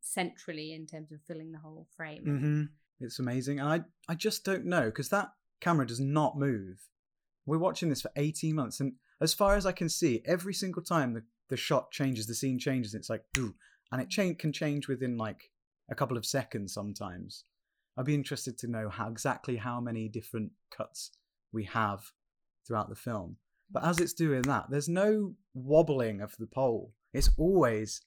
centrally 0.00 0.72
in 0.72 0.86
terms 0.86 1.12
of 1.12 1.20
filling 1.26 1.52
the 1.52 1.58
whole 1.58 1.86
frame. 1.96 2.22
hmm 2.24 2.62
it's 3.00 3.18
amazing. 3.18 3.60
And 3.60 3.68
i 3.68 3.80
i 4.08 4.14
just 4.14 4.44
don't 4.44 4.64
know 4.64 4.86
because 4.86 5.08
that 5.10 5.32
camera 5.60 5.86
does 5.86 6.00
not 6.00 6.38
move 6.38 6.78
we're 7.48 7.58
watching 7.58 7.88
this 7.88 8.02
for 8.02 8.10
18 8.16 8.54
months 8.54 8.80
and 8.80 8.92
as 9.20 9.34
far 9.34 9.56
as 9.56 9.66
i 9.66 9.72
can 9.72 9.88
see 9.88 10.22
every 10.26 10.54
single 10.54 10.82
time 10.82 11.14
the, 11.14 11.22
the 11.48 11.56
shot 11.56 11.90
changes 11.90 12.26
the 12.26 12.34
scene 12.34 12.58
changes 12.58 12.94
it's 12.94 13.10
like 13.10 13.24
"Ooh," 13.38 13.54
and 13.90 14.00
it 14.02 14.10
cha- 14.10 14.34
can 14.38 14.52
change 14.52 14.86
within 14.88 15.16
like 15.16 15.50
a 15.90 15.94
couple 15.94 16.16
of 16.16 16.26
seconds 16.26 16.74
sometimes. 16.74 17.44
I'd 17.96 18.04
be 18.04 18.14
interested 18.14 18.58
to 18.58 18.70
know 18.70 18.88
how 18.88 19.08
exactly 19.08 19.56
how 19.56 19.80
many 19.80 20.08
different 20.08 20.52
cuts 20.70 21.10
we 21.52 21.64
have 21.64 22.12
throughout 22.66 22.88
the 22.90 22.94
film. 22.94 23.36
But 23.70 23.84
as 23.84 23.98
it's 23.98 24.12
doing 24.12 24.42
that 24.42 24.66
there's 24.70 24.88
no 24.88 25.34
wobbling 25.54 26.20
of 26.20 26.36
the 26.38 26.46
pole. 26.46 26.92
It's 27.12 27.30
always 27.38 28.02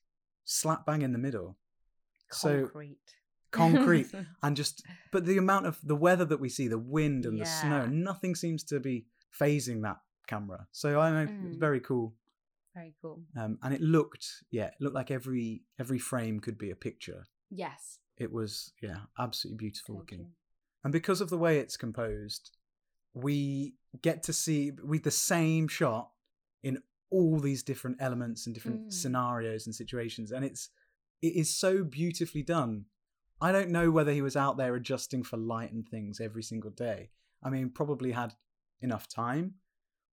slap 0.46 0.86
bang 0.86 1.02
in 1.02 1.12
the 1.12 1.18
middle. 1.18 1.58
So 2.32 2.62
Concrete. 2.62 2.98
concrete 3.52 4.08
and 4.44 4.56
just 4.56 4.84
but 5.12 5.26
the 5.26 5.38
amount 5.38 5.66
of 5.66 5.78
the 5.84 5.96
weather 5.96 6.26
that 6.26 6.40
we 6.40 6.48
see 6.48 6.68
the 6.68 6.78
wind 6.78 7.26
and 7.26 7.42
the 7.42 7.46
snow 7.46 7.86
nothing 7.88 8.34
seems 8.36 8.64
to 8.64 8.80
be 8.80 9.06
phasing 9.40 9.82
that 9.84 9.98
camera 10.28 10.68
so 10.72 11.00
i 11.00 11.10
know 11.12 11.24
it's 11.24 11.32
Mm. 11.32 11.60
very 11.60 11.80
cool 11.80 12.14
Very 12.74 12.94
cool. 13.02 13.22
um, 13.38 13.58
and 13.64 13.74
it 13.74 13.82
looked 13.82 14.26
yeah 14.50 14.68
it 14.68 14.74
looked 14.80 14.96
like 14.96 15.12
every 15.12 15.64
every 15.80 16.00
frame 16.00 16.40
could 16.40 16.58
be 16.58 16.70
a 16.72 16.76
picture 16.76 17.28
Yes. 17.50 18.00
it 18.18 18.32
was 18.32 18.74
yeah 18.82 19.00
absolutely 19.20 19.58
beautiful 19.58 19.96
looking 19.98 20.20
totally. 20.20 20.36
and 20.84 20.92
because 20.94 21.22
of 21.22 21.30
the 21.30 21.38
way 21.38 21.60
it's 21.60 21.76
composed 21.78 22.52
we 23.14 23.76
get 24.02 24.24
to 24.24 24.34
see 24.34 24.72
with 24.84 25.04
the 25.04 25.12
same 25.12 25.68
shot 25.68 26.12
in 26.64 26.82
all 27.10 27.40
these 27.40 27.62
different 27.64 27.98
elements 28.00 28.46
and 28.46 28.56
different 28.56 28.88
Mm. 28.88 28.94
scenarios 28.94 29.66
and 29.66 29.76
situations 29.76 30.32
and 30.32 30.46
it's 30.46 30.70
it 31.22 31.36
is 31.36 31.56
so 31.56 31.84
beautifully 31.84 32.42
done 32.44 32.86
i 33.42 33.52
don't 33.52 33.70
know 33.70 33.92
whether 33.92 34.14
he 34.14 34.22
was 34.22 34.38
out 34.38 34.56
there 34.58 34.76
adjusting 34.76 35.24
for 35.24 35.38
light 35.38 35.72
and 35.74 35.88
things 35.90 36.20
every 36.22 36.44
single 36.44 36.72
day 36.72 37.10
i 37.44 37.50
mean 37.50 37.70
probably 37.70 38.12
had 38.14 38.34
enough 38.82 39.08
time 39.08 39.56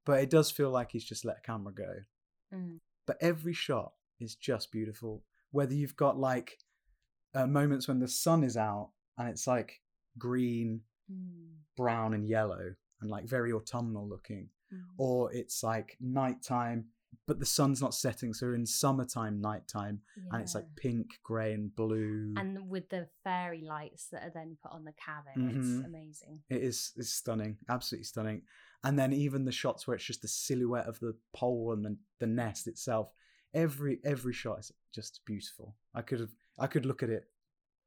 but 0.06 0.22
it 0.22 0.30
does 0.30 0.50
feel 0.52 0.70
like 0.70 0.92
he's 0.92 1.04
just 1.04 1.26
let 1.26 1.38
a 1.38 1.42
camera 1.42 1.74
go 1.74 1.94
Mm. 2.54 2.80
but 3.06 3.18
every 3.22 3.54
shot 3.54 3.92
is 4.20 4.36
just 4.36 4.72
beautiful 4.72 5.24
whether 5.52 5.74
you've 5.74 5.96
got 5.98 6.18
like 6.18 6.58
uh, 7.36 7.46
moments 7.48 7.88
when 7.88 8.00
the 8.00 8.08
sun 8.08 8.44
is 8.44 8.56
out 8.58 8.92
and 9.18 9.28
it's 9.30 9.48
like 9.48 9.82
green 10.18 10.82
Mm. 11.12 11.56
brown 11.78 12.14
and 12.14 12.28
yellow 12.28 12.74
and 13.02 13.10
like 13.10 13.26
very 13.26 13.52
autumnal 13.54 14.08
looking 14.08 14.50
Mm. 14.74 14.84
or 14.98 15.32
it's 15.34 15.64
like 15.64 15.96
nighttime 16.02 16.86
but 17.26 17.40
the 17.40 17.46
sun's 17.46 17.82
not 17.82 17.94
setting 17.94 18.34
so 18.34 18.54
in 18.54 18.66
summertime 18.66 19.40
nighttime 19.42 20.02
and 20.32 20.42
it's 20.42 20.56
like 20.56 20.66
pink 20.76 21.08
grey 21.24 21.54
and 21.54 21.76
blue 21.76 22.34
and 22.38 22.70
with 22.70 22.88
the 22.90 23.08
fairy 23.24 23.62
lights 23.62 24.08
that 24.12 24.24
are 24.24 24.32
then 24.34 24.58
put 24.62 24.72
on 24.72 24.84
the 24.86 24.94
cabin, 24.94 25.50
Mhm. 25.52 25.58
it's 25.58 25.86
amazing. 25.86 26.42
it 26.50 26.62
is 26.62 26.92
it's 26.96 27.10
stunning 27.14 27.58
absolutely 27.70 28.06
stunning 28.06 28.42
and 28.84 28.98
then 29.00 29.12
even 29.14 29.46
the 29.46 29.52
shots 29.52 29.88
where 29.88 29.96
it's 29.96 30.06
just 30.06 30.22
the 30.22 30.28
silhouette 30.28 30.88
of 30.88 31.00
the 31.00 31.16
pole 31.34 31.74
and 31.74 31.84
the, 31.86 31.98
the 32.20 32.28
nest 32.28 32.68
itself 32.68 33.10
every 33.54 34.00
every 34.04 34.34
shot 34.34 34.60
is 34.60 34.72
just 34.94 35.22
beautiful 35.26 35.76
i 35.96 36.02
could 36.02 36.20
have 36.20 36.32
i 36.60 36.68
could 36.68 36.86
look 36.86 37.04
at 37.04 37.10
it 37.10 37.24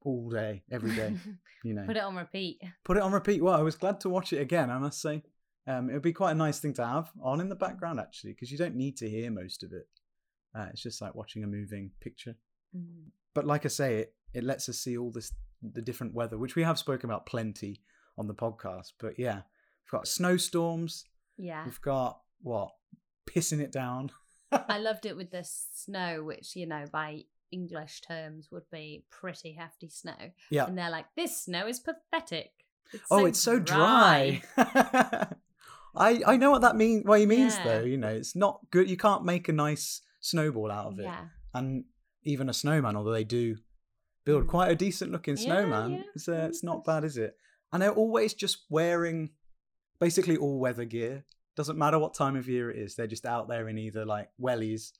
all 0.03 0.31
day 0.31 0.62
every 0.71 0.95
day 0.97 1.14
you 1.64 1.75
know 1.75 1.85
Put 1.85 1.97
it 1.99 2.03
on 2.03 2.16
repeat. 2.16 2.62
put 2.85 2.97
it 2.97 3.03
on 3.03 3.12
repeat. 3.12 3.43
Well, 3.43 3.53
I 3.55 3.61
was 3.61 3.77
glad 3.77 4.01
to 4.01 4.09
watch 4.09 4.33
it 4.33 4.39
again. 4.41 4.71
I 4.71 4.79
must 4.79 4.99
say, 5.03 5.23
um, 5.67 5.91
it 5.91 5.93
would 5.93 6.03
be 6.03 6.13
quite 6.13 6.33
a 6.33 6.35
nice 6.37 6.59
thing 6.59 6.75
to 6.75 6.87
have 6.87 7.11
on 7.23 7.41
in 7.41 7.49
the 7.49 7.55
background 7.55 8.01
actually, 8.01 8.33
because 8.33 8.51
you 8.51 8.59
don't 8.59 8.77
need 8.77 8.97
to 8.99 9.09
hear 9.09 9.31
most 9.31 9.63
of 9.63 9.73
it. 9.73 9.89
Uh, 10.57 10.67
it's 10.71 10.83
just 10.83 11.01
like 11.01 11.15
watching 11.15 11.45
a 11.45 11.47
moving 11.47 11.91
picture. 12.01 12.37
Mm. 12.77 13.11
But 13.35 13.47
like 13.47 13.65
I 13.65 13.69
say, 13.69 13.99
it 13.99 14.15
it 14.33 14.45
lets 14.45 14.69
us 14.69 14.79
see 14.79 14.97
all 14.97 15.11
this 15.11 15.33
the 15.63 15.83
different 15.83 16.15
weather, 16.15 16.39
which 16.39 16.57
we 16.57 16.63
have 16.63 16.79
spoken 16.79 17.11
about 17.11 17.27
plenty 17.27 17.81
on 18.19 18.27
the 18.27 18.35
podcast. 18.35 18.93
But 18.99 19.19
yeah, 19.19 19.37
we've 19.37 19.91
got 19.93 20.09
snowstorms. 20.09 21.05
Yeah. 21.37 21.65
We've 21.65 21.81
got 21.81 22.21
what 22.43 22.71
pissing 23.29 23.61
it 23.61 23.73
down. 23.73 24.11
I 24.53 24.79
loved 24.81 25.07
it 25.07 25.17
with 25.17 25.31
the 25.31 25.45
snow, 25.45 26.23
which, 26.25 26.57
you 26.57 26.67
know, 26.67 26.85
by 26.91 27.25
English 27.51 28.03
terms 28.03 28.49
would 28.51 28.69
be 28.71 29.05
pretty 29.11 29.53
hefty 29.53 29.89
snow. 29.89 30.33
Yeah. 30.51 30.67
And 30.67 30.77
they're 30.77 30.91
like, 30.91 31.07
this 31.17 31.45
snow 31.45 31.67
is 31.67 31.81
pathetic. 31.81 32.53
It's 32.93 33.05
oh, 33.11 33.27
it's 33.27 33.41
so 33.41 33.59
dry. 33.59 34.43
I 35.97 36.22
I 36.26 36.36
know 36.36 36.51
what 36.51 36.62
that 36.62 36.76
means. 36.76 37.05
What 37.05 37.20
he 37.20 37.26
means 37.26 37.57
Yeah. 37.57 37.64
though. 37.64 37.84
You 37.84 37.97
know, 37.99 38.09
it's 38.09 38.36
not 38.36 38.61
good. 38.70 38.88
You 38.91 38.97
can't 38.97 39.24
make 39.24 39.49
a 39.49 39.53
nice 39.53 40.03
snowball 40.20 40.70
out 40.70 40.86
of 40.93 40.99
it. 40.99 41.05
Yeah. 41.05 41.28
and 41.55 41.84
even 42.22 42.49
a 42.49 42.53
snowman, 42.53 42.95
although 42.97 43.12
they 43.12 43.24
do 43.24 43.57
build 44.24 44.47
quite 44.47 44.70
a 44.70 44.76
decent 44.76 45.11
looking 45.11 45.36
snowman. 45.36 45.93
yeah, 45.93 46.03
It's, 46.14 46.28
uh, 46.28 46.47
it's 46.49 46.62
not 46.62 46.84
bad, 46.84 47.03
is 47.05 47.16
it? 47.16 47.34
And 47.72 47.82
they're 47.82 47.91
always 47.91 48.34
just 48.34 48.66
wearing 48.68 49.30
basically 49.99 50.36
all 50.36 50.61
weather 50.61 50.84
gear. 50.84 51.24
Doesn't 51.57 51.78
matter 51.78 51.99
what 51.99 52.14
time 52.14 52.36
of 52.36 52.47
year 52.49 52.70
it 52.70 52.78
is, 52.78 52.95
they're 52.95 53.07
just 53.07 53.24
out 53.26 53.49
there 53.49 53.68
in 53.68 53.78
either 53.78 54.05
like 54.05 54.28
wellies 54.41 54.93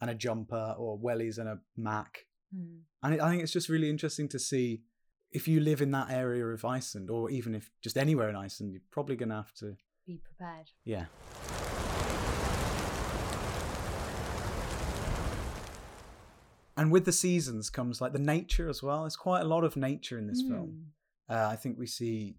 and 0.00 0.10
a 0.10 0.14
jumper 0.14 0.74
or 0.76 0.98
wellies 0.98 1.38
and 1.38 1.48
a 1.48 1.60
Mac. 1.76 2.26
Mm. 2.54 2.80
And 3.02 3.14
it, 3.14 3.20
I 3.20 3.30
think 3.30 3.42
it's 3.42 3.52
just 3.52 3.68
really 3.68 3.88
interesting 3.88 4.28
to 4.30 4.38
see 4.38 4.82
if 5.30 5.46
you 5.48 5.60
live 5.60 5.80
in 5.80 5.92
that 5.92 6.10
area 6.10 6.44
of 6.46 6.64
Iceland 6.64 7.08
or 7.08 7.30
even 7.30 7.54
if 7.54 7.70
just 7.82 7.96
anywhere 7.96 8.28
in 8.28 8.36
Iceland, 8.36 8.72
you're 8.72 8.82
probably 8.90 9.16
going 9.16 9.30
to 9.30 9.36
have 9.36 9.54
to, 9.54 9.76
Be 10.06 10.18
prepared. 10.18 10.70
yeah. 10.84 11.06
And 16.76 16.90
with 16.90 17.04
the 17.04 17.12
seasons 17.12 17.70
comes 17.70 18.00
like 18.00 18.12
the 18.12 18.18
nature 18.18 18.68
as 18.68 18.82
well. 18.82 19.02
There's 19.02 19.16
quite 19.16 19.42
a 19.42 19.48
lot 19.48 19.62
of 19.62 19.76
nature 19.76 20.18
in 20.18 20.26
this 20.26 20.42
film. 20.42 20.86
Mm. 21.30 21.34
Uh, 21.36 21.48
I 21.48 21.56
think 21.56 21.78
we 21.78 21.86
see 21.86 22.36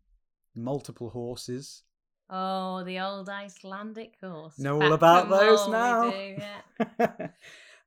multiple 0.55 1.09
horses. 1.09 1.84
Oh, 2.30 2.84
the 2.84 2.99
old 2.99 3.30
Icelandic 3.30 4.16
horse. 4.22 4.59
Know 4.59 4.82
all 4.82 4.93
about 4.93 5.30
those 5.30 5.59
all 5.61 5.72
now. 5.72 6.09
do, 6.09 6.18
yeah. 6.38 6.86
uh, 6.99 7.28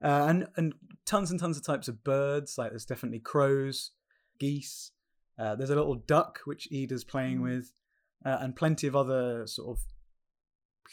and 0.03 0.47
and 0.57 0.75
tons 1.05 1.31
and 1.31 1.39
tons 1.39 1.59
of 1.59 1.65
types 1.67 1.87
of 1.89 2.03
birds. 2.03 2.57
Like 2.57 2.71
there's 2.71 2.87
definitely 2.87 3.19
crows, 3.19 3.91
geese. 4.39 4.93
Uh, 5.39 5.55
there's 5.55 5.71
a 5.71 5.75
little 5.77 5.97
duck 5.97 6.41
which 6.47 6.67
Ida's 6.73 7.05
playing 7.05 7.39
Mm. 7.39 7.43
with, 7.43 7.73
uh, 8.25 8.39
and 8.41 8.55
plenty 8.57 8.87
of 8.87 8.95
other 8.97 9.47
sort 9.47 9.77
of 9.79 9.85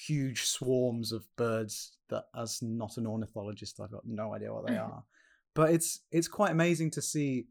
huge 0.07 0.43
swarms 0.43 1.11
of 1.11 1.25
birds 1.37 1.97
that, 2.09 2.25
as 2.37 2.61
not 2.61 2.97
an 2.97 3.07
ornithologist, 3.07 3.79
I've 3.79 3.91
got 3.91 4.05
no 4.05 4.33
idea 4.33 4.53
what 4.53 4.67
they 4.67 4.77
are. 4.77 5.03
But 5.53 5.71
it's 5.71 6.01
it's 6.11 6.27
quite 6.27 6.51
amazing 6.51 6.91
to 6.91 7.01
see 7.01 7.47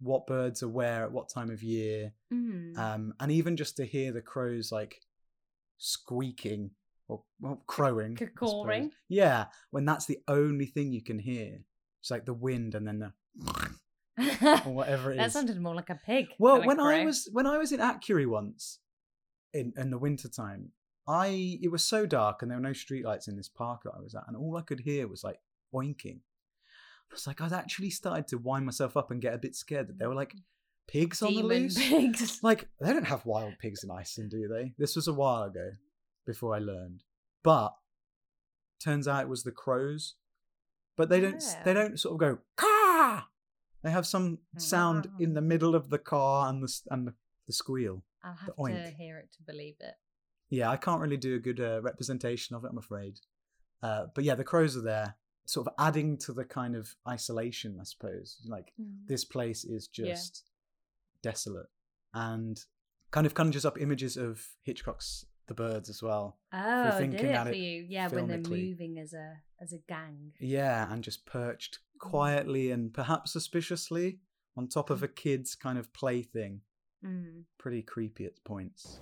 what 0.00 0.26
birds 0.26 0.62
are 0.62 0.68
where 0.68 1.02
at 1.04 1.12
what 1.12 1.28
time 1.28 1.50
of 1.50 1.62
year, 1.62 2.12
Mm. 2.32 2.76
um, 2.78 3.14
and 3.18 3.32
even 3.32 3.56
just 3.56 3.76
to 3.78 3.84
hear 3.84 4.12
the 4.12 4.20
crows 4.20 4.70
like 4.70 5.00
squeaking 5.78 6.70
or 7.08 7.22
well, 7.40 7.62
crowing. 7.66 8.16
Cawing. 8.36 8.90
Yeah, 9.08 9.46
when 9.70 9.84
that's 9.86 10.06
the 10.06 10.18
only 10.28 10.66
thing 10.66 10.92
you 10.92 11.02
can 11.02 11.18
hear. 11.18 11.60
It's 12.00 12.10
like 12.10 12.26
the 12.26 12.34
wind 12.34 12.74
and 12.74 12.86
then 12.86 12.98
the 13.00 13.12
or 14.66 14.72
whatever 14.72 15.10
it 15.10 15.14
is. 15.14 15.18
that 15.18 15.32
sounded 15.32 15.60
more 15.60 15.74
like 15.74 15.90
a 15.90 15.98
pig. 16.04 16.26
well, 16.38 16.64
when 16.64 16.78
I 16.80 17.04
was 17.04 17.28
when 17.32 17.46
I 17.46 17.56
was 17.58 17.72
in 17.72 17.80
Akureyri 17.80 18.26
once, 18.28 18.78
in 19.52 19.72
in 19.76 19.90
the 19.90 19.98
winter 19.98 20.28
time, 20.28 20.72
I 21.06 21.58
it 21.62 21.70
was 21.70 21.84
so 21.84 22.06
dark 22.06 22.42
and 22.42 22.50
there 22.50 22.58
were 22.58 22.62
no 22.62 22.70
streetlights 22.70 23.28
in 23.28 23.36
this 23.36 23.48
park 23.48 23.82
that 23.84 23.94
I 23.96 24.00
was 24.00 24.14
at, 24.14 24.24
and 24.26 24.36
all 24.36 24.56
I 24.56 24.62
could 24.62 24.80
hear 24.80 25.06
was 25.08 25.24
like 25.24 25.38
oinking. 25.74 26.20
I 27.10 27.14
was 27.14 27.26
like, 27.26 27.40
I'd 27.40 27.52
actually 27.52 27.90
started 27.90 28.28
to 28.28 28.38
wind 28.38 28.66
myself 28.66 28.96
up 28.96 29.10
and 29.10 29.22
get 29.22 29.34
a 29.34 29.38
bit 29.38 29.56
scared 29.56 29.88
that 29.88 29.98
there 29.98 30.08
were 30.08 30.14
like 30.14 30.34
pigs 30.86 31.22
on 31.22 31.34
the 31.34 31.42
loose. 31.42 31.78
pigs. 31.78 32.40
Like 32.42 32.68
they 32.80 32.92
don't 32.92 33.06
have 33.06 33.24
wild 33.24 33.54
pigs 33.58 33.82
in 33.82 33.90
Iceland, 33.90 34.30
do 34.30 34.48
they? 34.48 34.74
This 34.78 34.96
was 34.96 35.08
a 35.08 35.12
while 35.14 35.44
ago, 35.44 35.70
before 36.26 36.54
I 36.54 36.58
learned. 36.58 37.04
But 37.42 37.74
turns 38.82 39.08
out 39.08 39.22
it 39.22 39.28
was 39.28 39.42
the 39.44 39.52
crows. 39.52 40.14
But 40.96 41.08
they 41.08 41.20
don't. 41.20 41.36
s 41.36 41.54
They 41.64 41.74
don't 41.74 41.98
sort 41.98 42.14
of 42.14 42.18
go 42.18 42.38
car. 42.56 43.26
They 43.82 43.90
have 43.90 44.06
some 44.06 44.38
hmm. 44.52 44.58
sound 44.58 45.08
in 45.20 45.34
the 45.34 45.40
middle 45.40 45.74
of 45.74 45.90
the 45.90 45.98
car 45.98 46.48
and 46.48 46.62
the 46.62 46.80
and 46.90 47.06
the, 47.06 47.14
the 47.46 47.52
squeal. 47.52 48.02
I'll 48.24 48.34
have 48.34 48.54
to 48.56 48.62
oink. 48.62 48.96
hear 48.96 49.18
it 49.18 49.30
to 49.36 49.42
believe 49.42 49.76
it. 49.80 49.94
Yeah, 50.50 50.70
I 50.70 50.76
can't 50.76 51.00
really 51.00 51.16
do 51.16 51.34
a 51.34 51.38
good 51.38 51.60
uh, 51.60 51.80
representation 51.82 52.56
of 52.56 52.64
it. 52.64 52.68
I'm 52.70 52.78
afraid. 52.78 53.18
Uh, 53.82 54.06
but 54.14 54.24
yeah, 54.24 54.34
the 54.34 54.44
crows 54.44 54.76
are 54.76 54.82
there, 54.82 55.16
sort 55.46 55.66
of 55.66 55.74
adding 55.78 56.16
to 56.18 56.32
the 56.32 56.44
kind 56.44 56.74
of 56.74 56.94
isolation, 57.06 57.78
I 57.80 57.84
suppose. 57.84 58.38
Like 58.46 58.72
this 59.06 59.24
place 59.24 59.64
is 59.64 59.88
Yeah. 59.94 60.06
just 60.14 60.50
desolate 61.22 61.66
and 62.14 62.58
kind 63.10 63.26
of 63.26 63.34
conjures 63.34 63.64
up 63.64 63.80
images 63.80 64.16
of 64.16 64.46
Hitchcock's 64.62 65.24
The 65.46 65.54
Birds 65.54 65.88
as 65.88 66.02
well. 66.02 66.38
Oh, 66.52 66.84
did 66.84 66.94
thinking 66.98 67.26
it 67.30 67.46
for 67.48 67.54
you? 67.54 67.86
Yeah, 67.88 68.08
when 68.08 68.26
they're 68.28 68.38
moving 68.38 68.98
as 68.98 69.12
a 69.12 69.36
as 69.60 69.72
a 69.72 69.78
gang. 69.88 70.32
Yeah, 70.40 70.90
and 70.92 71.02
just 71.04 71.26
perched 71.26 71.78
Mm. 71.96 72.10
quietly 72.10 72.70
and 72.70 72.94
perhaps 72.94 73.32
suspiciously 73.32 74.20
on 74.56 74.68
top 74.68 74.88
of 74.90 75.02
a 75.02 75.08
kid's 75.08 75.54
kind 75.56 75.78
of 75.78 75.92
plaything. 75.92 76.60
Mm. 77.04 77.44
Pretty 77.58 77.82
creepy 77.82 78.24
at 78.24 78.42
points. 78.44 79.00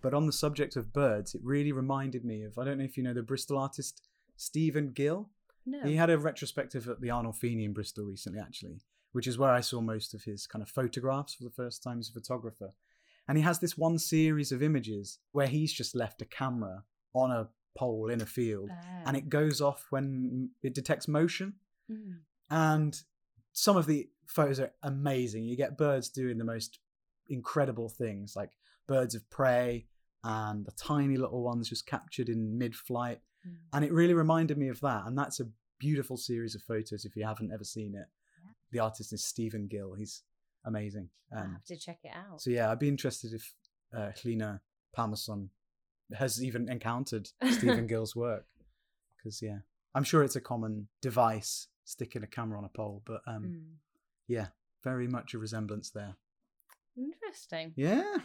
But 0.00 0.14
on 0.14 0.26
the 0.26 0.32
subject 0.32 0.74
of 0.76 0.92
birds, 0.92 1.34
it 1.34 1.40
really 1.44 1.72
reminded 1.72 2.24
me 2.24 2.42
of 2.42 2.58
I 2.58 2.64
don't 2.64 2.78
know 2.78 2.84
if 2.84 2.96
you 2.96 3.02
know 3.02 3.14
the 3.14 3.22
Bristol 3.22 3.58
artist 3.58 4.02
Stephen 4.36 4.92
Gill. 4.92 5.30
No. 5.64 5.82
He 5.84 5.94
had 5.94 6.10
a 6.10 6.18
retrospective 6.18 6.88
at 6.88 7.00
the 7.00 7.08
Arnolfini 7.08 7.64
in 7.64 7.72
Bristol 7.72 8.04
recently, 8.04 8.40
actually, 8.40 8.80
which 9.12 9.28
is 9.28 9.38
where 9.38 9.52
I 9.52 9.60
saw 9.60 9.80
most 9.80 10.12
of 10.12 10.24
his 10.24 10.46
kind 10.46 10.60
of 10.60 10.68
photographs 10.68 11.34
for 11.34 11.44
the 11.44 11.50
first 11.50 11.84
time 11.84 12.00
as 12.00 12.08
a 12.08 12.12
photographer. 12.12 12.72
And 13.28 13.38
he 13.38 13.44
has 13.44 13.60
this 13.60 13.78
one 13.78 14.00
series 14.00 14.50
of 14.50 14.62
images 14.62 15.20
where 15.30 15.46
he's 15.46 15.72
just 15.72 15.94
left 15.94 16.20
a 16.20 16.24
camera 16.24 16.82
on 17.14 17.30
a 17.30 17.48
pole 17.76 18.08
in 18.08 18.20
a 18.20 18.26
field 18.26 18.70
and 19.06 19.16
it 19.16 19.28
goes 19.28 19.60
off 19.60 19.86
when 19.90 20.50
it 20.62 20.74
detects 20.74 21.06
motion. 21.06 21.54
Mm. 21.90 22.16
And 22.50 23.00
some 23.52 23.76
of 23.76 23.86
the 23.86 24.08
photos 24.32 24.58
are 24.60 24.72
amazing. 24.82 25.44
You 25.44 25.56
get 25.56 25.78
birds 25.78 26.08
doing 26.08 26.38
the 26.38 26.44
most 26.44 26.78
incredible 27.28 27.88
things, 27.88 28.34
like 28.36 28.50
birds 28.86 29.14
of 29.14 29.28
prey 29.30 29.86
and 30.24 30.64
the 30.66 30.72
tiny 30.72 31.16
little 31.16 31.42
ones 31.42 31.68
just 31.68 31.86
captured 31.86 32.28
in 32.28 32.56
mid 32.58 32.74
flight 32.74 33.20
Mm. 33.44 33.56
and 33.72 33.84
it 33.84 33.92
really 33.92 34.14
reminded 34.14 34.56
me 34.56 34.68
of 34.68 34.78
that 34.82 35.04
and 35.06 35.18
that's 35.18 35.40
a 35.40 35.48
beautiful 35.80 36.16
series 36.16 36.54
of 36.54 36.62
photos 36.62 37.04
if 37.04 37.16
you 37.16 37.24
haven't 37.24 37.50
ever 37.52 37.64
seen 37.64 37.96
it 37.96 38.06
the 38.70 38.78
artist 38.78 39.12
is 39.12 39.24
stephen 39.24 39.66
gill 39.66 39.94
he's 39.94 40.22
amazing 40.64 41.08
um, 41.36 41.54
have 41.54 41.64
to 41.64 41.76
check 41.76 41.98
it 42.04 42.12
out. 42.14 42.40
so 42.40 42.50
yeah 42.50 42.70
i'd 42.70 42.78
be 42.78 42.86
interested 42.86 43.32
if 43.32 43.52
uh, 43.92 44.10
Hlynur 44.16 44.60
Pálmason 44.96 45.48
has 46.14 46.40
even 46.40 46.68
encountered 46.68 47.30
stephen 47.50 47.86
gill's 47.92 48.14
work 48.14 48.46
because 49.16 49.42
yeah 49.42 49.58
i'm 49.96 50.04
sure 50.04 50.22
it's 50.22 50.36
a 50.36 50.40
common 50.40 50.86
device 51.00 51.66
sticking 51.84 52.22
a 52.22 52.28
camera 52.28 52.56
on 52.58 52.64
a 52.64 52.68
pole 52.68 53.02
but 53.04 53.22
um, 53.26 53.42
Mm. 53.42 53.62
Yeah 54.26 54.48
very 54.82 55.06
much 55.08 55.34
a 55.34 55.38
resemblance 55.38 55.90
there 55.90 56.16
Interesting. 56.96 57.72
yeah 57.76 58.16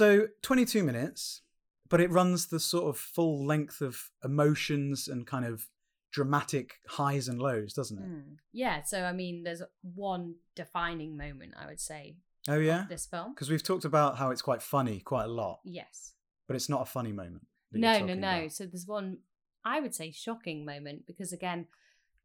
So 0.00 0.28
22 0.50 0.82
minutes, 0.82 1.42
but 1.88 2.00
it 2.00 2.10
runs 2.10 2.48
the 2.48 2.58
sort 2.58 2.88
of 2.88 2.98
full 2.98 3.46
length 3.46 3.80
of 3.80 4.10
emotions 4.24 5.06
and 5.06 5.24
kind 5.24 5.44
of 5.44 5.68
dramatic 6.12 6.72
highs 6.88 7.28
and 7.28 7.40
lows, 7.40 7.72
doesn't 7.72 7.98
it? 7.98 8.04
Mm. 8.04 8.36
Yeah, 8.52 8.82
so 8.82 9.04
I 9.04 9.12
mean, 9.12 9.44
there's 9.44 9.62
one 9.94 10.34
defining 10.56 11.16
moment, 11.16 11.54
I 11.56 11.66
would 11.66 11.78
say, 11.78 12.16
Oh 12.48 12.58
yeah, 12.58 12.86
this 12.88 13.06
film. 13.06 13.32
because 13.32 13.48
we've 13.48 13.62
talked 13.62 13.84
about 13.84 14.18
how 14.18 14.32
it's 14.32 14.42
quite 14.42 14.60
funny, 14.60 14.98
quite 14.98 15.26
a 15.26 15.28
lot, 15.28 15.60
Yes. 15.64 16.14
but 16.48 16.56
it's 16.56 16.68
not 16.68 16.82
a 16.82 16.86
funny 16.86 17.12
moment. 17.12 17.46
No, 17.70 18.00
no, 18.00 18.14
no. 18.14 18.38
about. 18.40 18.50
So 18.50 18.66
there's 18.66 18.88
one, 18.88 19.18
I 19.64 19.78
would 19.78 19.94
say, 19.94 20.10
shocking 20.10 20.64
moment 20.64 21.06
because 21.06 21.32
again, 21.32 21.66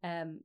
um, 0.03 0.39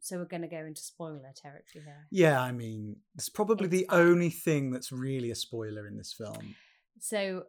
so 0.00 0.16
we're 0.16 0.24
going 0.24 0.40
to 0.48 0.48
go 0.48 0.64
into 0.64 0.80
spoiler 0.80 1.30
territory 1.36 1.84
here. 1.84 2.06
Yeah, 2.10 2.40
I 2.40 2.52
mean, 2.52 2.96
it's 3.16 3.28
probably 3.28 3.66
It's 3.66 3.76
the 3.76 3.94
only 3.94 4.30
thing 4.30 4.70
that's 4.70 4.90
really 4.90 5.30
a 5.30 5.34
spoiler 5.34 5.86
in 5.86 5.98
this 5.98 6.14
film. 6.14 6.54
So 7.00 7.44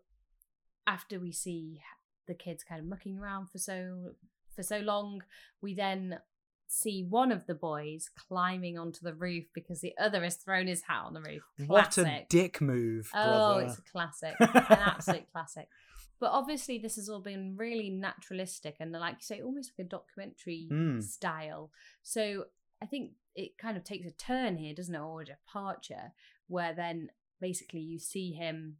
after 0.88 1.20
we 1.20 1.32
see 1.32 1.82
the 2.28 2.34
kids 2.34 2.64
kind 2.64 2.80
of 2.82 2.88
mucking 2.88 3.18
around 3.20 3.50
for 3.50 3.58
so 3.58 4.12
for 4.56 4.64
so 4.64 4.80
long, 4.80 5.24
we 5.62 5.74
then 5.74 6.20
see 6.68 7.04
one 7.04 7.32
of 7.32 7.47
the 7.47 7.56
boys 7.56 8.10
climbing 8.28 8.78
onto 8.78 9.00
the 9.02 9.14
roof 9.14 9.45
because 9.54 9.82
the 9.82 9.93
other 10.00 10.24
has 10.24 10.36
thrown 10.36 10.68
his 10.68 10.84
hat 10.84 11.04
on 11.06 11.14
the 11.14 11.22
roof. 11.22 11.43
What 11.68 11.97
a 11.97 12.02
Classic. 12.04 12.30
dick 12.30 12.62
move, 12.62 13.12
Oh, 13.16 13.58
it's 13.58 13.80
a 13.80 13.91
classic, 13.91 14.36
an 14.39 14.80
absolute 14.80 15.26
classic. 15.32 15.68
But 16.20 16.32
obviously, 16.32 16.78
this 16.78 16.97
has 16.97 17.10
all 17.10 17.22
been 17.22 17.56
really 17.58 17.89
naturalistic 17.89 18.76
and, 18.80 18.91
like 18.91 19.16
you 19.16 19.22
say, 19.22 19.41
almost 19.41 19.72
like 19.78 19.86
a 19.86 19.89
documentary 19.89 20.68
Mm. 20.72 21.02
style. 21.02 21.72
So 22.04 22.45
I 22.82 22.86
think 22.86 23.14
it 23.36 23.58
kind 23.58 23.78
of 23.78 23.84
takes 23.84 24.06
a 24.06 24.12
turn 24.12 24.58
here, 24.58 24.74
doesn't 24.76 24.93
it, 24.93 25.00
or 25.00 25.22
a 25.22 25.26
departure, 25.26 26.12
where 26.47 26.74
then 26.74 27.10
basically 27.39 27.80
you 27.80 28.00
see 28.00 28.32
him 28.34 28.78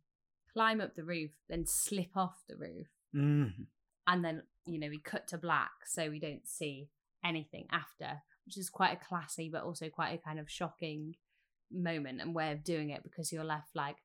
climb 0.54 0.82
up 0.82 0.96
the 0.96 1.04
roof, 1.04 1.32
then 1.50 1.66
slip 1.66 2.16
off 2.16 2.44
the 2.48 2.56
roof, 2.56 2.88
Mm. 3.16 3.66
and 4.08 4.24
then 4.26 4.44
you 4.66 4.80
know 4.80 4.90
we 4.90 5.00
cut 5.00 5.28
to 5.30 5.38
black, 5.38 5.72
so 5.86 6.10
we 6.10 6.20
don't 6.20 6.48
see 6.48 6.90
anything 7.24 7.68
after, 7.72 8.22
which 8.46 8.58
is 8.58 8.70
quite 8.70 8.94
a 8.94 9.06
classy 9.06 9.50
but 9.50 9.64
also 9.64 9.90
quite 9.90 10.14
a 10.14 10.18
kind 10.18 10.40
of 10.40 10.50
shocking 10.50 11.16
moment 11.72 12.22
and 12.22 12.34
way 12.36 12.52
of 12.52 12.64
doing 12.64 12.90
it 12.90 13.04
because 13.04 13.32
you're 13.32 13.44
left 13.44 13.76
like, 13.76 13.98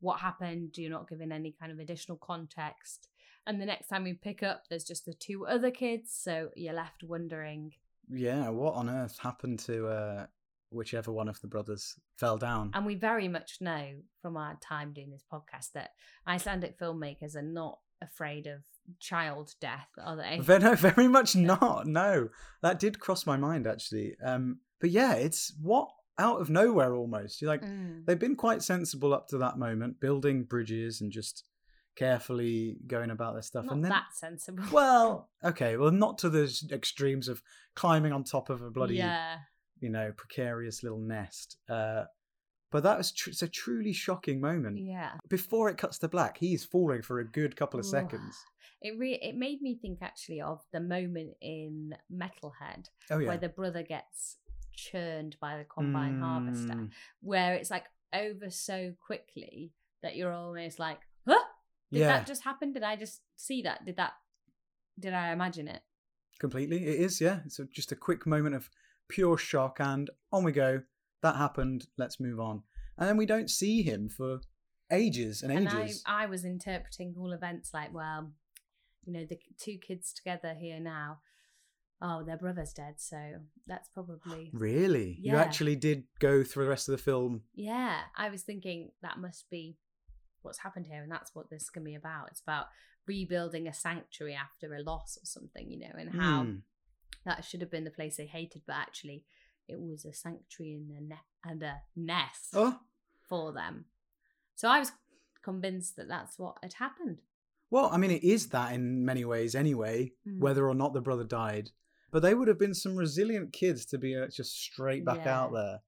what 0.00 0.20
happened? 0.20 0.76
You're 0.76 0.90
not 0.90 1.08
given 1.08 1.32
any 1.32 1.52
kind 1.58 1.72
of 1.72 1.78
additional 1.78 2.18
context. 2.18 3.08
And 3.46 3.60
the 3.60 3.66
next 3.66 3.88
time 3.88 4.04
we 4.04 4.12
pick 4.14 4.42
up, 4.42 4.64
there's 4.68 4.84
just 4.84 5.06
the 5.06 5.14
two 5.14 5.46
other 5.46 5.70
kids, 5.70 6.12
so 6.12 6.50
you're 6.54 6.74
left 6.74 7.02
wondering. 7.02 7.72
Yeah, 8.10 8.48
what 8.50 8.74
on 8.74 8.88
earth 8.90 9.18
happened 9.18 9.58
to 9.60 9.86
uh, 9.88 10.26
whichever 10.70 11.10
one 11.12 11.28
of 11.28 11.40
the 11.40 11.46
brothers 11.48 11.94
fell 12.16 12.36
down? 12.38 12.70
And 12.74 12.84
we 12.86 12.94
very 12.94 13.28
much 13.28 13.58
know 13.60 13.86
from 14.22 14.36
our 14.36 14.56
time 14.60 14.92
doing 14.92 15.10
this 15.10 15.24
podcast 15.32 15.72
that 15.74 15.90
Icelandic 16.26 16.78
filmmakers 16.78 17.34
are 17.36 17.42
not 17.42 17.78
afraid 18.00 18.46
of 18.46 18.60
child 19.00 19.54
death, 19.60 19.88
are 20.02 20.16
they? 20.16 20.38
No, 20.58 20.74
very 20.74 21.08
much 21.08 21.34
not. 21.34 21.86
No, 21.86 22.28
that 22.62 22.78
did 22.78 23.00
cross 23.00 23.26
my 23.26 23.36
mind 23.36 23.66
actually. 23.66 24.16
Um, 24.24 24.60
but 24.80 24.90
yeah, 24.90 25.14
it's 25.14 25.52
what 25.60 25.88
out 26.18 26.40
of 26.40 26.50
nowhere 26.50 26.94
almost. 26.94 27.40
You're 27.40 27.50
like, 27.50 27.62
Mm. 27.62 28.04
they've 28.06 28.18
been 28.18 28.36
quite 28.36 28.62
sensible 28.62 29.12
up 29.14 29.28
to 29.28 29.38
that 29.38 29.58
moment, 29.58 30.00
building 30.00 30.44
bridges 30.44 31.00
and 31.00 31.10
just 31.12 31.44
carefully 31.96 32.76
going 32.86 33.10
about 33.10 33.34
their 33.34 33.42
stuff. 33.42 33.64
Not 33.64 33.74
and 33.74 33.84
then, 33.84 33.90
that 33.90 34.14
sensible. 34.14 34.64
well, 34.72 35.28
okay, 35.44 35.76
well, 35.76 35.90
not 35.90 36.18
to 36.18 36.28
the 36.30 36.52
extremes 36.70 37.28
of 37.28 37.42
climbing 37.74 38.12
on 38.12 38.24
top 38.24 38.50
of 38.50 38.62
a 38.62 38.70
bloody, 38.70 38.96
yeah. 38.96 39.38
You 39.80 39.88
know, 39.88 40.12
precarious 40.16 40.82
little 40.82 40.98
nest. 40.98 41.56
Uh, 41.68 42.04
but 42.70 42.82
that 42.82 42.98
was 42.98 43.12
tr- 43.12 43.30
it's 43.30 43.42
a 43.42 43.48
truly 43.48 43.92
shocking 43.92 44.40
moment. 44.40 44.78
Yeah. 44.78 45.12
Before 45.28 45.68
it 45.68 45.78
cuts 45.78 45.98
to 45.98 46.08
black, 46.08 46.38
he's 46.38 46.64
falling 46.64 47.02
for 47.02 47.20
a 47.20 47.24
good 47.24 47.56
couple 47.56 47.80
of 47.80 47.86
Ooh. 47.86 47.88
seconds. 47.88 48.36
It 48.82 48.98
re- 48.98 49.18
it 49.22 49.36
made 49.36 49.62
me 49.62 49.74
think 49.80 49.98
actually 50.02 50.40
of 50.40 50.60
the 50.72 50.80
moment 50.80 51.30
in 51.40 51.94
Metalhead 52.12 52.90
Oh 53.10 53.18
yeah, 53.18 53.28
where 53.28 53.38
the 53.38 53.48
brother 53.48 53.82
gets 53.82 54.36
churned 54.74 55.36
by 55.40 55.58
the 55.58 55.64
combine 55.64 56.20
harvester, 56.20 56.74
Mm, 56.74 56.90
where 57.20 57.54
it's 57.54 57.70
like 57.70 57.86
over 58.12 58.50
so 58.50 58.92
quickly 59.04 59.72
that 60.02 60.14
you're 60.14 60.32
almost 60.32 60.78
like, 60.78 61.00
huh? 61.26 61.42
Did 61.90 62.00
yeah, 62.00 62.08
that 62.08 62.26
just 62.26 62.44
happen? 62.44 62.72
Did 62.72 62.82
I 62.82 62.96
just 62.96 63.22
see 63.34 63.62
that? 63.62 63.84
Did 63.84 63.96
that? 63.96 64.12
Did 65.00 65.14
I 65.14 65.32
imagine 65.32 65.68
it? 65.68 65.82
completely. 66.38 66.86
It 66.86 67.00
is. 67.00 67.20
Yeah, 67.20 67.40
it's 67.44 67.58
a, 67.58 67.64
just 67.64 67.90
a 67.90 67.96
quick 67.96 68.26
moment 68.26 68.54
of 68.54 68.70
pure 69.08 69.38
shock, 69.38 69.78
and 69.80 70.10
on 70.32 70.44
we 70.44 70.52
go. 70.52 70.82
That 71.22 71.36
happened. 71.36 71.86
Let's 71.96 72.20
move 72.20 72.38
on. 72.38 72.62
And 72.96 73.08
then 73.08 73.16
we 73.16 73.26
don't 73.26 73.50
see 73.50 73.82
him 73.82 74.08
for 74.08 74.40
ages 74.90 75.42
and 75.42 75.52
And 75.52 75.68
I, 75.68 75.84
ages. 75.84 76.02
I 76.06 76.26
was 76.26 76.44
interpreting 76.44 77.14
all 77.18 77.32
events 77.32 77.72
like, 77.74 77.92
well, 77.92 78.32
you 79.04 79.12
know, 79.12 79.24
the 79.24 79.38
two 79.58 79.78
kids 79.78 80.12
together 80.12 80.54
here 80.54 80.80
now. 80.80 81.18
Oh, 82.00 82.22
their 82.22 82.36
brother's 82.36 82.72
dead, 82.72 82.94
so 82.98 83.18
that's 83.66 83.88
probably 83.88 84.50
Really? 84.54 85.18
You 85.20 85.36
actually 85.36 85.74
did 85.74 86.04
go 86.20 86.44
through 86.44 86.64
the 86.64 86.70
rest 86.70 86.88
of 86.88 86.92
the 86.92 87.02
film. 87.02 87.42
Yeah, 87.54 87.98
I 88.16 88.30
was 88.30 88.42
thinking 88.42 88.90
that 89.02 89.18
must 89.18 89.50
be 89.50 89.78
what's 90.42 90.58
happened 90.58 90.86
here, 90.86 91.02
and 91.02 91.10
that's 91.10 91.34
what 91.34 91.50
this 91.50 91.70
can 91.70 91.82
be 91.82 91.96
about. 91.96 92.28
It's 92.30 92.40
about 92.40 92.66
rebuilding 93.08 93.66
a 93.66 93.74
sanctuary 93.74 94.34
after 94.34 94.74
a 94.74 94.82
loss 94.82 95.18
or 95.20 95.26
something, 95.26 95.68
you 95.68 95.80
know, 95.80 95.92
and 95.98 96.10
how 96.14 96.44
Hmm. 96.44 96.56
That 97.28 97.44
should 97.44 97.60
have 97.60 97.70
been 97.70 97.84
the 97.84 97.90
place 97.90 98.16
they 98.16 98.26
hated, 98.26 98.62
but 98.66 98.76
actually 98.76 99.24
it 99.68 99.78
was 99.80 100.04
a 100.04 100.12
sanctuary 100.12 100.74
and 100.74 100.90
a, 100.90 101.00
ne- 101.14 101.20
and 101.52 101.62
a 101.62 101.82
nest 101.94 102.50
Oh, 102.54 102.78
for 103.28 103.52
them. 103.52 103.84
So 104.54 104.68
I 104.68 104.78
was 104.78 104.92
convinced 105.42 105.96
that 105.96 106.08
that's 106.08 106.38
what 106.38 106.56
had 106.62 106.74
happened. 106.74 107.18
well, 107.70 107.90
I 107.92 107.98
mean, 107.98 108.10
it 108.10 108.24
is 108.24 108.48
that 108.48 108.72
in 108.72 109.04
many 109.04 109.24
ways 109.24 109.54
anyway, 109.54 110.12
Mm. 110.26 110.38
whether 110.40 110.66
or 110.68 110.74
not 110.74 110.94
the 110.94 111.00
brother 111.02 111.24
died. 111.24 111.70
But 112.10 112.22
they 112.22 112.34
would 112.34 112.48
have 112.48 112.58
been 112.58 112.72
some 112.74 112.96
resilient 112.96 113.52
kids 113.52 113.84
to 113.86 113.98
be 113.98 114.16
uh, 114.16 114.28
just 114.28 114.52
straight 114.58 115.04
back 115.04 115.26
out 115.26 115.52
there. 115.52 115.80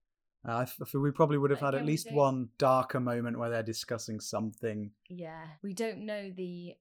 Uh, 0.44 0.66
we 0.94 1.10
probably 1.10 1.38
would 1.38 1.50
have 1.50 1.60
had 1.60 1.74
at 1.74 1.86
least 1.86 2.12
one 2.12 2.48
darker 2.58 3.00
moment 3.00 3.38
where 3.38 3.48
they're 3.50 3.62
discussing 3.62 4.20
something. 4.20 4.90
Yeah, 5.08 5.44
we 5.62 5.72
don't 5.72 6.04
know 6.04 6.30
the 6.30 6.74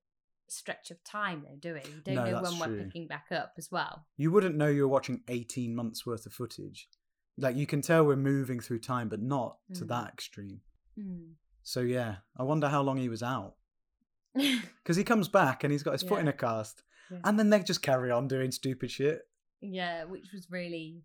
stretch 0.52 0.91
of 0.91 1.04
time 1.04 1.43
though, 1.47 1.56
do 1.60 1.74
we? 1.74 1.80
We 1.82 2.02
don't 2.04 2.16
No, 2.16 2.41
know 2.41 2.41
when 2.41 2.60
we're 2.60 2.84
picking 2.84 3.08
back 3.08 3.28
up 3.32 3.54
as 3.58 3.72
well. 3.72 4.06
You 4.18 4.32
wouldn't 4.32 4.56
know 4.56 4.68
you 4.68 4.84
were 4.84 4.88
watching 4.88 5.22
18 5.28 5.76
months 5.76 6.06
worth 6.06 6.26
of 6.26 6.34
footage. 6.34 6.88
Like, 7.38 7.56
you 7.56 7.66
can 7.66 7.82
tell 7.82 8.04
we're 8.06 8.16
moving 8.18 8.60
through 8.60 8.80
time, 8.80 9.08
but 9.10 9.22
not 9.22 9.58
to 9.76 9.86
Mm. 9.86 9.88
that 9.89 10.10
extreme. 10.14 10.62
Hmm. 10.95 11.32
So, 11.64 11.82
yeah, 11.82 12.18
I 12.38 12.43
wonder 12.43 12.68
how 12.68 12.82
long 12.82 12.97
he 12.97 13.10
was 13.10 13.24
out. 13.24 13.56
Because 14.34 14.95
he 14.97 15.04
comes 15.04 15.28
back 15.28 15.64
and 15.64 15.72
he's 15.72 15.84
got 15.84 15.93
his 15.93 16.04
foot 16.04 16.20
in 16.20 16.28
a 16.28 16.34
cast. 16.34 16.84
Yeah. 17.12 17.20
And 17.24 17.38
then 17.39 17.50
they 17.50 17.60
just 17.62 17.82
carry 17.82 18.12
on 18.12 18.28
doing 18.28 18.52
stupid 18.52 18.89
shit. 18.91 19.22
Yeah, 19.62 20.06
which 20.06 20.32
was 20.34 20.50
really 20.50 21.02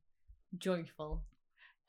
joyful. 0.57 1.23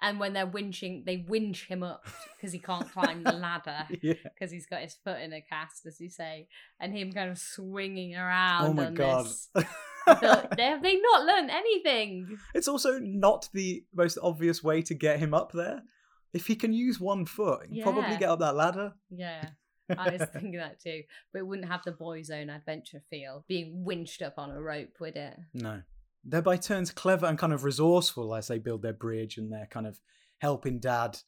And 0.02 0.20
when 0.20 0.34
they're 0.34 0.48
winching, 0.48 1.06
they 1.06 1.26
winch 1.28 1.68
him 1.68 1.82
up 1.82 2.06
because 2.36 2.52
he 2.52 2.60
can't 2.60 2.92
climb 2.92 3.24
the 3.24 3.34
ladder 3.34 3.86
yeah. 4.02 4.14
because 4.24 4.52
he's 4.52 4.66
got 4.66 4.82
his 4.82 4.96
foot 5.04 5.22
in 5.22 5.34
a 5.34 5.42
cast, 5.42 5.86
as 5.86 6.00
you 6.00 6.10
say, 6.10 6.48
and 6.80 6.96
him 6.96 7.12
kind 7.12 7.30
of 7.30 7.38
swinging 7.38 8.16
oh 8.16 8.20
around. 8.20 8.66
Oh 8.66 8.74
my 8.74 8.88
on 8.88 8.94
god. 8.94 9.26
This. 9.26 9.50
They 10.08 10.66
have 10.66 10.84
they 10.84 10.98
not 10.98 11.26
learned 11.26 11.50
anything? 11.50 12.38
it's 12.54 12.68
also 12.68 13.00
not 13.00 13.50
the 13.54 13.84
most 13.92 14.20
obvious 14.22 14.64
way 14.64 14.84
to 14.84 14.94
get 14.94 15.18
him 15.18 15.34
up 15.34 15.52
there. 15.52 15.82
If 16.32 16.46
he 16.46 16.56
can 16.56 16.74
use 16.74 17.00
one 17.00 17.26
foot, 17.26 17.66
he'd 17.72 17.82
probably 17.82 18.16
get 18.18 18.30
up 18.30 18.38
that 18.38 18.56
ladder. 18.56 18.94
Yeah, 19.10 19.50
I 19.98 20.12
was 20.12 20.30
thinking 20.32 20.58
that 20.58 20.80
too. 20.80 21.02
But 21.34 21.40
it 21.40 21.48
wouldn't 21.48 21.68
have 21.68 21.82
the 21.84 21.92
boys' 21.92 22.30
own 22.30 22.52
adventure 22.52 23.02
feel 23.10 23.46
being 23.48 23.84
winched 23.84 24.22
up 24.22 24.36
on 24.38 24.52
a 24.52 24.62
rope, 24.62 24.90
would 25.00 25.16
it? 25.16 25.38
No. 25.56 25.82
They're 26.26 26.42
by 26.42 26.58
turns 26.58 26.92
clever 26.92 27.26
and 27.28 27.38
kind 27.38 27.54
of 27.54 27.64
resourceful 27.64 28.34
as 28.34 28.48
they 28.48 28.58
build 28.58 28.82
their 28.82 28.94
bridge 28.94 29.38
and 29.38 29.52
they're 29.52 29.68
kind 29.70 29.86
of 29.86 30.00
helping 30.40 30.80
dad 30.80 31.20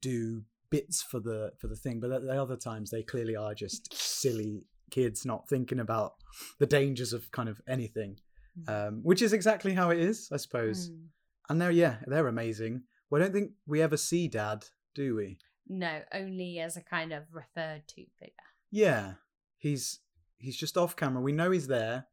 do 0.00 0.42
bits 0.70 1.02
for 1.02 1.20
the 1.20 1.52
for 1.58 1.68
the 1.68 1.76
thing. 1.76 2.00
But 2.00 2.12
at 2.12 2.22
the 2.22 2.40
other 2.40 2.56
times 2.56 2.90
they 2.90 3.02
clearly 3.02 3.36
are 3.36 3.54
just 3.54 3.92
silly 3.94 4.64
kids 4.90 5.26
not 5.26 5.48
thinking 5.48 5.80
about 5.80 6.14
the 6.58 6.66
dangers 6.66 7.12
of 7.12 7.30
kind 7.30 7.48
of 7.48 7.60
anything. 7.68 8.18
Um, 8.66 9.00
which 9.04 9.22
is 9.22 9.32
exactly 9.32 9.72
how 9.72 9.90
it 9.90 10.00
is, 10.00 10.28
I 10.32 10.36
suppose. 10.36 10.90
Mm. 10.90 11.06
And 11.48 11.60
they're 11.60 11.70
yeah, 11.70 11.96
they're 12.06 12.26
amazing. 12.26 12.82
Well, 13.08 13.22
I 13.22 13.24
don't 13.24 13.32
think 13.32 13.52
we 13.66 13.80
ever 13.80 13.96
see 13.96 14.28
dad, 14.28 14.64
do 14.94 15.14
we? 15.14 15.38
No, 15.68 16.00
only 16.12 16.58
as 16.58 16.76
a 16.76 16.82
kind 16.82 17.12
of 17.12 17.24
referred 17.32 17.86
to 17.88 18.04
figure. 18.18 18.34
Yeah, 18.70 19.14
he's 19.58 20.00
he's 20.38 20.56
just 20.56 20.76
off 20.76 20.96
camera. 20.96 21.22
We 21.22 21.32
know 21.32 21.50
he's 21.50 21.68
there, 21.68 22.06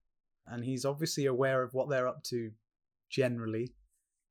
and 0.48 0.64
he's 0.64 0.86
obviously 0.86 1.26
aware 1.26 1.62
of 1.64 1.74
what 1.74 1.90
they're 1.90 2.08
up 2.08 2.24
to. 2.24 2.52
Generally, 3.10 3.72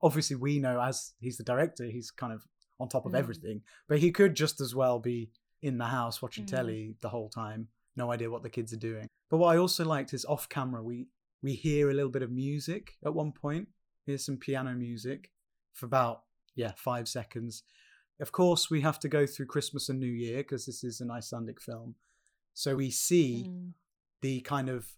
obviously, 0.03 0.37
we 0.37 0.59
know 0.59 0.81
as 0.81 1.15
he's 1.21 1.37
the 1.37 1.45
director, 1.45 1.85
he's 1.85 2.11
kind 2.11 2.33
of 2.33 2.47
on 2.81 2.89
top 2.89 3.07
of 3.07 3.13
Mm. 3.13 3.19
everything. 3.19 3.63
But 3.89 4.01
he 4.01 4.11
could 4.11 4.35
just 4.35 4.61
as 4.61 4.75
well 4.75 4.99
be 4.99 5.31
in 5.63 5.79
the 5.79 5.87
house 5.87 6.21
watching 6.21 6.45
Mm. 6.45 6.49
telly 6.51 6.97
the 7.01 7.09
whole 7.09 7.29
time, 7.31 7.69
no 7.97 8.11
idea 8.11 8.31
what 8.31 8.43
the 8.43 8.51
kids 8.51 8.73
are 8.73 8.77
doing. 8.79 9.09
But 9.31 9.39
what 9.39 9.55
I 9.55 9.59
also 9.59 9.85
liked 9.85 10.13
is 10.13 10.25
off 10.25 10.49
camera, 10.49 10.83
we 10.83 11.09
we 11.43 11.55
hear 11.55 11.91
a 11.91 11.95
little 11.95 12.11
bit 12.11 12.23
of 12.23 12.31
music 12.33 12.97
at 13.05 13.13
one 13.15 13.31
point. 13.31 13.69
Here's 14.07 14.25
some 14.25 14.39
piano 14.39 14.75
music 14.75 15.31
for 15.75 15.85
about 15.87 16.25
yeah 16.55 16.73
five 16.73 17.07
seconds. 17.09 17.63
Of 18.19 18.33
course, 18.33 18.71
we 18.71 18.81
have 18.81 18.99
to 19.01 19.09
go 19.09 19.27
through 19.27 19.47
Christmas 19.47 19.89
and 19.91 20.01
New 20.01 20.07
Year 20.11 20.39
because 20.39 20.65
this 20.67 20.83
is 20.85 21.01
an 21.01 21.11
Icelandic 21.11 21.61
film. 21.61 21.97
So 22.55 22.77
we 22.77 22.91
see 22.91 23.45
Mm. 23.49 23.75
the 24.23 24.41
kind 24.41 24.69
of 24.71 24.97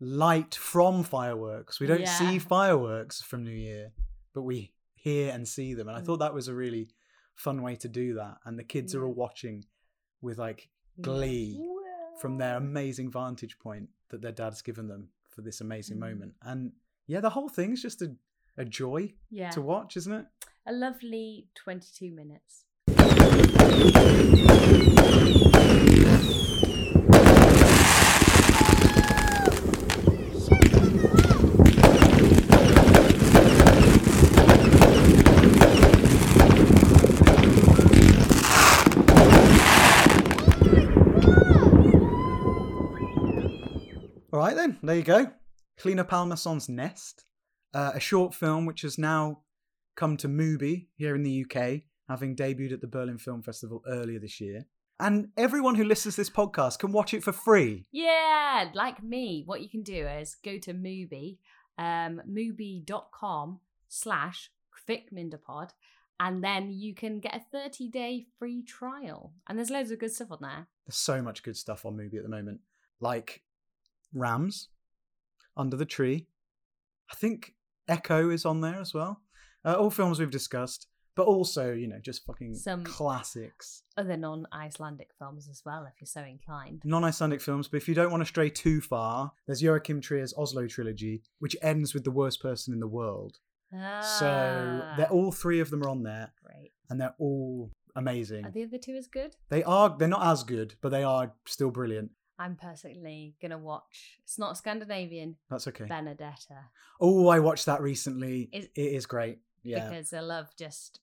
light 0.00 0.54
from 0.54 1.02
fireworks. 1.02 1.78
We 1.78 1.86
don't 1.86 2.08
see 2.08 2.38
fireworks 2.38 3.20
from 3.20 3.44
New 3.44 3.50
Year, 3.50 3.92
but 4.34 4.42
we 4.42 4.72
hear 4.94 5.32
and 5.32 5.46
see 5.46 5.74
them. 5.74 5.88
And 5.88 5.96
I 5.96 6.00
Mm. 6.00 6.06
thought 6.06 6.18
that 6.18 6.34
was 6.34 6.48
a 6.48 6.54
really 6.54 6.88
fun 7.34 7.62
way 7.62 7.76
to 7.76 7.88
do 7.88 8.14
that. 8.14 8.38
And 8.44 8.58
the 8.58 8.64
kids 8.64 8.94
are 8.94 9.04
all 9.04 9.12
watching 9.14 9.64
with 10.20 10.38
like 10.38 10.68
Yeah. 10.96 11.02
glee 11.02 11.66
from 12.20 12.38
their 12.38 12.56
amazing 12.56 13.10
vantage 13.10 13.58
point 13.58 13.88
that 14.08 14.20
their 14.20 14.32
dad's 14.32 14.60
given 14.62 14.88
them 14.88 15.10
for 15.28 15.42
this 15.42 15.60
amazing 15.60 15.96
Mm. 15.96 16.00
moment. 16.00 16.34
And 16.42 16.72
yeah, 17.06 17.20
the 17.20 17.30
whole 17.30 17.48
thing's 17.48 17.80
just 17.82 18.02
a, 18.02 18.14
a 18.56 18.64
joy 18.64 19.14
Yeah. 19.30 19.50
to 19.50 19.60
watch, 19.62 19.96
isn't 19.96 20.12
it? 20.12 20.26
A 20.66 20.72
lovely 20.72 21.48
22 21.54 22.10
minutes. 22.10 22.64
Right, 44.40 44.56
then. 44.56 44.78
There 44.82 44.96
you 44.96 45.02
go. 45.02 45.30
Hlynur 45.82 46.08
Pálmason's 46.08 46.66
Nest, 46.66 47.26
uh, 47.74 47.90
a 47.94 48.00
short 48.00 48.34
film 48.34 48.64
which 48.64 48.80
has 48.80 48.96
now 48.96 49.42
come 49.96 50.16
to 50.16 50.28
Mubi 50.28 50.86
here 50.96 51.14
in 51.14 51.24
the 51.24 51.44
UK, 51.44 51.82
having 52.08 52.34
debuted 52.34 52.72
at 52.72 52.80
the 52.80 52.86
Berlin 52.86 53.18
Film 53.18 53.42
Festival 53.42 53.82
earlier 53.86 54.18
this 54.18 54.40
year. 54.40 54.64
And 54.98 55.28
everyone 55.36 55.74
who 55.74 55.84
listens 55.84 56.14
to 56.14 56.22
this 56.22 56.30
podcast 56.30 56.78
can 56.78 56.90
watch 56.90 57.12
it 57.12 57.22
for 57.22 57.32
free. 57.32 57.84
Yeah, 57.92 58.70
like 58.72 59.02
me, 59.02 59.42
what 59.44 59.60
you 59.60 59.68
can 59.68 59.82
do 59.82 60.06
is 60.06 60.36
go 60.42 60.56
to 60.56 60.72
Mubi, 60.72 61.36
um, 61.76 62.22
mubi.com 62.26 63.60
slash 63.88 64.50
Kvikmyndapod, 64.88 65.72
and 66.18 66.42
then 66.42 66.70
you 66.70 66.94
can 66.94 67.20
get 67.20 67.36
a 67.36 67.44
30 67.52 67.90
day 67.90 68.24
free 68.38 68.62
trial. 68.62 69.34
And 69.46 69.58
there's 69.58 69.68
loads 69.68 69.90
of 69.90 69.98
good 69.98 70.12
stuff 70.12 70.32
on 70.32 70.38
there. 70.40 70.66
There's 70.86 70.96
so 70.96 71.20
much 71.20 71.42
good 71.42 71.58
stuff 71.58 71.84
on 71.84 71.94
Mubi 71.98 72.16
at 72.16 72.22
the 72.22 72.30
moment, 72.30 72.60
like 73.00 73.42
Rams, 74.14 74.68
Under 75.56 75.76
the 75.76 75.84
Tree. 75.86 76.26
I 77.10 77.14
think 77.14 77.54
Echo 77.88 78.30
is 78.30 78.44
on 78.44 78.60
there 78.60 78.80
as 78.80 78.94
well. 78.94 79.20
Uh, 79.64 79.74
all 79.74 79.90
films 79.90 80.18
we've 80.18 80.30
discussed, 80.30 80.86
but 81.16 81.24
also, 81.26 81.72
you 81.72 81.86
know, 81.88 81.98
just 82.00 82.24
fucking 82.24 82.54
Some- 82.54 82.84
classics. 82.84 83.82
Other 83.96 84.16
non 84.16 84.46
Icelandic 84.52 85.10
films 85.18 85.48
as 85.48 85.62
well, 85.66 85.84
if 85.84 86.00
you're 86.00 86.06
so 86.06 86.22
inclined. 86.22 86.82
non 86.84 87.04
Icelandic 87.04 87.40
films, 87.40 87.68
but 87.68 87.76
if 87.78 87.88
you 87.88 87.94
don't 87.94 88.10
want 88.10 88.22
to 88.22 88.26
stray 88.26 88.48
too 88.48 88.80
far, 88.80 89.32
there's 89.46 89.60
Joachim 89.62 90.00
Trier's 90.00 90.32
Oslo 90.34 90.66
trilogy, 90.66 91.22
which 91.40 91.56
ends 91.60 91.92
with 91.94 92.04
The 92.04 92.10
Worst 92.10 92.40
Person 92.40 92.72
in 92.72 92.80
the 92.80 92.88
World, 92.88 93.38
So 93.72 93.76
they're 94.96 95.06
Ah, 95.08 95.12
all 95.12 95.30
three 95.32 95.60
of 95.60 95.70
them 95.70 95.82
are 95.82 95.88
on 95.88 96.02
there, 96.04 96.32
great. 96.44 96.72
and 96.88 97.00
they're 97.00 97.14
all 97.18 97.70
amazing. 97.96 98.46
Are 98.46 98.50
the 98.50 98.64
other 98.64 98.78
two 98.78 98.94
as 98.94 99.06
good? 99.08 99.36
They 99.48 99.62
are. 99.64 99.94
They're 99.98 100.08
not 100.08 100.26
as 100.26 100.42
good, 100.44 100.74
but 100.80 100.88
they 100.90 101.02
are 101.04 101.32
still 101.46 101.70
brilliant. 101.70 102.12
I'm 102.40 102.56
personally 102.56 103.34
gonna 103.42 103.58
watch. 103.58 104.18
It's 104.24 104.38
not 104.38 104.56
Scandinavian. 104.56 105.36
That's 105.50 105.68
okay. 105.68 105.84
Benedetta 105.84 106.70
Oh, 106.98 107.28
I 107.28 107.38
watched 107.38 107.66
that 107.66 107.82
recently. 107.82 108.48
Is- 108.50 108.68
it 108.74 108.80
is 108.94 109.04
great. 109.06 109.40
Yeah, 109.62 109.90
because 109.90 110.12
I 110.14 110.20
love 110.20 110.48
just 110.58 111.00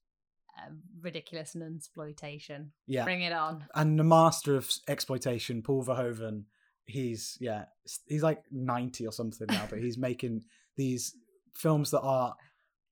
uh, 0.58 0.72
ridiculous 1.00 1.54
and 1.54 1.76
exploitation. 1.78 2.72
yeah. 2.88 3.04
Bring 3.04 3.22
it 3.22 3.34
on. 3.34 3.66
And 3.76 4.00
the 4.00 4.04
master 4.04 4.56
of 4.56 4.68
exploitation, 4.88 5.62
Paul 5.62 5.86
Verhoeven. 5.86 6.46
He's 6.86 7.38
yeah, 7.40 7.66
he's 8.08 8.24
like 8.24 8.44
ninety 8.52 9.06
or 9.06 9.12
something 9.12 9.46
now, 9.48 9.68
but 9.70 9.80
he's 9.84 9.98
making 9.98 10.44
these 10.76 11.16
films 11.54 11.92
that 11.92 12.02
are 12.02 12.36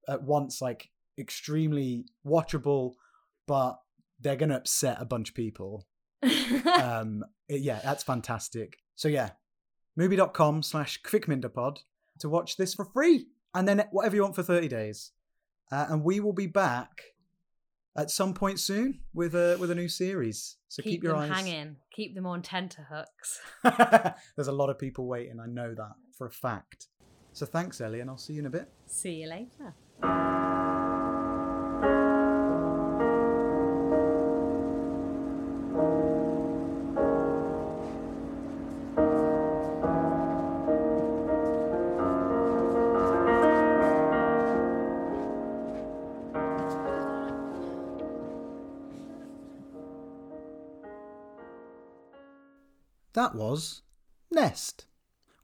at 0.07 0.21
once 0.21 0.61
like 0.61 0.89
extremely 1.17 2.05
watchable, 2.25 2.93
but 3.47 3.79
they're 4.19 4.35
gonna 4.35 4.57
upset 4.57 4.97
a 4.99 5.05
bunch 5.05 5.29
of 5.29 5.35
people. 5.35 5.87
um 6.79 7.23
yeah 7.47 7.79
that's 7.83 8.03
fantastic 8.03 8.77
so 8.95 9.07
yeah 9.07 9.31
mubi.com 9.99 10.63
slash 10.63 11.01
Kvikmyndapod 11.01 11.77
to 12.19 12.29
watch 12.29 12.57
this 12.57 12.73
for 12.73 12.85
free 12.85 13.27
and 13.53 13.67
then 13.67 13.85
whatever 13.91 14.15
you 14.15 14.21
want 14.23 14.35
for 14.35 14.43
30 14.43 14.67
days 14.67 15.11
uh, 15.71 15.85
and 15.89 16.03
we 16.03 16.19
will 16.19 16.33
be 16.33 16.47
back 16.47 17.01
at 17.97 18.11
some 18.11 18.33
point 18.33 18.59
soon 18.59 18.99
with 19.13 19.33
a 19.35 19.57
with 19.59 19.71
a 19.71 19.75
new 19.75 19.87
series 19.87 20.57
so 20.67 20.83
keep, 20.83 20.93
keep, 20.93 21.03
your 21.03 21.15
eyes 21.15 21.29
hanging. 21.29 21.77
Keep 21.93 22.13
them 22.15 22.25
on 22.25 22.41
tenterhooks. 22.41 23.39
there's 24.35 24.49
a 24.49 24.51
lot 24.51 24.69
of 24.69 24.77
people 24.77 25.07
waiting 25.07 25.39
i 25.39 25.45
know 25.45 25.73
that 25.73 25.93
for 26.17 26.27
a 26.27 26.31
fact 26.31 26.87
so 27.31 27.45
thanks 27.45 27.79
ellie 27.79 28.01
and 28.01 28.09
i'll 28.09 28.17
see 28.17 28.33
you 28.33 28.39
in 28.39 28.45
a 28.45 28.49
bit 28.49 28.69
See 28.87 29.21
you 29.21 29.27
later. 29.27 30.44
That 53.15 53.33
was 53.33 53.81
Nest. 54.29 54.87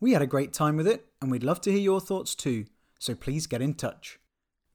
We 0.01 0.11
had 0.11 0.21
a 0.21 0.27
great 0.27 0.51
time 0.51 0.75
with 0.75 0.87
it, 0.87 1.05
and 1.21 1.31
we'd 1.31 1.43
love 1.43 1.61
to 1.61 1.71
hear 1.71 1.79
your 1.79 2.01
thoughts 2.01 2.35
too, 2.35 2.65
so 2.99 3.15
please 3.15 3.47
get 3.47 3.61
in 3.61 3.75
touch. 3.75 4.19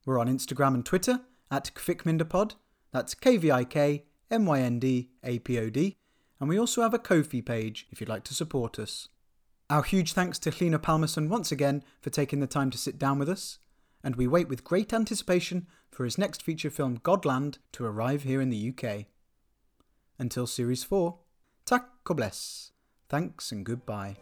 We're 0.06 0.18
on 0.18 0.28
Instagram 0.28 0.74
and 0.74 0.84
Twitter 0.84 1.20
at 1.50 1.72
Kvikmyndapod, 1.74 2.54
that's 2.92 3.14
K 3.14 3.36
V 3.36 3.50
I 3.50 3.64
K 3.64 4.06
M 4.30 4.46
Y 4.46 4.60
N 4.60 4.78
D 4.78 5.10
A 5.22 5.38
P 5.40 5.58
O 5.58 5.68
D, 5.68 5.98
and 6.40 6.48
we 6.48 6.58
also 6.58 6.80
have 6.80 6.94
a 6.94 6.98
Ko-fi 6.98 7.42
page 7.42 7.86
if 7.90 8.00
you'd 8.00 8.08
like 8.08 8.24
to 8.24 8.34
support 8.34 8.78
us. 8.78 9.08
Our 9.68 9.82
huge 9.82 10.14
thanks 10.14 10.38
to 10.38 10.50
Hlynur 10.50 10.78
Pálmason 10.78 11.28
once 11.28 11.52
again 11.52 11.84
for 12.00 12.08
taking 12.08 12.40
the 12.40 12.46
time 12.46 12.70
to 12.70 12.78
sit 12.78 12.98
down 12.98 13.18
with 13.18 13.28
us, 13.28 13.58
and 14.02 14.16
we 14.16 14.26
wait 14.26 14.48
with 14.48 14.64
great 14.64 14.94
anticipation 14.94 15.66
for 15.90 16.04
his 16.04 16.16
next 16.16 16.42
feature 16.42 16.70
film 16.70 16.96
Godland 17.00 17.58
to 17.72 17.84
arrive 17.84 18.22
here 18.22 18.40
in 18.40 18.48
the 18.48 18.72
UK. 18.72 19.04
Until 20.18 20.46
Series 20.46 20.82
4, 20.82 21.18
tack 21.66 21.90
og 22.08 22.16
bless. 22.16 22.72
Thanks 23.08 23.52
and 23.52 23.64
goodbye. 23.64 24.16